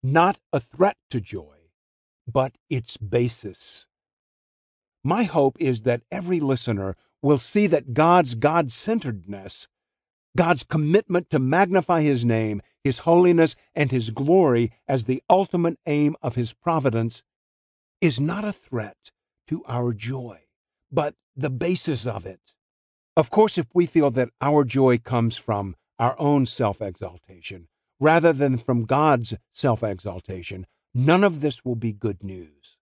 [0.06, 1.58] not a threat to joy,
[2.32, 3.88] but its basis.
[5.04, 9.68] My hope is that every listener will see that God's God centeredness,
[10.38, 16.16] God's commitment to magnify His name, His holiness, and His glory as the ultimate aim
[16.22, 17.24] of His providence,
[18.06, 19.12] is not a threat
[19.48, 20.40] to our joy,
[20.92, 22.54] but the basis of it.
[23.18, 27.68] Of course, if we feel that our joy comes from our own self exaltation
[28.00, 32.78] rather than from God's self exaltation, none of this will be good news.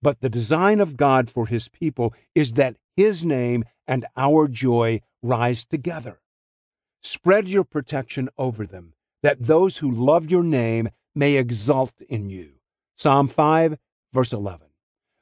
[0.00, 5.00] But the design of God for his people is that his name and our joy
[5.22, 6.20] rise together.
[7.02, 12.52] Spread your protection over them, that those who love your name may exult in you.
[12.96, 13.76] Psalm 5,
[14.16, 14.68] verse 11.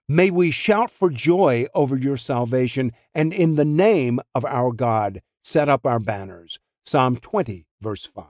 [0.08, 5.20] May we shout for joy over your salvation, and in the name of our God
[5.42, 6.60] set up our banners.
[6.86, 8.24] Psalm 20, verse 5.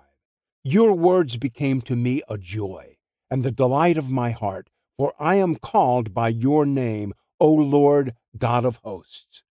[0.63, 2.97] Your words became to me a joy
[3.31, 8.15] and the delight of my heart, for I am called by your name, O Lord
[8.39, 9.45] God of hosts.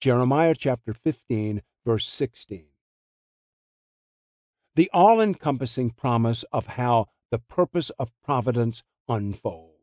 [0.00, 2.64] Jeremiah chapter 15, verse 16.
[4.74, 9.75] The all encompassing promise of how the purpose of providence unfolds.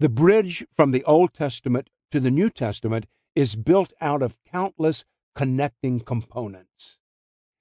[0.00, 3.04] The bridge from the Old Testament to the New Testament
[3.36, 5.04] is built out of countless
[5.34, 6.96] connecting components.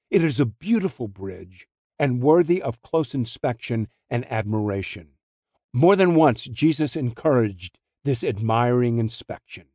[0.09, 1.67] It is a beautiful bridge
[1.99, 5.09] and worthy of close inspection and admiration.
[5.73, 9.65] More than once, Jesus encouraged this admiring inspection.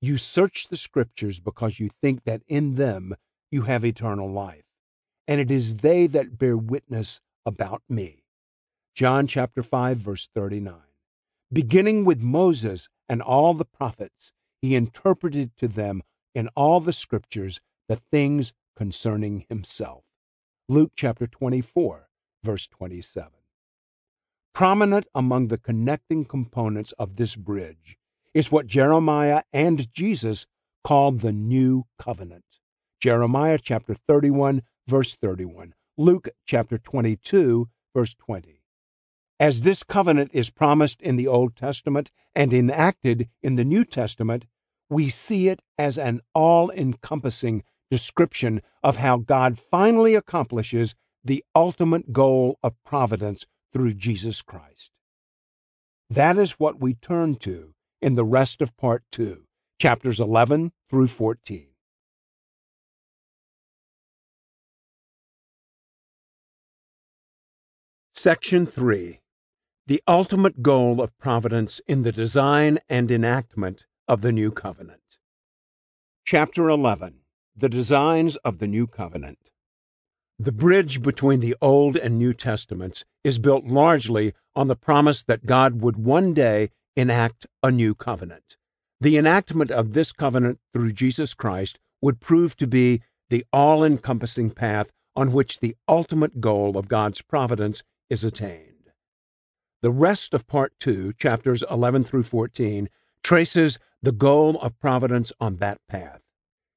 [0.00, 3.16] You search the Scriptures because you think that in them
[3.50, 4.66] you have eternal life,
[5.26, 8.22] and it is they that bear witness about me.
[8.94, 10.74] John chapter 5 verse 39.
[11.52, 14.30] Beginning with Moses and all the prophets,
[14.62, 16.02] he interpreted to them
[16.32, 20.04] in all the scriptures the things concerning himself.
[20.68, 22.08] Luke chapter 24,
[22.44, 23.30] verse 27.
[24.54, 27.96] Prominent among the connecting components of this bridge
[28.32, 30.46] is what Jeremiah and Jesus
[30.84, 32.44] called the new covenant.
[33.00, 35.74] Jeremiah chapter 31, verse 31.
[35.98, 38.59] Luke chapter 22, verse 20.
[39.40, 44.44] As this covenant is promised in the Old Testament and enacted in the New Testament,
[44.90, 50.94] we see it as an all encompassing description of how God finally accomplishes
[51.24, 54.90] the ultimate goal of providence through Jesus Christ.
[56.10, 57.72] That is what we turn to
[58.02, 59.44] in the rest of Part 2,
[59.78, 61.68] chapters 11 through 14.
[68.14, 69.19] Section 3
[69.90, 75.18] the ultimate goal of providence in the design and enactment of the new covenant.
[76.24, 77.14] Chapter 11
[77.56, 79.50] The Designs of the New Covenant.
[80.38, 85.44] The bridge between the Old and New Testaments is built largely on the promise that
[85.44, 88.56] God would one day enact a new covenant.
[89.00, 94.50] The enactment of this covenant through Jesus Christ would prove to be the all encompassing
[94.50, 98.69] path on which the ultimate goal of God's providence is attained.
[99.82, 102.90] The rest of Part 2, chapters 11 through 14,
[103.22, 106.20] traces the goal of providence on that path.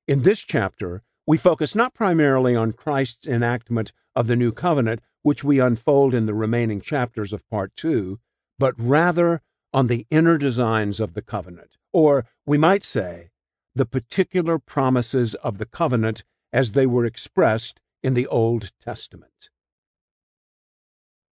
[0.07, 5.43] In this chapter, we focus not primarily on Christ's enactment of the new covenant, which
[5.43, 8.19] we unfold in the remaining chapters of Part 2,
[8.57, 9.41] but rather
[9.73, 13.31] on the inner designs of the covenant, or we might say,
[13.75, 16.23] the particular promises of the covenant
[16.53, 19.49] as they were expressed in the Old Testament.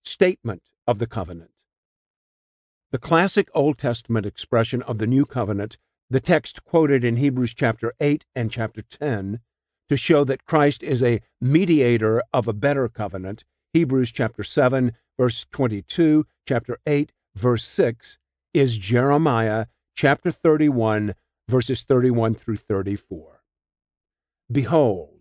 [0.05, 1.51] Statement of the covenant.
[2.93, 7.95] The classic Old Testament expression of the new covenant, the text quoted in Hebrews chapter
[8.01, 9.39] 8 and chapter 10,
[9.89, 15.47] to show that Christ is a mediator of a better covenant, Hebrews chapter 7, verse
[15.53, 18.19] 22, chapter 8, verse 6,
[18.55, 21.15] is Jeremiah chapter 31,
[21.49, 23.45] verses 31 through 34.
[24.51, 25.21] Behold,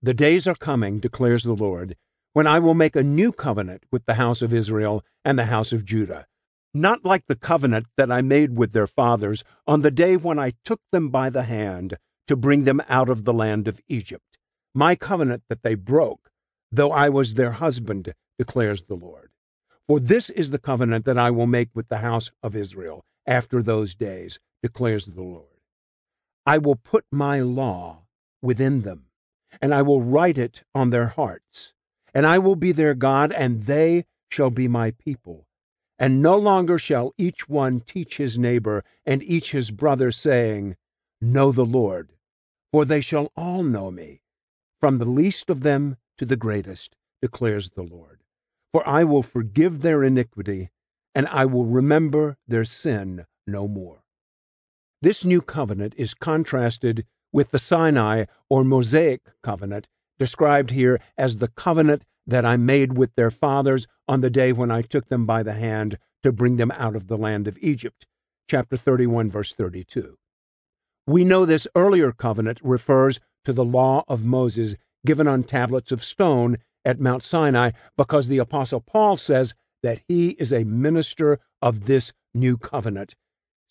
[0.00, 1.96] the days are coming, declares the Lord,
[2.32, 5.70] when I will make a new covenant with the house of Israel and the house
[5.70, 6.26] of Judah
[6.74, 10.54] not like the covenant that I made with their fathers on the day when I
[10.64, 11.96] took them by the hand
[12.26, 14.38] to bring them out of the land of Egypt,
[14.74, 16.30] my covenant that they broke,
[16.72, 19.30] though I was their husband, declares the Lord.
[19.86, 23.62] For this is the covenant that I will make with the house of Israel after
[23.62, 25.46] those days, declares the Lord.
[26.44, 28.02] I will put my law
[28.42, 29.06] within them,
[29.62, 31.72] and I will write it on their hearts,
[32.12, 35.46] and I will be their God, and they shall be my people
[35.98, 40.76] and no longer shall each one teach his neighbor and each his brother, saying,
[41.20, 42.12] Know the Lord,
[42.72, 44.22] for they shall all know me,
[44.80, 48.22] from the least of them to the greatest, declares the Lord.
[48.72, 50.70] For I will forgive their iniquity,
[51.14, 54.02] and I will remember their sin no more.
[55.00, 59.86] This new covenant is contrasted with the Sinai or Mosaic covenant,
[60.18, 64.70] described here as the covenant that I made with their fathers on the day when
[64.70, 68.06] I took them by the hand to bring them out of the land of Egypt.
[68.48, 70.16] Chapter 31, verse 32.
[71.06, 74.74] We know this earlier covenant refers to the law of Moses
[75.04, 80.30] given on tablets of stone at Mount Sinai because the apostle Paul says that he
[80.30, 83.14] is a minister of this new covenant.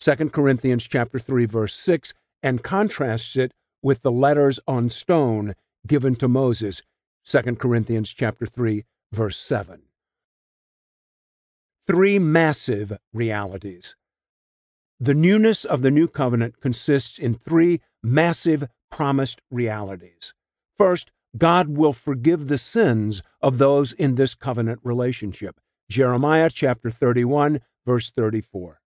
[0.00, 3.52] 2 Corinthians chapter 3 verse 6 and contrasts it
[3.82, 5.54] with the letters on stone
[5.86, 6.82] given to Moses.
[7.26, 9.82] 2 Corinthians chapter 3 verse 7.
[11.86, 13.96] Three massive realities.
[15.00, 20.34] The newness of the new covenant consists in three massive promised realities.
[20.76, 25.60] First, God will forgive the sins of those in this covenant relationship.
[25.90, 28.80] Jeremiah chapter 31 verse 34.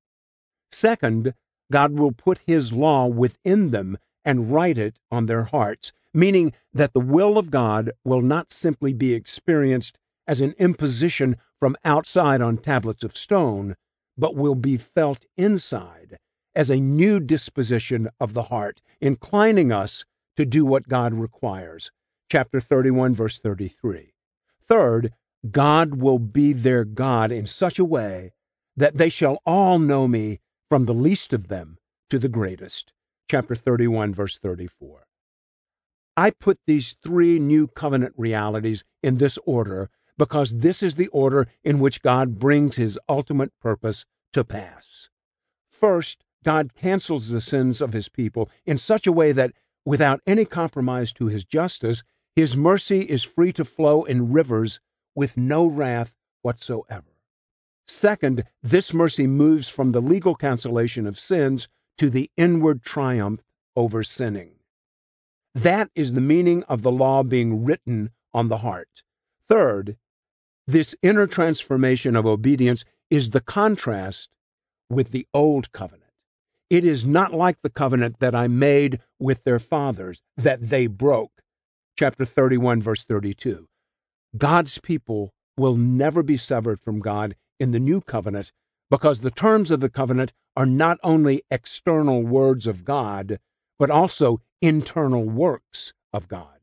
[0.71, 1.35] Second,
[1.73, 6.95] God will put his law within them and write it on their hearts, meaning that
[6.95, 12.57] the will of God will not simply be experienced as an imposition from outside on
[12.57, 13.77] tablets of stone,
[14.17, 16.17] but will be felt inside
[16.55, 20.07] as a new disposition of the heart, inclining us
[20.37, 21.91] to do what God requires.
[22.31, 24.15] Chapter 31, verse 33.
[24.67, 25.13] Third,
[25.51, 28.33] God will be their God in such a way
[28.77, 31.79] that they shall all know me from the least of them
[32.11, 32.93] to the greatest.
[33.31, 35.06] Chapter 31, verse 34.
[36.17, 41.47] I put these three new covenant realities in this order because this is the order
[41.63, 45.11] in which God brings his ultimate purpose to pass.
[45.71, 49.53] First, God cancels the sins of his people in such a way that,
[49.85, 52.03] without any compromise to his justice,
[52.35, 54.81] his mercy is free to flow in rivers
[55.15, 57.17] with no wrath whatsoever.
[57.89, 61.69] Second, this mercy moves from the legal cancellation of sins
[61.99, 63.43] to the inward triumph
[63.75, 64.56] over sinning.
[65.57, 69.03] That is the meaning of the law being written on the heart.
[69.49, 69.97] Third,
[70.67, 74.29] this inner transformation of obedience is the contrast
[74.91, 76.13] with the old covenant.
[76.69, 81.41] It is not like the covenant that I made with their fathers that they broke.
[81.99, 83.67] Chapter 31, verse 32.
[84.37, 88.53] God's people will never be severed from God in the new covenant
[88.91, 93.39] because the terms of the covenant are not only external words of God,
[93.79, 96.61] but also internal works of God.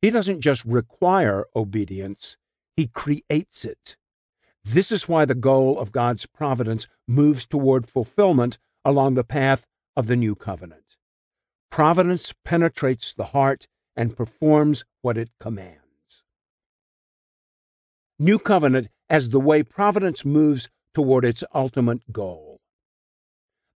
[0.00, 2.36] He doesn't just require obedience,
[2.76, 3.96] he creates it.
[4.64, 9.66] This is why the goal of God's providence moves toward fulfillment along the path
[9.96, 10.96] of the new covenant.
[11.70, 13.66] Providence penetrates the heart
[13.96, 15.78] and performs what it commands.
[18.18, 22.51] New covenant as the way providence moves toward its ultimate goal.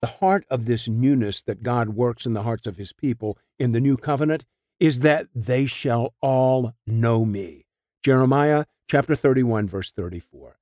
[0.03, 3.71] The heart of this newness that God works in the hearts of his people in
[3.71, 4.43] the new covenant
[4.77, 7.67] is that they shall all know me.
[8.03, 10.57] Jeremiah chapter 31 verse 34.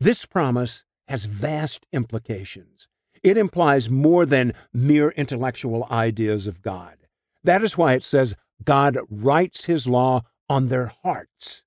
[0.00, 2.88] This promise has vast implications.
[3.22, 6.96] It implies more than mere intellectual ideas of God.
[7.44, 11.64] That is why it says God writes his law on their hearts.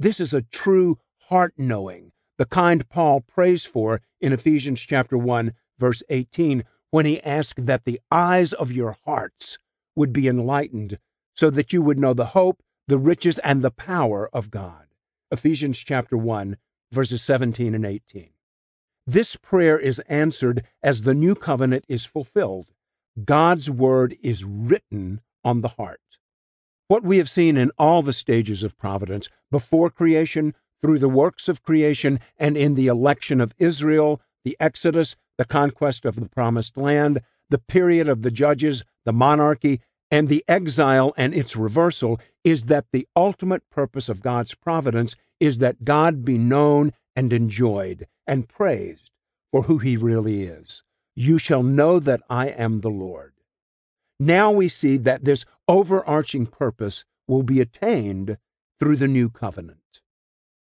[0.00, 0.98] This is a true
[1.28, 7.22] heart knowing, the kind Paul prays for in Ephesians chapter 1 verse 18 when he
[7.22, 9.58] asked that the eyes of your hearts
[9.94, 10.98] would be enlightened
[11.34, 14.86] so that you would know the hope, the riches and the power of God.
[15.30, 16.56] Ephesians chapter 1,
[16.92, 18.30] verses 17 and 18.
[19.06, 22.72] This prayer is answered as the new covenant is fulfilled.
[23.24, 26.00] God's word is written on the heart.
[26.88, 31.48] What we have seen in all the stages of providence, before creation, through the works
[31.48, 36.76] of creation, and in the election of Israel, the Exodus, the conquest of the promised
[36.76, 39.80] land, the period of the judges, the monarchy,
[40.10, 45.58] and the exile and its reversal is that the ultimate purpose of God's providence is
[45.58, 49.10] that God be known and enjoyed and praised
[49.50, 50.82] for who he really is.
[51.14, 53.32] You shall know that I am the Lord.
[54.20, 58.38] Now we see that this overarching purpose will be attained
[58.78, 59.80] through the new covenant.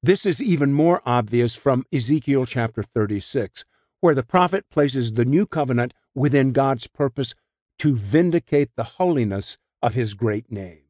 [0.02, 3.64] This is even more obvious from Ezekiel chapter 36,
[4.02, 7.36] where the prophet places the new covenant within God's purpose
[7.78, 10.82] to vindicate the holiness of his great name.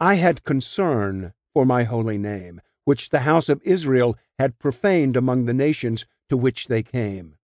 [0.00, 5.44] I had concern for my holy name, which the house of Israel had profaned among
[5.44, 7.36] the nations to which they came.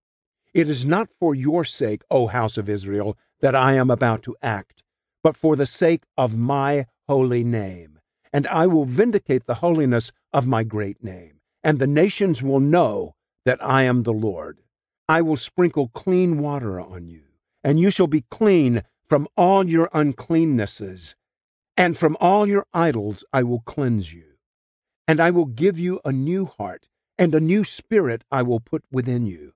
[0.53, 4.37] It is not for your sake, O house of Israel, that I am about to
[4.43, 4.83] act,
[5.23, 8.01] but for the sake of my holy name.
[8.33, 13.15] And I will vindicate the holiness of my great name, and the nations will know
[13.45, 14.63] that I am the Lord.
[15.09, 17.23] I will sprinkle clean water on you,
[17.63, 21.15] and you shall be clean from all your uncleannesses,
[21.77, 24.25] and from all your idols I will cleanse you.
[25.07, 28.83] And I will give you a new heart, and a new spirit I will put
[28.91, 29.53] within you.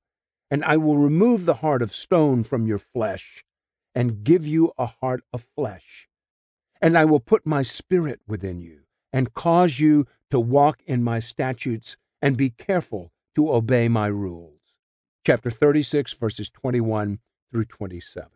[0.52, 3.44] And I will remove the heart of stone from your flesh,
[3.92, 6.08] and give you a heart of flesh.
[6.80, 8.82] And I will put my spirit within you,
[9.12, 14.59] and cause you to walk in my statutes, and be careful to obey my rules.
[15.26, 17.18] Chapter 36, verses 21
[17.52, 18.30] through 27.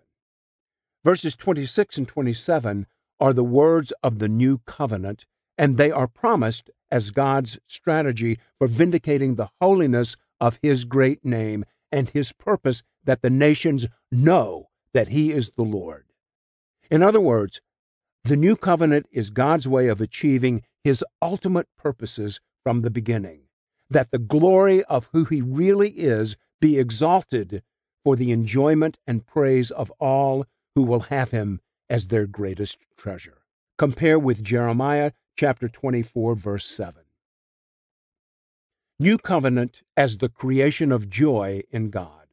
[1.03, 2.87] Verses 26 and 27
[3.19, 5.25] are the words of the new covenant,
[5.57, 11.65] and they are promised as God's strategy for vindicating the holiness of His great name
[11.91, 16.05] and His purpose that the nations know that He is the Lord.
[16.91, 17.63] In other words,
[18.25, 23.45] the new covenant is God's way of achieving His ultimate purposes from the beginning,
[23.89, 27.63] that the glory of who He really is be exalted
[28.05, 33.43] for the enjoyment and praise of all who will have Him as their greatest treasure.
[33.79, 37.03] Compare with Jeremiah chapter 24, verse 7.
[38.99, 42.25] New covenant as the creation of joy in God.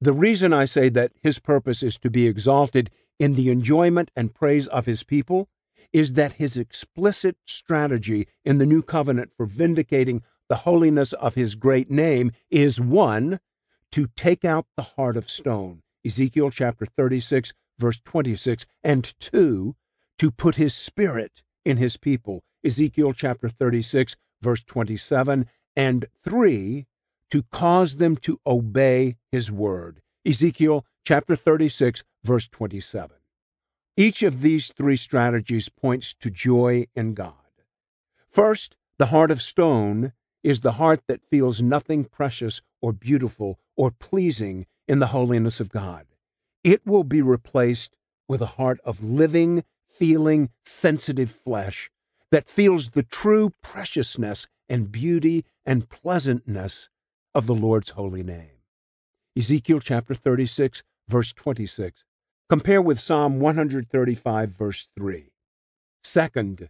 [0.00, 4.34] The reason I say that his purpose is to be exalted in the enjoyment and
[4.34, 5.48] praise of his people
[5.92, 11.54] is that his explicit strategy in the new covenant for vindicating the holiness of his
[11.54, 13.40] great name is one,
[13.92, 19.76] to take out the heart of stone, Ezekiel chapter 36, verse 26, and two,
[20.18, 25.46] to put his spirit in his people, Ezekiel chapter 36, verse 27,
[25.76, 26.86] and three,
[27.30, 33.16] to cause them to obey his word, Ezekiel chapter 36, verse 27.
[33.96, 37.34] Each of these three strategies points to joy in God.
[38.30, 40.12] First, the heart of stone
[40.44, 45.70] is the heart that feels nothing precious or beautiful or pleasing in the holiness of
[45.70, 46.06] God.
[46.62, 47.96] It will be replaced
[48.28, 51.90] with a heart of living, feeling, sensitive flesh
[52.30, 56.88] that feels the true preciousness and beauty and pleasantness
[57.34, 58.50] of the Lord's holy name.
[59.36, 62.04] Ezekiel chapter 36, verse 26.
[62.48, 65.30] Compare with Psalm 135, verse 3.
[66.02, 66.68] Second,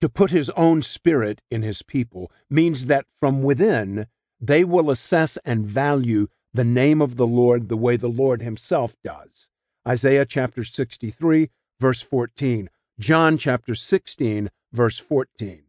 [0.00, 4.06] to put his own spirit in his people means that from within
[4.40, 8.94] they will assess and value the name of the Lord the way the Lord himself
[9.02, 9.48] does.
[9.86, 11.50] Isaiah chapter 63,
[11.80, 12.68] verse 14.
[12.98, 15.64] John chapter 16, verse 14.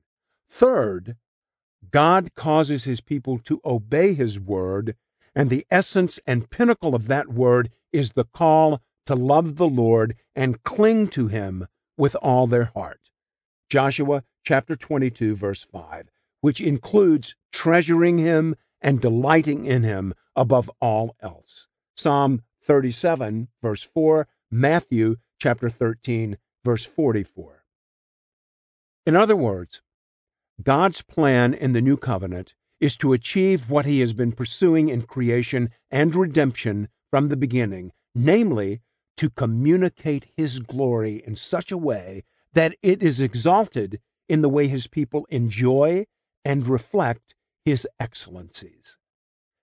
[0.50, 1.18] Third,
[1.92, 4.96] God causes his people to obey his word,
[5.36, 10.16] and the essence and pinnacle of that word is the call to love the Lord
[10.36, 11.68] and cling to him
[11.98, 13.12] with all their heart.
[13.70, 16.10] Joshua chapter 22, verse 5,
[16.42, 21.68] which includes treasuring him and delighting in him above all else.
[21.96, 27.64] Psalm 37, verse 4, Matthew chapter 13, verse 44.
[29.06, 29.82] In other words,
[30.64, 35.02] God's plan in the new covenant is to achieve what he has been pursuing in
[35.02, 38.82] creation and redemption from the beginning, namely,
[39.18, 42.24] to communicate his glory in such a way
[42.54, 44.00] that it is exalted
[44.30, 46.06] in the way his people enjoy
[46.44, 48.98] and reflect his excellencies.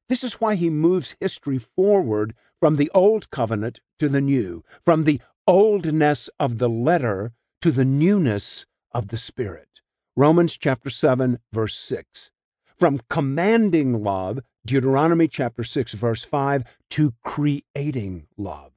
[0.09, 5.05] This is why he moves history forward from the old covenant to the new, from
[5.05, 7.33] the oldness of the letter
[7.63, 9.81] to the newness of the spirit.
[10.17, 12.31] Romans chapter 7 verse 6.
[12.79, 18.73] From commanding love, Deuteronomy chapter 6 verse 5 to creating love.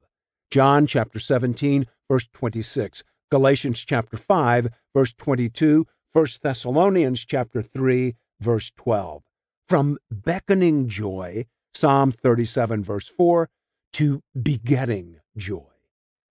[0.50, 3.04] John chapter 17 verse 26.
[3.30, 9.22] Galatians chapter 5 verse 22, 1 Thessalonians chapter 3 verse 12.
[9.68, 11.44] From beckoning joy,
[11.74, 13.50] Psalm 37 verse 4,
[13.92, 15.66] to begetting joy.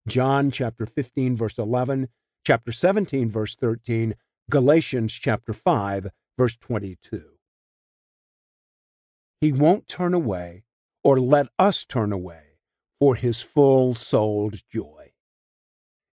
[0.08, 2.08] John chapter 15 verse 11,
[2.46, 4.16] chapter 17 verse 13,
[4.50, 6.08] Galatians chapter 5
[6.38, 7.24] verse 22.
[9.40, 10.64] He won't turn away
[11.04, 12.58] or let us turn away
[13.00, 14.97] for his full souled joy.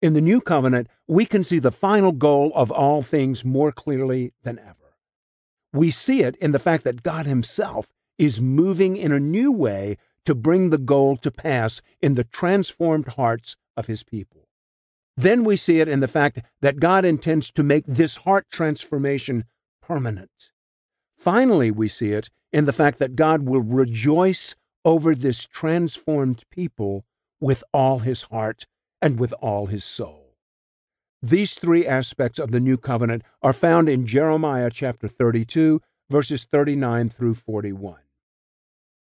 [0.01, 4.33] In the new covenant, we can see the final goal of all things more clearly
[4.43, 4.97] than ever.
[5.73, 7.87] We see it in the fact that God Himself
[8.17, 13.09] is moving in a new way to bring the goal to pass in the transformed
[13.09, 14.47] hearts of His people.
[15.15, 19.45] Then we see it in the fact that God intends to make this heart transformation
[19.81, 20.51] permanent.
[21.17, 27.05] Finally, we see it in the fact that God will rejoice over this transformed people
[27.39, 28.65] with all his heart
[29.01, 30.35] and with all his soul.
[31.21, 37.09] These three aspects of the new covenant are found in Jeremiah chapter 32, verses 39
[37.09, 37.99] through 41.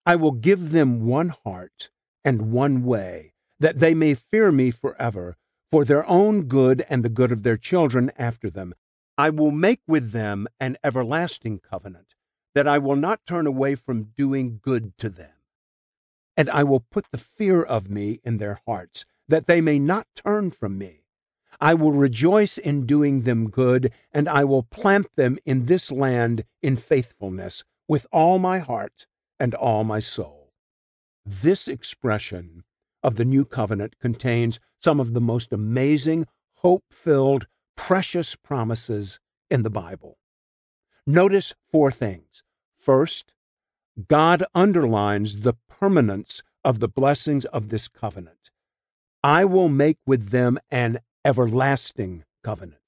[0.05, 1.91] I will give them one heart
[2.25, 5.37] and one way, that they may fear me forever,
[5.71, 8.75] for their own good and the good of their children after them.
[9.17, 12.15] I will make with them an everlasting covenant,
[12.55, 15.33] that I will not turn away from doing good to them.
[16.37, 20.07] And I will put the fear of me in their hearts, that they may not
[20.15, 21.05] turn from me.
[21.61, 26.45] I will rejoice in doing them good, and I will plant them in this land
[26.63, 29.07] in faithfulness with all my heart
[29.39, 30.53] and all my soul.
[31.25, 32.65] This expression
[33.03, 36.27] of the new covenant contains some of the most amazing,
[36.57, 37.47] hope filled,
[37.77, 39.21] precious promises
[39.51, 40.19] in the Bible.
[41.07, 42.43] Notice four things.
[42.79, 43.33] First,
[44.09, 48.51] God underlines the permanence of the blessings of this covenant.
[49.23, 52.81] I will make with them an everlasting covenant.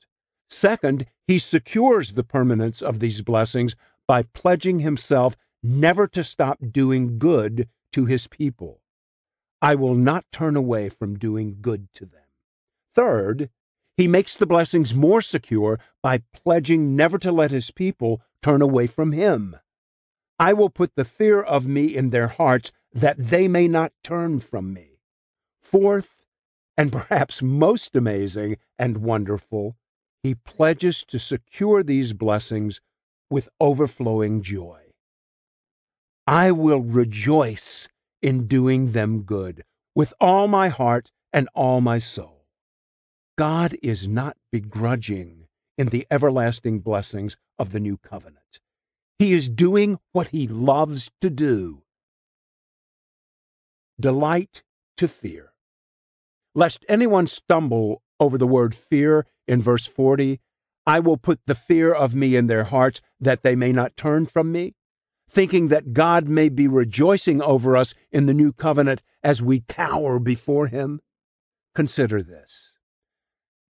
[0.48, 3.74] Second, he secures the permanence of these blessings
[4.09, 8.80] by pledging himself never to stop doing good to his people.
[9.60, 12.24] I will not turn away from doing good to them.
[12.94, 13.50] Third,
[13.96, 18.86] he makes the blessings more secure by pledging never to let his people turn away
[18.86, 19.56] from him.
[20.38, 24.40] I will put the fear of me in their hearts that they may not turn
[24.40, 24.98] from me.
[25.60, 26.22] Fourth,
[26.77, 29.77] and perhaps most amazing and wonderful,
[30.23, 32.81] he pledges to secure these blessings
[33.31, 34.81] with overflowing joy.
[36.27, 37.89] I will rejoice
[38.23, 42.47] in doing them good with all my heart and all my soul.
[43.36, 48.61] God is not begrudging in the everlasting blessings of the new covenant.
[49.19, 51.82] He is doing what he loves to do.
[53.99, 54.62] Delight
[54.99, 55.51] to fear.
[56.54, 60.40] Lest anyone stumble over the word fear in verse 40,
[60.86, 64.26] I will put the fear of me in their hearts that they may not turn
[64.26, 64.74] from me
[65.32, 70.18] thinking that God may be rejoicing over us in the new covenant as we cower
[70.18, 71.00] before Him?
[71.74, 72.76] Consider this.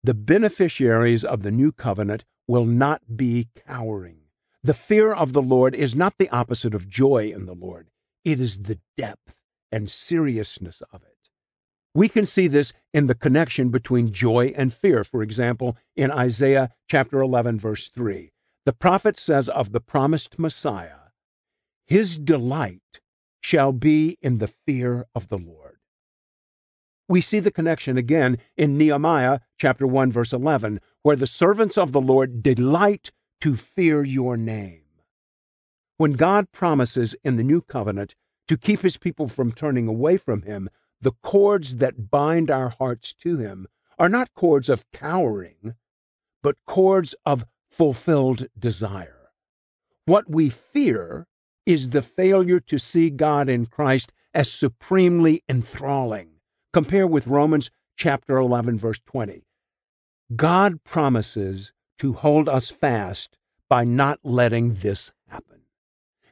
[0.03, 4.21] The beneficiaries of the new covenant will not be cowering.
[4.63, 7.89] The fear of the Lord is not the opposite of joy in the Lord,
[8.25, 9.35] it is the depth
[9.71, 11.10] and seriousness of it.
[11.93, 15.03] We can see this in the connection between joy and fear.
[15.03, 18.31] For example, in Isaiah chapter 11, verse 3,
[18.65, 21.11] the prophet says of the promised Messiah,
[21.85, 23.01] his delight
[23.41, 25.77] shall be in the fear of the Lord.
[27.09, 31.91] We see the connection again in Nehemiah chapter 1 verse 11 where the servants of
[31.91, 33.11] the Lord delight
[33.41, 34.83] to fear your name.
[35.97, 38.15] When God promises in the new covenant
[38.47, 40.69] to keep his people from turning away from him,
[41.01, 43.67] the cords that bind our hearts to him
[43.97, 45.75] are not cords of cowering,
[46.41, 49.29] but cords of fulfilled desire.
[50.05, 51.27] What we fear
[51.65, 56.29] is the failure to see God in Christ as supremely enthralling.
[56.73, 59.43] Compare with Romans chapter 11 verse 20.
[60.35, 63.37] God promises to hold us fast
[63.69, 65.61] by not letting this happen.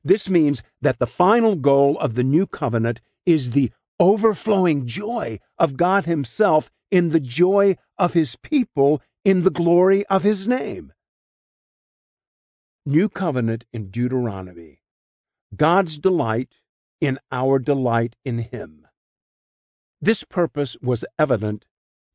[0.03, 5.77] This means that the final goal of the new covenant is the overflowing joy of
[5.77, 10.93] God himself in the joy of his people in the glory of his name.
[12.85, 14.79] New covenant in Deuteronomy
[15.55, 16.49] God's delight
[17.01, 18.87] in our delight in Him.
[20.01, 21.65] This purpose was evident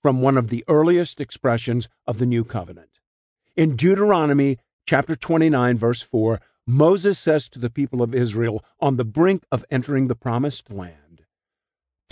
[0.03, 3.01] from one of the earliest expressions of the new covenant.
[3.57, 9.05] In Deuteronomy chapter 29 verse 4, Moses says to the people of Israel on the
[9.05, 11.04] brink of entering the promised land,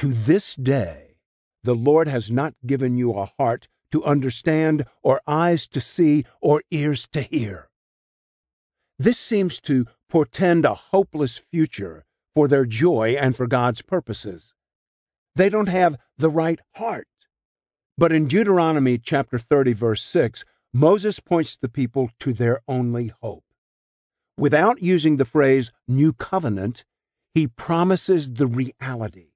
[0.02, 1.14] To this day
[1.62, 6.64] the Lord has not given you a heart to understand or eyes to see or
[6.72, 7.68] ears to hear.
[8.98, 12.04] This seems to portend a hopeless future
[12.34, 14.54] for their joy and for God's purposes.
[15.36, 17.06] They don't have the right heart.
[17.96, 23.44] But in Deuteronomy chapter 30 verse 6, Moses points the people to their only hope.
[24.36, 26.84] Without using the phrase new covenant,
[27.34, 29.31] he promises the reality.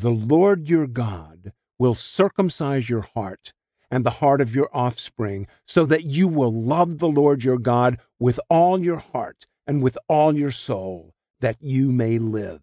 [0.00, 3.52] The Lord your God will circumcise your heart
[3.90, 7.98] and the heart of your offspring, so that you will love the Lord your God
[8.20, 12.62] with all your heart and with all your soul, that you may live.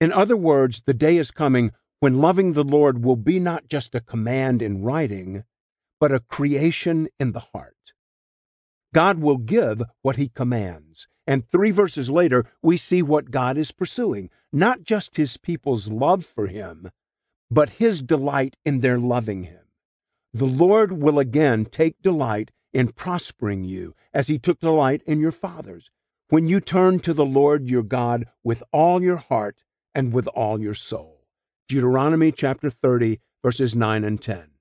[0.00, 3.94] In other words, the day is coming when loving the Lord will be not just
[3.94, 5.44] a command in writing,
[6.00, 7.76] but a creation in the heart.
[8.94, 11.08] God will give what he commands.
[11.26, 16.24] And three verses later, we see what God is pursuing not just his people's love
[16.24, 16.90] for him,
[17.50, 19.60] but his delight in their loving him.
[20.34, 25.32] The Lord will again take delight in prospering you as he took delight in your
[25.32, 25.90] fathers.
[26.32, 29.62] when you turn to the Lord your God with all your heart
[29.94, 31.26] and with all your soul.
[31.68, 34.51] Deuteronomy chapter 30, verses 9 and 10.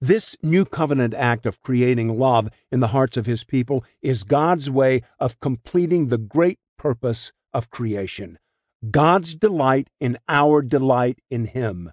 [0.00, 4.70] This new covenant act of creating love in the hearts of his people is God's
[4.70, 8.38] way of completing the great purpose of creation.
[8.90, 11.90] God's delight in our delight in him.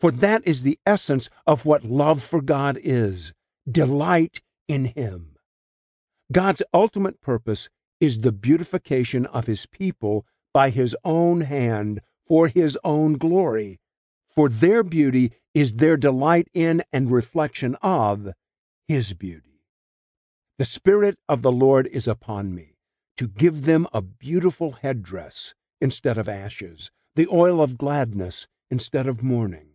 [0.00, 3.34] For that is the essence of what love for God is
[3.70, 5.36] delight in him.
[6.32, 7.68] God's ultimate purpose
[8.00, 10.24] is the beautification of his people
[10.54, 13.78] by his own hand for his own glory.
[14.34, 18.32] For their beauty is their delight in and reflection of
[18.88, 19.60] his beauty.
[20.58, 22.76] The Spirit of the Lord is upon me
[23.16, 29.22] to give them a beautiful headdress instead of ashes, the oil of gladness instead of
[29.22, 29.74] mourning,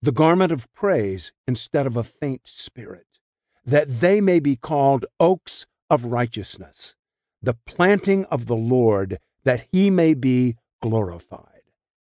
[0.00, 3.06] the garment of praise instead of a faint spirit,
[3.64, 6.94] that they may be called oaks of righteousness,
[7.42, 11.62] the planting of the Lord, that he may be glorified.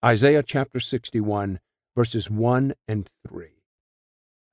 [0.05, 1.60] Isaiah chapter 61,
[1.98, 3.48] verses 1 and 3.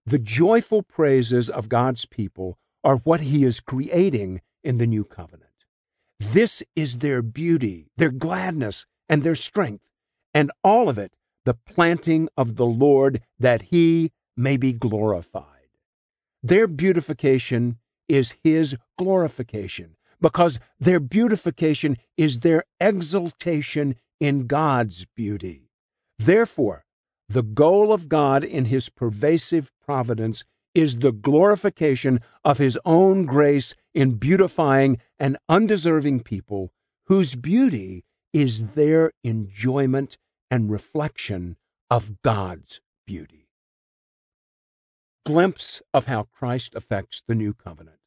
[0.03, 5.51] The joyful praises of God's people are what he is creating in the new covenant.
[6.19, 9.85] This is their beauty, their gladness, and their strength,
[10.33, 11.13] and all of it
[11.43, 15.69] the planting of the Lord that he may be glorified.
[16.41, 17.77] Their beautification
[18.09, 25.69] is his glorification because their beautification is their exaltation in God's beauty.
[26.17, 26.84] Therefore,
[27.27, 30.43] the goal of God in his pervasive providence
[30.73, 36.71] is the glorification of his own grace in beautifying an undeserving people
[37.07, 38.03] whose beauty
[38.33, 40.17] is their enjoyment
[40.51, 41.55] and reflection
[41.89, 43.47] of God's beauty.
[45.25, 47.97] Glimpse of how Christ affects the new covenant.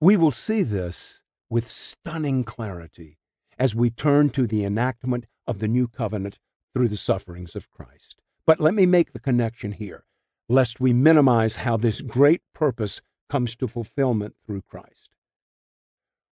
[0.00, 3.18] We will see this with stunning clarity
[3.58, 6.38] as we turn to the enactment of the new covenant
[6.76, 8.16] through the sufferings of Christ.
[8.46, 10.04] But let me make the connection here,
[10.46, 13.00] lest we minimize how this great purpose
[13.30, 15.08] comes to fulfillment through Christ.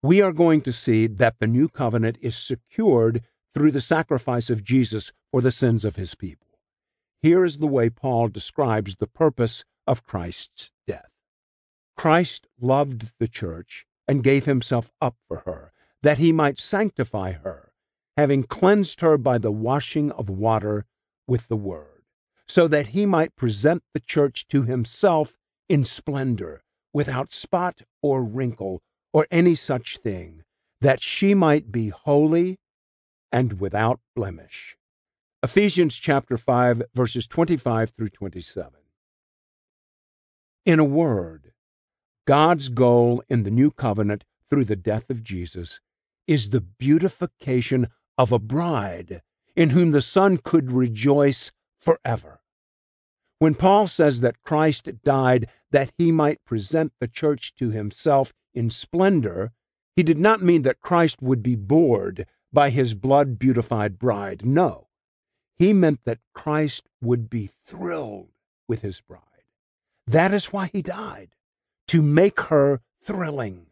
[0.01, 4.63] We are going to see that the new covenant is secured through the sacrifice of
[4.63, 6.61] Jesus for the sins of his people.
[7.21, 11.11] Here is the way Paul describes the purpose of Christ's death.
[11.97, 15.73] Christ loved the church and gave himself up for her,
[16.05, 17.68] that he might sanctify her,
[18.19, 20.85] having cleansed her by the washing of water
[21.29, 22.03] with the word,
[22.49, 25.35] so that he might present the church to himself
[25.69, 26.61] in splendor,
[26.93, 28.83] without spot or wrinkle
[29.13, 30.43] or any such thing,
[30.81, 32.59] that she might be holy
[33.31, 34.77] and without blemish.
[35.45, 38.73] Ephesians chapter 5 verses 25 through 27.
[40.67, 41.53] In a word,
[42.27, 45.79] God's goal in the new covenant through the death of Jesus
[46.27, 47.87] is the beautification
[48.19, 49.23] of a bride
[49.57, 52.41] in whom the Son could rejoice forever.
[53.39, 58.69] When Paul says that Christ died that he might present the church to himself in
[58.69, 59.53] splendor,
[59.95, 64.45] he did not mean that Christ would be bored by his blood beautified bride.
[64.45, 64.89] No.
[65.55, 68.31] He meant that Christ would be thrilled
[68.67, 69.23] with his bride.
[70.07, 71.31] That is why he died,
[71.89, 73.67] to make her thrilling.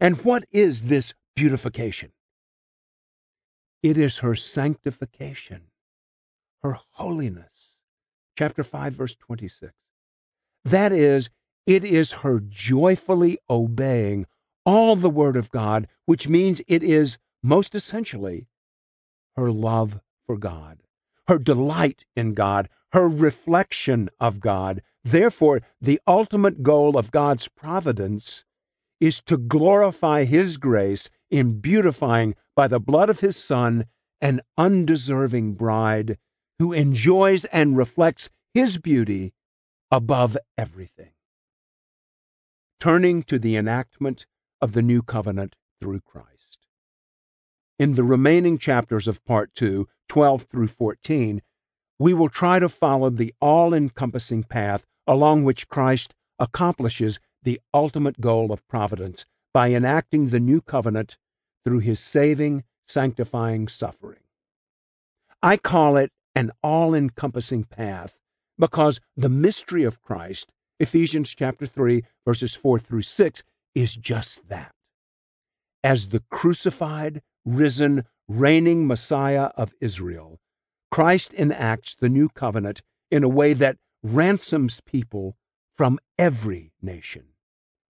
[0.00, 2.12] And what is this beautification?
[3.84, 5.64] It is her sanctification,
[6.62, 7.74] her holiness.
[8.38, 9.74] Chapter 5, verse 26.
[10.64, 11.28] That is,
[11.66, 14.24] it is her joyfully obeying
[14.64, 18.46] all the Word of God, which means it is, most essentially,
[19.36, 20.78] her love for God,
[21.28, 24.80] her delight in God, her reflection of God.
[25.04, 28.46] Therefore, the ultimate goal of God's providence
[28.98, 33.86] is to glorify His grace in beautifying by the blood of His Son
[34.20, 36.16] an undeserving bride
[36.60, 39.32] who enjoys and reflects His beauty
[39.90, 41.10] above everything.
[42.78, 44.26] Turning to the enactment
[44.60, 46.58] of the new covenant through Christ.
[47.80, 51.42] In the remaining chapters of Part 2, 12 through 14,
[51.98, 58.20] we will try to follow the all encompassing path along which Christ accomplishes the ultimate
[58.20, 61.18] goal of providence by enacting the new covenant
[61.64, 64.20] through his saving, sanctifying suffering.
[65.42, 68.18] I call it an all encompassing path
[68.58, 70.50] because the mystery of Christ,
[70.80, 73.42] Ephesians chapter 3, verses 4 through 6,
[73.74, 74.72] is just that.
[75.82, 80.38] As the crucified, risen, reigning Messiah of Israel,
[80.90, 82.80] Christ enacts the new covenant
[83.10, 85.36] in a way that ransoms people
[85.76, 87.24] from every nation.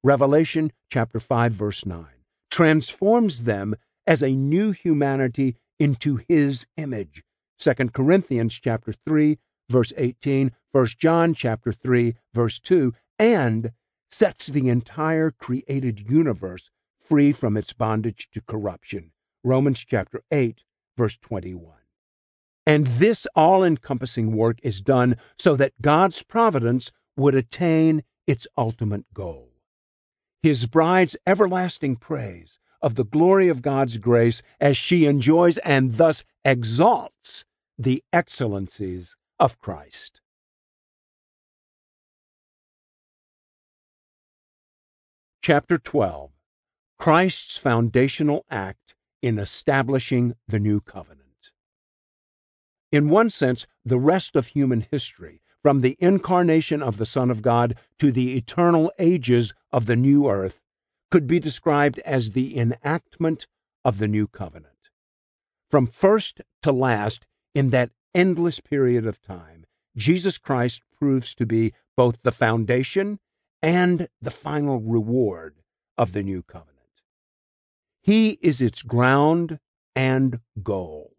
[0.03, 2.14] Revelation chapter 5 verse 9.
[2.55, 3.75] Transforms them
[4.07, 7.25] as a new humanity into his image.
[7.59, 13.73] 2 Corinthians chapter 3 verse 18, 1 John chapter 3 verse 2, and
[14.09, 16.71] sets the entire created universe
[17.01, 19.11] free from its bondage to corruption.
[19.43, 20.63] Romans chapter 8
[20.97, 21.75] verse 21.
[22.65, 29.13] And this all encompassing work is done so that God's providence would attain its ultimate
[29.13, 29.54] goal.
[30.45, 36.23] His bride's everlasting praise of the glory of God's grace as she enjoys and thus
[36.45, 37.47] exalts
[37.79, 40.21] the excellencies of Christ.
[45.41, 46.33] Chapter 12
[46.99, 51.53] Christ's foundational act in establishing the new covenant.
[52.93, 57.41] In one sense, the rest of human history, from the incarnation of the Son of
[57.41, 60.61] God to the eternal ages of the new earth,
[61.11, 63.47] could be described as the enactment
[63.83, 64.91] of the new covenant.
[65.71, 67.25] From first to last,
[67.55, 69.65] in that endless period of time,
[69.97, 73.19] Jesus Christ proves to be both the foundation
[73.63, 75.63] and the final reward
[75.97, 76.75] of the new covenant.
[78.03, 79.61] He is its ground
[79.97, 81.17] and goal,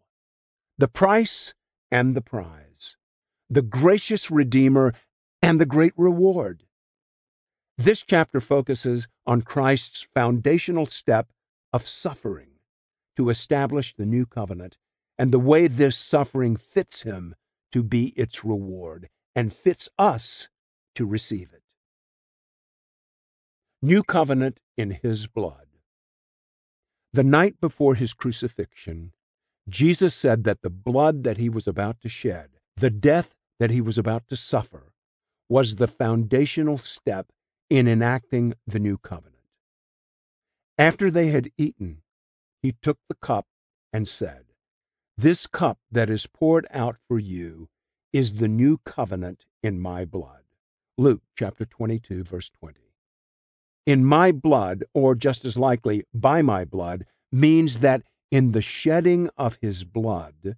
[0.78, 1.52] the price
[1.90, 2.65] and the prize,
[3.48, 4.94] the gracious Redeemer
[5.40, 6.64] and the great reward.
[7.78, 11.30] This chapter focuses on Christ's foundational step
[11.72, 12.50] of suffering
[13.16, 14.78] to establish the new covenant
[15.18, 17.34] and the way this suffering fits him
[17.72, 20.48] to be its reward and fits us
[20.94, 21.62] to receive it.
[23.82, 25.66] New covenant in his blood.
[27.12, 29.12] The night before his crucifixion,
[29.68, 33.80] Jesus said that the blood that he was about to shed, the death that he
[33.80, 34.92] was about to suffer,
[35.48, 37.28] was the foundational step
[37.70, 39.34] in enacting the new covenant.
[40.78, 42.02] After they had eaten,
[42.62, 43.46] he took the cup
[43.92, 44.46] and said,
[45.18, 47.68] this cup that is poured out for you
[48.12, 50.42] is the new covenant in my blood.
[50.98, 52.78] Luke chapter 22, verse 20.
[53.86, 59.30] In my blood, or just as likely, by my blood, means that in the shedding
[59.38, 60.56] of his blood,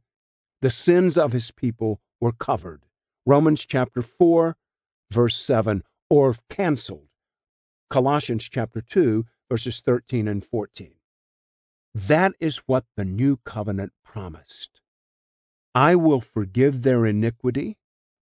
[0.60, 2.82] the sins of his people were covered.
[3.26, 4.56] Romans chapter 4,
[5.10, 7.08] verse 7, or canceled.
[7.90, 10.92] Colossians chapter 2, verses 13 and 14.
[11.94, 14.80] That is what the new covenant promised.
[15.74, 17.76] I will forgive their iniquity,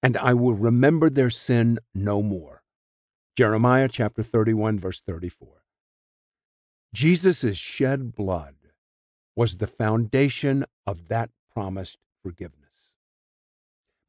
[0.03, 2.63] and I will remember their sin no more.
[3.35, 5.63] Jeremiah chapter 31, verse 34.
[6.93, 8.55] Jesus' shed blood
[9.35, 12.66] was the foundation of that promised forgiveness.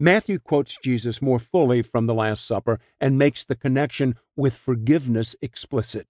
[0.00, 5.34] Matthew quotes Jesus more fully from the Last Supper and makes the connection with forgiveness
[5.42, 6.06] explicit.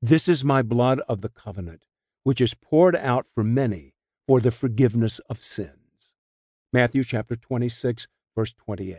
[0.00, 1.84] This is my blood of the covenant
[2.22, 3.94] which is poured out for many
[4.26, 6.14] for the forgiveness of sins.
[6.72, 8.06] Matthew chapter 26
[8.36, 8.96] verse 28.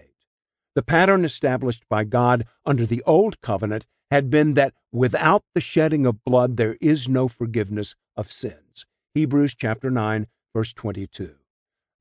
[0.76, 6.06] The pattern established by God under the old covenant had been that without the shedding
[6.06, 8.86] of blood there is no forgiveness of sins.
[9.14, 11.36] Hebrews chapter 9 verse 22.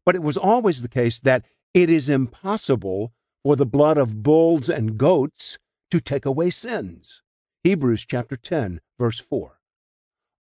[0.05, 4.69] But it was always the case that it is impossible for the blood of bulls
[4.69, 5.59] and goats
[5.91, 7.23] to take away sins.
[7.65, 9.61] Hebrews chapter 10 verse 4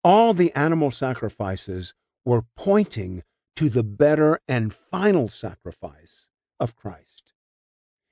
[0.08, 1.94] all the animal sacrifices
[2.24, 3.24] were pointing
[3.58, 6.30] to the better and final sacrifice
[6.62, 7.34] of Christ.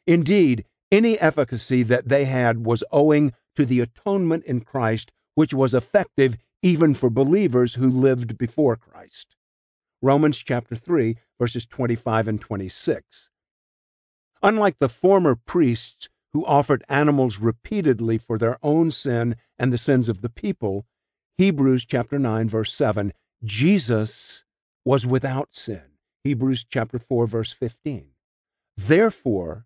[0.06, 5.74] Indeed, any efficacy that they had was owing to the atonement in Christ, which was
[5.74, 9.35] effective even for believers who lived before Christ.
[10.02, 13.30] Romans chapter 3, verses 25 and 26.
[14.44, 20.10] Unlike the former priests who offered animals repeatedly for their own sin and the sins
[20.10, 20.86] of the people,
[21.38, 23.14] Hebrews chapter 9 verse 7,
[23.44, 24.44] Jesus
[24.84, 25.82] was without sin.
[26.24, 28.10] Hebrews chapter 4 verse 15.
[28.78, 29.66] Therefore,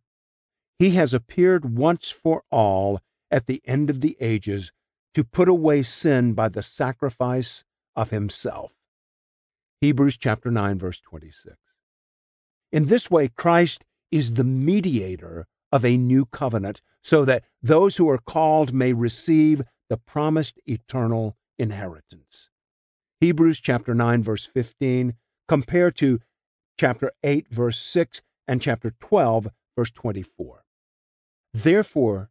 [0.78, 4.72] he has appeared once for all at the end of the ages
[5.14, 7.64] to put away sin by the sacrifice
[7.96, 8.74] of himself.
[9.82, 11.56] Hebrews chapter 9 verse 26.
[12.72, 18.10] In this way Christ is the mediator of a new covenant so that those who
[18.10, 22.50] are called may receive the promised eternal inheritance.
[23.22, 25.14] Hebrews chapter 9 verse 15
[25.48, 26.20] compared to
[26.78, 29.48] chapter 8 verse 6 and chapter 12
[29.78, 30.66] verse 24.
[31.54, 32.30] Therefore,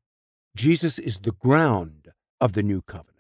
[0.55, 2.13] Jesus is the ground
[2.43, 3.15] of the new covenant.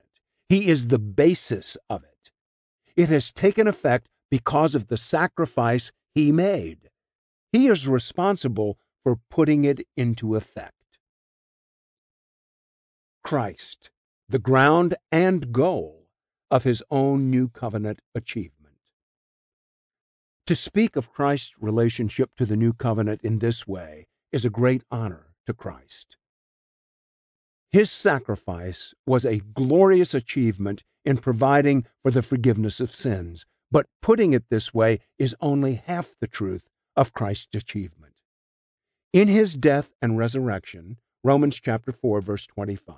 [0.50, 2.30] He is the basis of it.
[2.94, 6.90] It has taken effect because of the sacrifice he made.
[7.52, 10.74] He is responsible for putting it into effect.
[13.24, 13.90] Christ,
[14.28, 16.09] the ground and goal
[16.50, 18.74] of his own new covenant achievement.
[20.46, 24.82] To speak of Christ's relationship to the new covenant in this way is a great
[24.90, 26.16] honor to Christ.
[27.70, 34.32] His sacrifice was a glorious achievement in providing for the forgiveness of sins, but putting
[34.32, 38.15] it this way is only half the truth of Christ's achievement.
[39.12, 42.97] In his death and resurrection, Romans chapter 4 verse 25,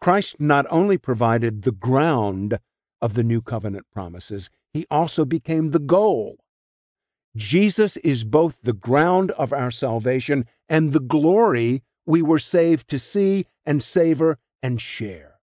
[0.00, 2.58] Christ not only provided the ground
[3.02, 6.38] of the new covenant promises, he also became the goal.
[7.36, 12.98] Jesus is both the ground of our salvation and the glory we were saved to
[12.98, 15.38] see and savor and share.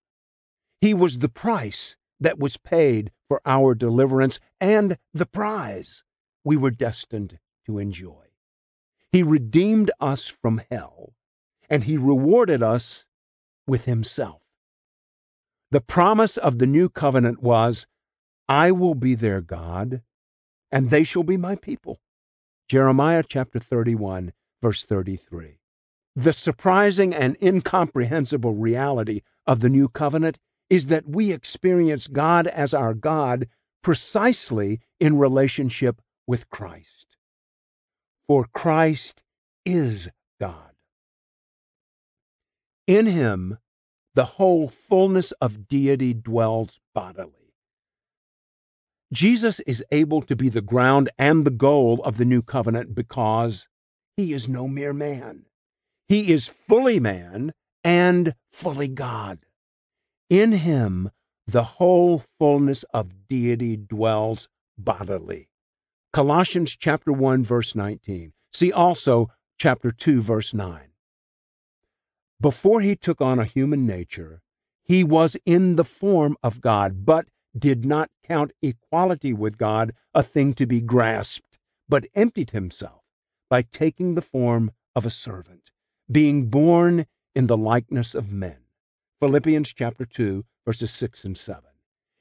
[0.82, 6.04] He was the price that was paid for our deliverance and the prize
[6.44, 8.26] we were destined to enjoy.
[9.12, 11.14] He redeemed us from hell,
[11.70, 13.06] and he rewarded us
[13.66, 14.42] with himself.
[15.72, 17.88] The promise of the new covenant was,
[18.48, 20.02] I will be their God,
[20.72, 22.00] and they shall be my people.
[22.70, 25.60] Jeremiah chapter 31, verse 33.
[26.16, 30.40] The surprising and incomprehensible reality of the new covenant
[30.70, 33.48] is that we experience God as our God
[33.82, 37.18] precisely in relationship with Christ.
[38.28, 39.22] For Christ
[39.66, 40.74] is God.
[42.86, 43.58] In him,
[44.16, 47.54] the whole fullness of deity dwells bodily.
[49.14, 53.70] Jesus is able to be the ground and the goal of the new covenant because
[54.18, 55.46] he is no mere man.
[56.10, 57.54] He is fully man
[57.84, 59.40] and fully God.
[60.30, 61.10] In him,
[61.46, 65.48] the whole fullness of deity dwells bodily.
[66.12, 68.34] Colossians chapter 1 verse 19.
[68.52, 70.90] See also chapter 2 verse 9.
[72.42, 74.42] Before he took on a human nature,
[74.84, 77.28] he was in the form of God, but
[77.58, 83.02] did not count equality with God a thing to be grasped, but emptied himself
[83.50, 85.72] by taking the form of a servant,
[86.12, 88.67] being born in the likeness of men.
[89.20, 91.64] Philippians chapter 2, verses 6 and 7.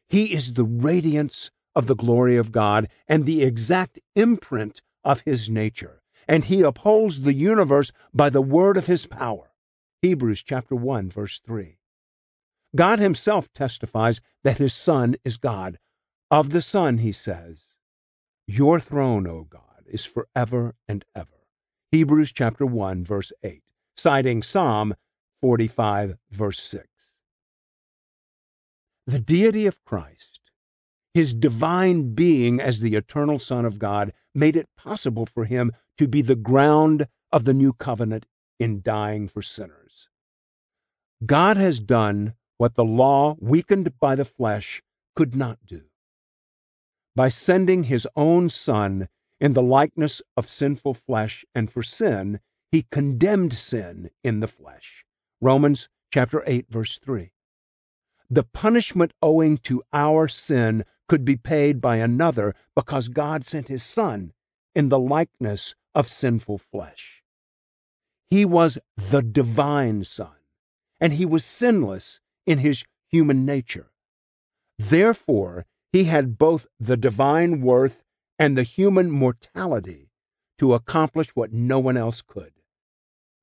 [0.09, 5.51] He is the radiance of the glory of God and the exact imprint of his
[5.51, 9.53] nature, and he upholds the universe by the word of his power.
[10.01, 11.79] Hebrews chapter 1 verse 3.
[12.75, 15.79] God himself testifies that his Son is God.
[16.31, 17.75] Of the Son, he says,
[18.47, 21.47] Your throne, O God, is forever and ever.
[21.93, 23.63] Hebrews chapter 1 verse 8,
[23.97, 24.95] citing Psalm
[25.41, 26.87] 45 verse 6.
[29.07, 30.41] The deity of Christ,
[31.15, 36.09] his divine being as the eternal Son of God, made it possible for him to
[36.09, 38.27] be the ground of the new covenant
[38.59, 40.09] in dying for sinners.
[41.25, 44.83] God has done what the law, weakened by the flesh,
[45.15, 45.85] could not do.
[47.15, 49.09] By sending his own Son
[49.41, 52.41] in the likeness of sinful flesh and for sin,
[52.71, 55.06] he condemned sin in the flesh.
[55.47, 57.31] Romans chapter 8 verse 3.
[58.29, 63.85] The punishment owing to our sin could be paid by another because God sent his
[63.85, 64.33] Son
[64.75, 67.23] in the likeness of sinful flesh.
[68.29, 70.35] He was the divine Son,
[71.01, 73.93] and he was sinless in his human nature.
[74.81, 78.03] Therefore, he had both the divine worth
[78.37, 80.11] and the human mortality
[80.59, 82.51] to accomplish what no one else could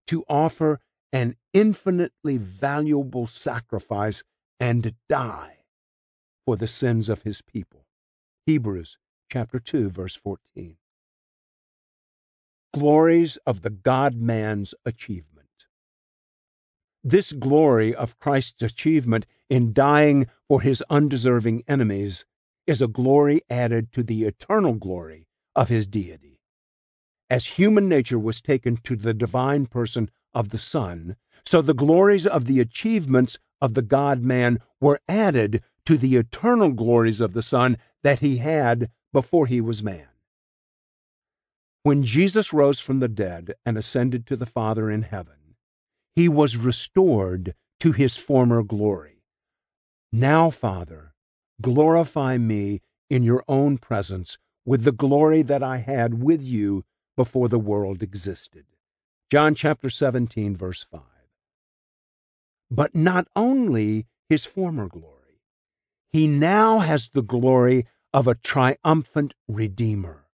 [0.08, 0.80] to offer
[1.14, 4.24] an infinitely valuable sacrifice
[4.60, 5.60] and die
[6.46, 7.86] for the sins of his people.
[8.46, 8.98] Hebrews
[9.32, 10.76] chapter 2 verse 14
[12.74, 15.48] glories of the God man's achievement.
[17.04, 22.26] This glory of Christ's achievement in dying for his undeserving enemies
[22.66, 26.40] is a glory added to the eternal glory of his deity.
[27.30, 31.16] As human nature was taken to the divine person of the Son,
[31.46, 36.72] so the glories of the achievements of the God man were added to the eternal
[36.72, 40.08] glories of the Son that he had before he was man.
[41.84, 45.56] When Jesus rose from the dead and ascended to the Father in heaven,
[46.16, 49.24] he was restored to his former glory.
[50.12, 51.14] Now, Father,
[51.62, 56.86] glorify me in your own presence with the glory that I had with you
[57.18, 58.66] before the world existed.
[59.34, 61.02] John chapter 17, verse 5.
[62.70, 65.42] But not only his former glory,
[66.12, 70.28] he now has the glory of a triumphant Redeemer.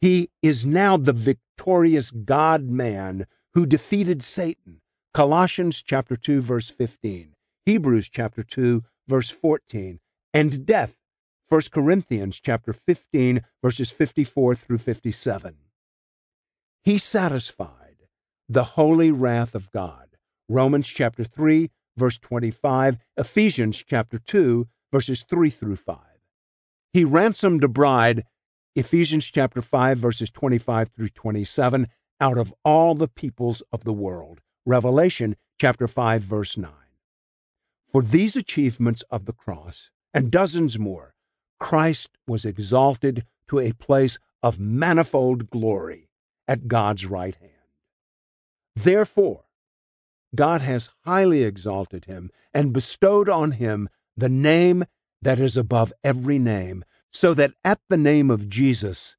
[0.00, 4.80] He is now the victorious God man who defeated Satan.
[5.12, 7.34] Colossians chapter 2 verse 15,
[7.66, 9.98] Hebrews chapter 2 verse 14,
[10.32, 10.94] and death.
[11.48, 15.56] 1 Corinthians chapter 15 verses 54 through 57.
[16.84, 17.79] He satisfied
[18.50, 20.08] the holy wrath of God.
[20.48, 25.96] Romans chapter 3 verse 25, Ephesians chapter 2 verses 3 through 5.
[26.92, 28.24] He ransomed a bride,
[28.74, 31.86] Ephesians chapter 5 verses 25 through 27,
[32.20, 34.40] out of all the peoples of the world.
[34.66, 36.72] Revelation chapter 5 verse 9.
[37.92, 41.14] For these achievements of the cross and dozens more,
[41.60, 46.08] Christ was exalted to a place of manifold glory
[46.48, 47.49] at God's right hand.
[48.82, 49.44] Therefore,
[50.34, 54.84] God has highly exalted him and bestowed on him the name
[55.20, 59.16] that is above every name, so that at the name of Jesus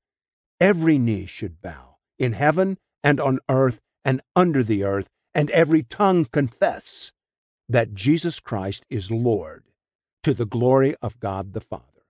[0.59, 5.83] every knee should bow in heaven and on earth and under the earth, and every
[5.83, 7.11] tongue confess
[7.69, 9.65] that Jesus Christ is Lord
[10.23, 12.05] to the glory of God the Father.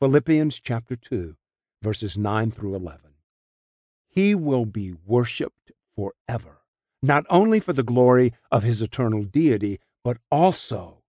[0.00, 1.36] Philippians chapter 2,
[1.82, 3.00] verses 9 through 11.
[4.08, 6.62] He will be worshiped forever,
[7.02, 11.02] not only for the glory of his eternal deity, but also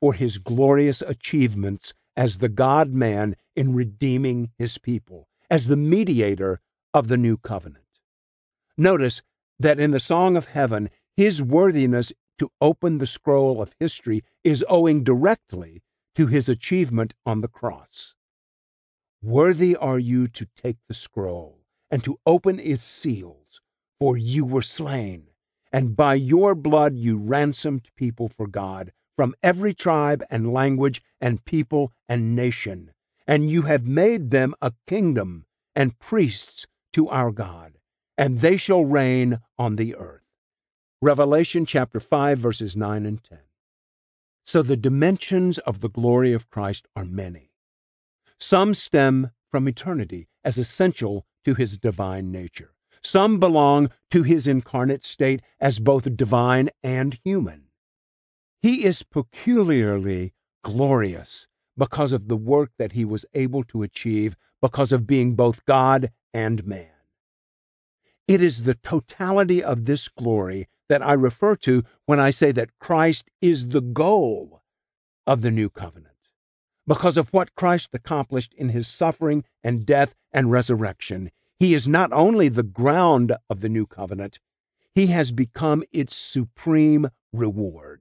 [0.00, 6.60] for his glorious achievements as the God man in redeeming his people, as the mediator
[6.92, 7.84] of the new covenant.
[8.76, 9.22] Notice
[9.58, 14.64] that in the Song of Heaven, his worthiness to open the scroll of history is
[14.68, 15.82] owing directly
[16.14, 18.14] to his achievement on the cross.
[19.22, 21.60] Worthy are you to take the scroll
[21.90, 23.60] and to open its seals,
[23.98, 25.28] for you were slain,
[25.72, 31.44] and by your blood you ransomed people for God from every tribe and language and
[31.44, 32.92] people and nation,
[33.26, 35.44] and you have made them a kingdom
[35.74, 37.78] and priests to our God,
[38.16, 40.22] and they shall reign on the earth.
[41.02, 43.38] Revelation chapter 5 verses 9 and 10.
[44.44, 47.52] So the dimensions of the glory of Christ are many.
[48.38, 52.74] Some stem from eternity as essential to his divine nature.
[53.02, 57.68] Some belong to his incarnate state as both divine and human.
[58.62, 61.46] He is peculiarly glorious
[61.76, 66.12] because of the work that he was able to achieve because of being both God
[66.34, 66.90] and man.
[68.28, 72.78] It is the totality of this glory that I refer to when I say that
[72.78, 74.62] Christ is the goal
[75.26, 76.10] of the new covenant
[76.86, 81.30] because of what Christ accomplished in his suffering and death and resurrection.
[81.60, 84.40] He is not only the ground of the new covenant,
[84.94, 88.00] he has become its supreme reward.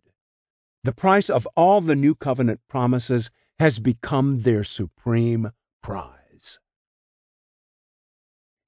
[0.85, 3.29] The price of all the new covenant promises
[3.59, 5.51] has become their supreme
[5.83, 6.59] prize.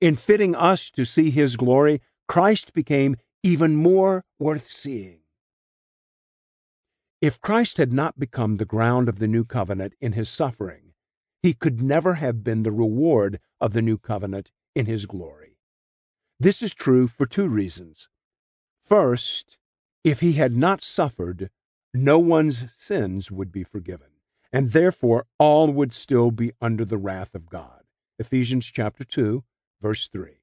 [0.01, 5.19] In fitting us to see his glory, Christ became even more worth seeing.
[7.21, 10.93] If Christ had not become the ground of the new covenant in his suffering,
[11.41, 15.57] he could never have been the reward of the new covenant in his glory.
[16.39, 18.09] This is true for two reasons.
[18.83, 19.57] First,
[20.03, 21.49] if he had not suffered,
[21.93, 24.07] no one's sins would be forgiven,
[24.51, 27.83] and therefore all would still be under the wrath of God.
[28.17, 29.43] Ephesians chapter 2,
[29.81, 30.41] verse 3.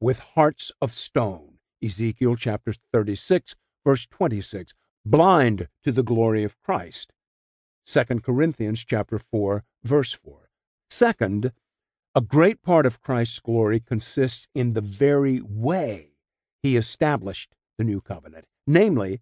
[0.00, 1.54] With hearts of stone.
[1.82, 4.74] Ezekiel chapter 36, verse 26
[5.04, 7.12] blind to the glory of Christ.
[7.86, 10.50] 2 Corinthians chapter 4 verse 4.
[10.90, 11.52] Second,
[12.18, 16.08] a great part of Christ's glory consists in the very way
[16.64, 19.20] he established the new covenant, namely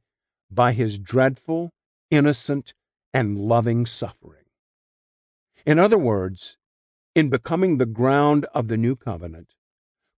[0.51, 1.75] by his dreadful,
[2.11, 2.73] innocent,
[3.13, 4.47] and loving suffering.
[5.67, 6.57] In other words,
[7.15, 9.53] in becoming the ground of the new covenant,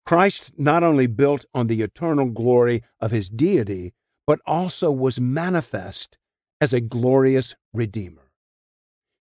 [0.05, 3.95] Christ not only built on the eternal glory of his deity,
[4.27, 6.19] but also was manifest
[6.61, 8.29] as a glorious Redeemer.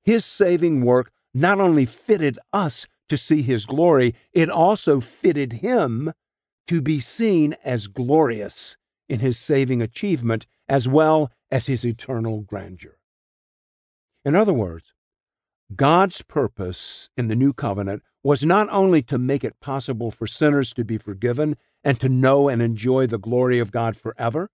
[0.05, 6.13] His saving work not only fitted us to see his glory, it also fitted him
[6.67, 8.77] to be seen as glorious
[9.09, 12.99] in his saving achievement as well as his eternal grandeur.
[14.25, 14.93] In other words,
[15.75, 20.73] God's purpose in the new covenant was not only to make it possible for sinners
[20.75, 24.51] to be forgiven and to know and enjoy the glory of God forever,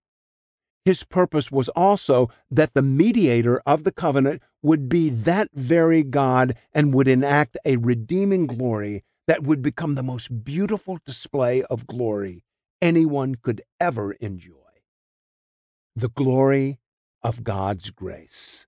[0.85, 6.55] his purpose was also that the mediator of the covenant would be that very God
[6.73, 12.43] and would enact a redeeming glory that would become the most beautiful display of glory
[12.81, 14.51] anyone could ever enjoy.
[15.95, 16.79] The glory
[17.21, 18.67] of God's grace.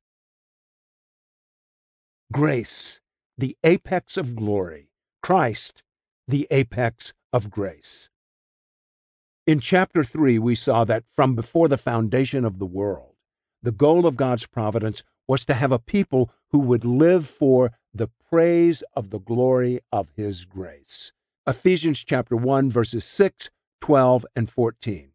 [2.32, 3.02] Grace,
[3.38, 4.90] the apex of glory.
[5.22, 5.84] Christ,
[6.28, 8.10] the apex of grace.
[9.48, 13.14] In chapter 3, we saw that from before the foundation of the world,
[13.62, 18.10] the goal of God's providence was to have a people who would live for the
[18.28, 21.14] praise of the glory of his grace.
[21.46, 23.52] Ephesians chapter 1 verses 6,
[23.82, 25.12] 12 and 14.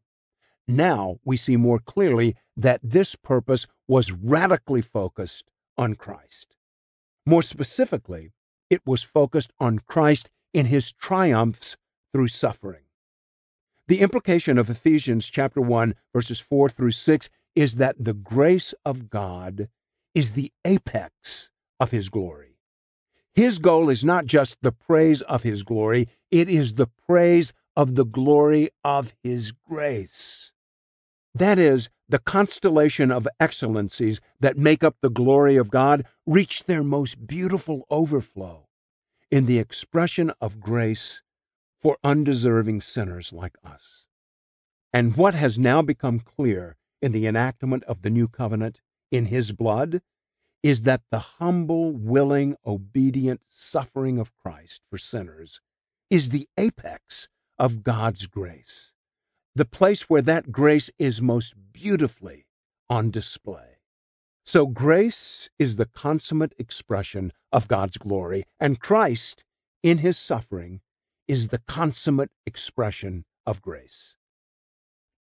[0.68, 6.54] Now we see more clearly that this purpose was radically focused on Christ.
[7.26, 8.30] More specifically,
[8.70, 11.76] it was focused on Christ in his triumphs
[12.12, 12.82] through suffering.
[13.90, 19.10] The implication of Ephesians chapter 1 verses 4 through 6 is that the grace of
[19.10, 19.68] God
[20.14, 21.50] is the apex
[21.80, 22.60] of his glory.
[23.34, 27.96] His goal is not just the praise of his glory, it is the praise of
[27.96, 30.52] the glory of his grace.
[31.34, 36.84] That is, the constellation of excellencies that make up the glory of God reach their
[36.84, 38.68] most beautiful overflow
[39.32, 41.22] in the expression of grace
[41.80, 44.06] for undeserving sinners like us.
[44.92, 48.80] And what has now become clear in the enactment of the new covenant
[49.10, 50.02] in his blood
[50.62, 55.60] is that the humble, willing, obedient suffering of Christ for sinners
[56.10, 57.28] is the apex
[57.58, 58.92] of God's grace
[59.54, 62.46] the place where that grace is most beautifully
[62.88, 63.78] on display.
[64.44, 69.44] So, grace is the consummate expression of God's glory, and Christ,
[69.82, 70.80] in his suffering,
[71.30, 74.16] is the consummate expression of grace.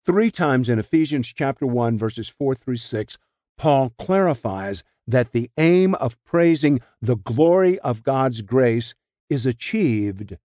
[0.03, 3.19] Three times in Ephesians chapter 1 verses 4 through 6,
[3.59, 8.95] Paul clarifies that the aim of praising the glory of God's grace
[9.29, 10.39] is achieved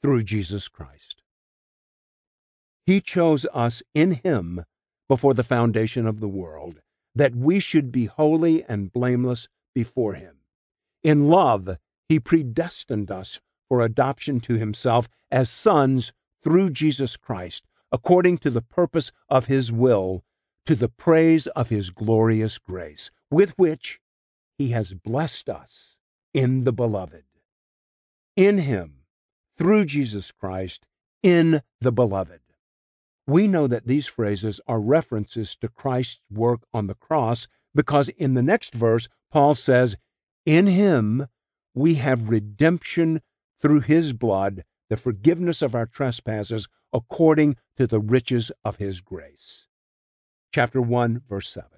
[0.00, 1.24] through Jesus Christ.
[2.86, 4.64] He chose us in Him
[5.08, 6.82] before the foundation of the world,
[7.16, 10.36] that we should be holy and blameless before Him.
[11.02, 11.78] In love,
[12.08, 13.40] He predestined us
[13.70, 19.70] for adoption to Himself as sons through Jesus Christ, according to the purpose of His
[19.70, 20.24] will,
[20.66, 24.00] to the praise of His glorious grace, with which
[24.58, 26.00] He has blessed us
[26.34, 27.24] in the Beloved.
[28.34, 29.04] In Him,
[29.56, 30.84] through Jesus Christ,
[31.22, 32.40] in the Beloved.
[33.28, 38.34] We know that these phrases are references to Christ's work on the cross because in
[38.34, 39.96] the next verse, Paul says,
[40.44, 41.28] In him
[41.72, 43.20] we have redemption
[43.60, 49.66] through his blood, the forgiveness of our trespasses, according to the riches of his grace.
[50.52, 51.68] Chapter 1, verse 7.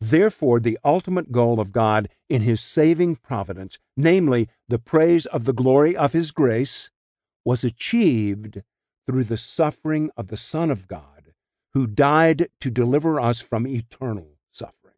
[0.00, 5.52] Therefore, the ultimate goal of God in his saving providence, namely the praise of the
[5.52, 6.90] glory of his grace,
[7.44, 8.62] was achieved
[9.06, 11.32] through the suffering of the Son of God,
[11.72, 14.94] who died to deliver us from eternal suffering.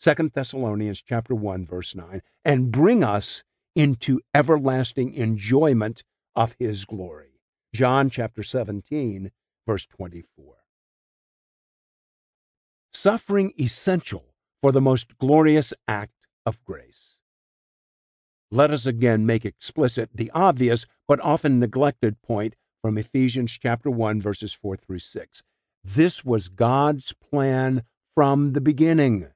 [0.00, 6.02] 2 Thessalonians chapter 1 verse 9 and bring us into everlasting enjoyment
[6.34, 7.40] of his glory.
[7.74, 9.30] John chapter 17
[9.66, 10.56] verse 24.
[12.92, 14.24] Suffering essential
[14.60, 17.16] for the most glorious act of grace.
[18.50, 24.20] Let us again make explicit the obvious but often neglected point from Ephesians chapter 1
[24.20, 25.42] verses 4 through 6.
[25.84, 27.84] This was God's plan
[28.14, 29.28] from the beginning.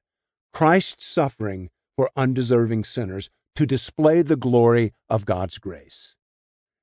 [0.53, 6.15] Christ's suffering for undeserving sinners to display the glory of God's grace.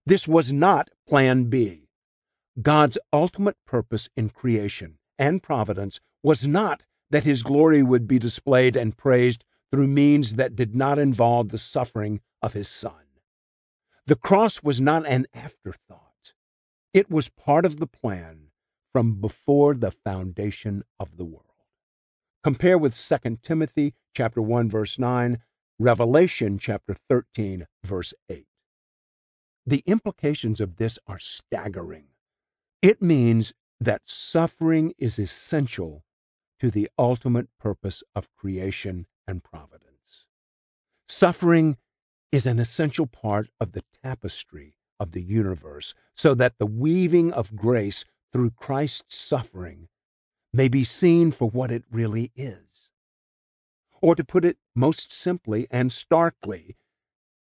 [0.06, 1.88] This was not plan B.
[2.60, 8.74] God's ultimate purpose in creation and providence was not that his glory would be displayed
[8.74, 12.92] and praised through means that did not involve the suffering of his son.
[14.06, 16.32] The cross was not an afterthought.
[16.92, 18.48] It was part of the plan
[18.92, 21.46] from before the foundation of the world.
[22.42, 25.38] Compare with 2 Timothy chapter 1 verse 9,
[25.82, 28.46] Revelation chapter 13 verse 8.
[29.66, 32.04] The implications of this are staggering.
[32.80, 36.04] It means that suffering is essential
[36.60, 40.26] to the ultimate purpose of creation and providence.
[41.08, 41.76] Suffering
[42.30, 47.56] is an essential part of the tapestry of the universe, so that the weaving of
[47.56, 49.88] grace through Christ's suffering
[50.52, 52.71] may be seen for what it really is.
[54.02, 56.76] Or to put it most simply and starkly,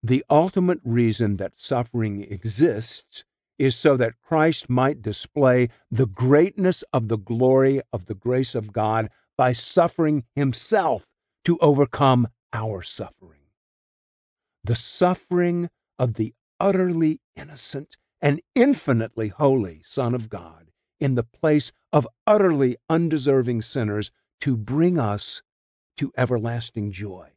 [0.02, 3.24] the ultimate reason that suffering exists
[3.58, 8.72] is so that Christ might display the greatness of the glory of the grace of
[8.72, 11.06] God by suffering himself
[11.44, 13.42] to overcome our suffering.
[14.64, 21.70] The suffering of the utterly innocent and infinitely holy Son of God in the place
[21.92, 25.42] of utterly undeserving sinners to bring us
[26.00, 27.28] to everlasting joy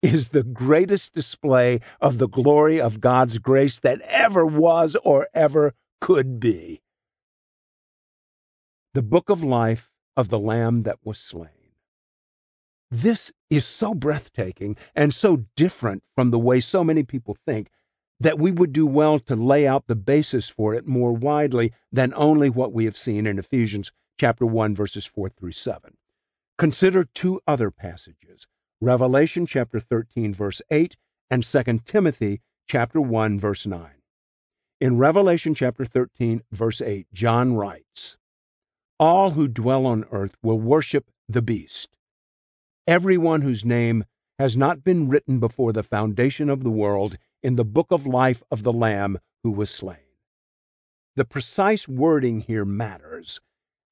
[0.00, 5.74] is the greatest display of the glory of God's grace that ever was or ever
[6.00, 6.80] could be.
[8.94, 11.74] The Book of Life of the Lamb that was slain.
[12.90, 17.68] This is so breathtaking and so different from the way so many people think
[18.18, 22.14] that we would do well to lay out the basis for it more widely than
[22.16, 25.98] only what we have seen in Ephesians chapter 1 verses 4 through 7.
[26.56, 28.46] Consider two other passages,
[28.80, 30.96] Revelation chapter 13 verse 8
[31.28, 33.90] and 2 Timothy chapter 1 verse 9.
[34.80, 38.18] In Revelation chapter 13 verse 8, John writes,
[39.00, 41.88] All who dwell on earth will worship the beast.
[42.86, 44.04] Everyone whose name
[44.38, 48.44] has not been written before the foundation of the world in the book of life
[48.52, 49.96] of the Lamb who was slain.
[51.16, 53.40] The precise wording here matters,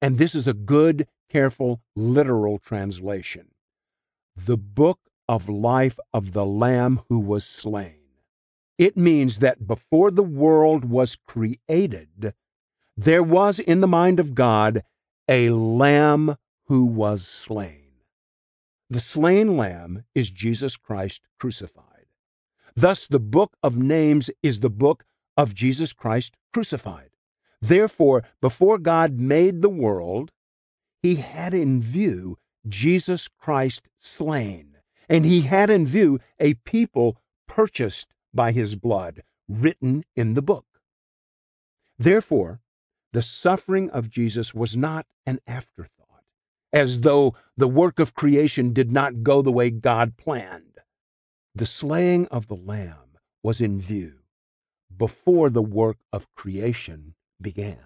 [0.03, 3.47] and this is a good, careful, literal translation.
[4.35, 4.99] The book
[5.29, 8.01] of life of the Lamb who was slain.
[8.77, 12.33] It means that before the world was created,
[12.97, 14.83] there was in the mind of God
[15.29, 17.85] a Lamb who was slain.
[18.89, 22.07] The slain Lamb is Jesus Christ crucified.
[22.75, 25.05] Thus, the book of names is the book
[25.37, 27.12] of Jesus Christ crucified.
[27.63, 30.33] Therefore, before God made the world,
[31.01, 37.15] he had in view Jesus Christ slain, and he had in view a people
[37.47, 40.65] purchased by his blood, written in the book.
[41.97, 42.59] Therefore,
[43.13, 46.25] the suffering of Jesus was not an afterthought,
[46.73, 50.79] as though the work of creation did not go the way God planned.
[51.55, 54.19] The slaying of the Lamb was in view
[54.97, 57.77] before the work of creation began.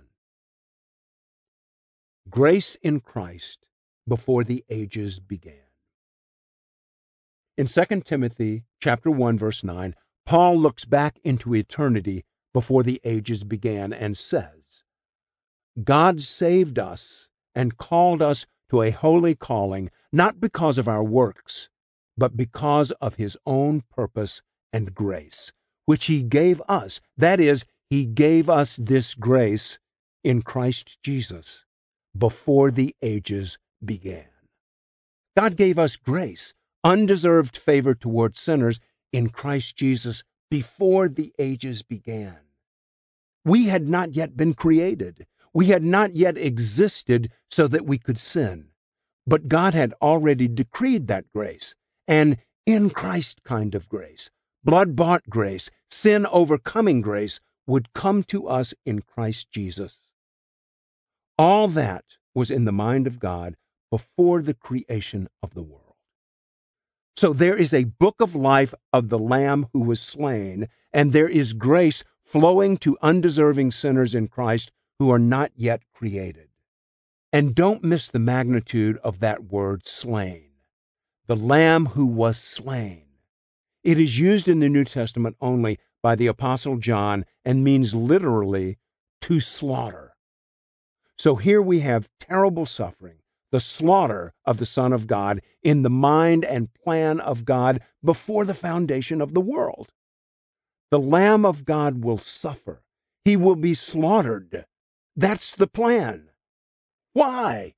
[2.29, 3.65] Grace in Christ
[4.07, 5.67] before the ages began.
[7.57, 9.95] In 2 Timothy chapter 1 verse 9,
[10.25, 14.83] Paul looks back into eternity before the ages began and says,
[15.83, 21.69] God saved us and called us to a holy calling, not because of our works,
[22.17, 24.41] but because of his own purpose
[24.73, 25.51] and grace,
[25.85, 26.99] which he gave us.
[27.15, 29.79] That is, he gave us this grace
[30.23, 31.65] in Christ Jesus
[32.17, 34.27] before the ages began.
[35.35, 38.79] God gave us grace, undeserved favor toward sinners
[39.13, 42.39] in Christ Jesus before the ages began.
[43.45, 45.25] We had not yet been created.
[45.53, 48.69] We had not yet existed so that we could sin.
[49.25, 51.75] But God had already decreed that grace
[52.07, 54.29] an in Christ kind of grace,
[54.63, 59.99] blood bought grace, sin overcoming grace would come to us in Christ Jesus.
[61.37, 63.55] All that was in the mind of God
[63.91, 65.83] before the creation of the world.
[67.15, 71.27] So there is a book of life of the Lamb who was slain, and there
[71.27, 76.49] is grace flowing to undeserving sinners in Christ who are not yet created.
[77.33, 80.47] And don't miss the magnitude of that word slain
[81.27, 83.03] the Lamb who was slain.
[83.83, 88.77] It is used in the New Testament only by the Apostle John and means literally
[89.19, 90.15] to slaughter.
[91.17, 93.17] So here we have terrible suffering,
[93.51, 98.45] the slaughter of the Son of God in the mind and plan of God before
[98.45, 99.89] the foundation of the world.
[100.91, 102.83] The Lamb of God will suffer,
[103.25, 104.63] he will be slaughtered.
[105.17, 106.29] That's the plan.
[107.11, 107.73] Why?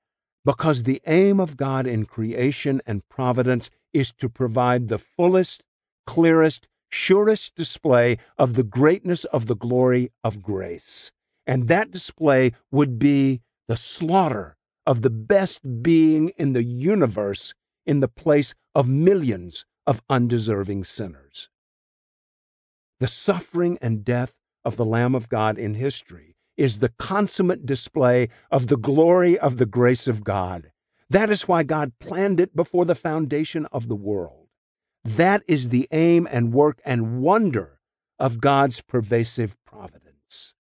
[0.45, 5.63] because the aim of God in creation and providence is to provide the fullest,
[6.05, 11.11] clearest, surest display of the greatness of the glory of grace.
[11.47, 17.53] And that display would be the slaughter of the best being in the universe
[17.85, 21.49] in the place of millions of undeserving sinners.
[22.99, 24.35] The suffering and death
[24.65, 29.57] of the Lamb of God in history is the consummate display of the glory of
[29.57, 30.71] the grace of God.
[31.09, 34.48] That is why God planned it before the foundation of the world.
[35.03, 37.79] That is the aim and work and wonder
[38.17, 40.55] of God's pervasive providence.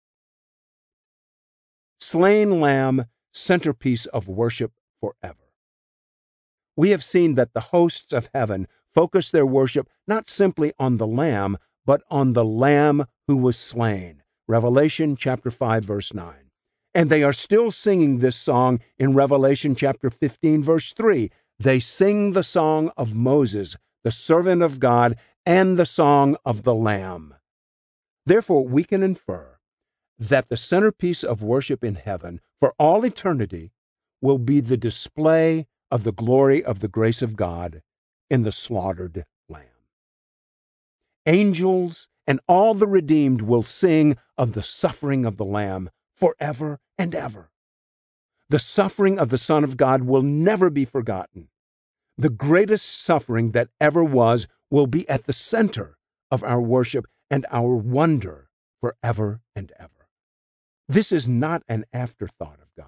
[2.01, 5.53] Slain Lamb, centerpiece of worship forever.
[6.77, 11.07] We have seen that the hosts of heaven focus their worship not simply on the
[11.07, 14.23] Lamb, but on the Lamb who was slain.
[14.47, 16.35] Revelation chapter 5 verse 9.
[16.95, 21.31] And they are still singing this song in Revelation chapter 15 verse 3.
[21.59, 23.77] They sing the song of Moses,
[24.09, 27.35] the servant of God, and the song of the Lamb.
[28.25, 29.59] Therefore, we can infer
[30.19, 33.71] that the centerpiece of worship in heaven for all eternity
[34.23, 37.83] will be the display of the glory of the grace of God
[38.31, 39.85] in the slaughtered Lamb.
[41.27, 47.15] Angels and all the redeemed will sing of the suffering of the Lamb forever and
[47.15, 47.51] ever.
[48.49, 51.49] The suffering of the Son of God will never be forgotten.
[52.21, 55.97] The greatest suffering that ever was will be at the center
[56.33, 60.09] of our worship and our wonder forever and ever.
[60.89, 62.87] This is not an afterthought of God.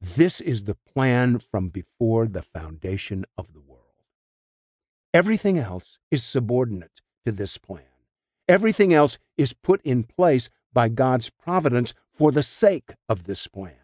[0.00, 3.82] This is the plan from before the foundation of the world.
[5.14, 7.84] Everything else is subordinate to this plan.
[8.48, 13.74] Everything else is put in place by God's providence for the sake of this plan.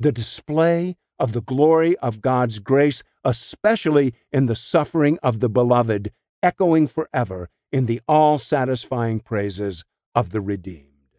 [0.00, 6.10] The display of the glory of God's grace, especially in the suffering of the beloved,
[6.42, 9.84] echoing forever in the all satisfying praises
[10.14, 11.18] of the redeemed,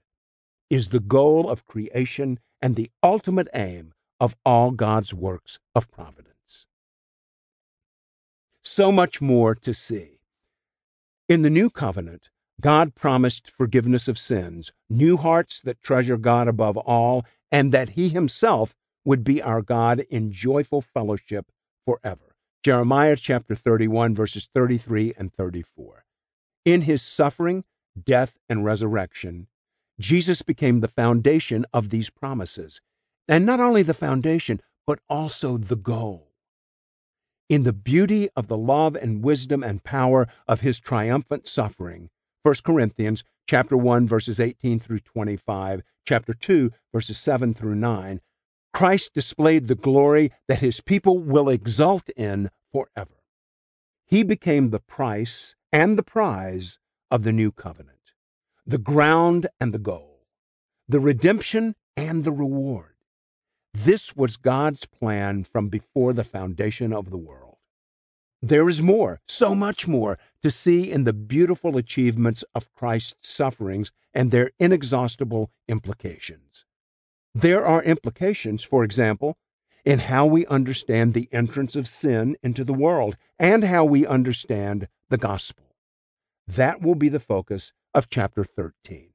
[0.72, 6.66] is the goal of creation and the ultimate aim of all God's works of providence.
[8.64, 10.20] So much more to see.
[11.28, 12.30] In the new covenant,
[12.60, 18.10] God promised forgiveness of sins, new hearts that treasure God above all, and that He
[18.10, 21.52] Himself would be our God in joyful fellowship
[21.90, 22.35] forever.
[22.64, 26.06] Jeremiah chapter 31, verses 33 and 34.
[26.66, 27.64] In His suffering,
[28.01, 29.48] death, and resurrection,
[30.00, 32.80] Jesus became the foundation of these promises.
[33.27, 36.32] And not only the foundation, but also the goal.
[37.50, 42.11] In the beauty of the love and wisdom and power of his triumphant suffering,
[42.43, 48.22] 1 Corinthians chapter 1 verses 18 through 25, chapter 2 verses 7 through 9,
[48.74, 53.24] Christ displayed the glory that his people will exult in forever.
[54.06, 56.80] He became the price and the prize
[57.12, 58.14] of the new covenant,
[58.66, 60.26] the ground and the goal,
[60.88, 62.96] the redemption and the reward.
[63.74, 67.58] This was God's plan from before the foundation of the world.
[68.42, 73.92] There is more, so much more, to see in the beautiful achievements of Christ's sufferings
[74.14, 76.66] and their inexhaustible implications.
[77.35, 79.38] There are implications, for example,
[79.85, 84.88] in how we understand the entrance of sin into the world and how we understand
[85.09, 85.75] the gospel.
[86.48, 89.09] That will be the focus of chapter 13.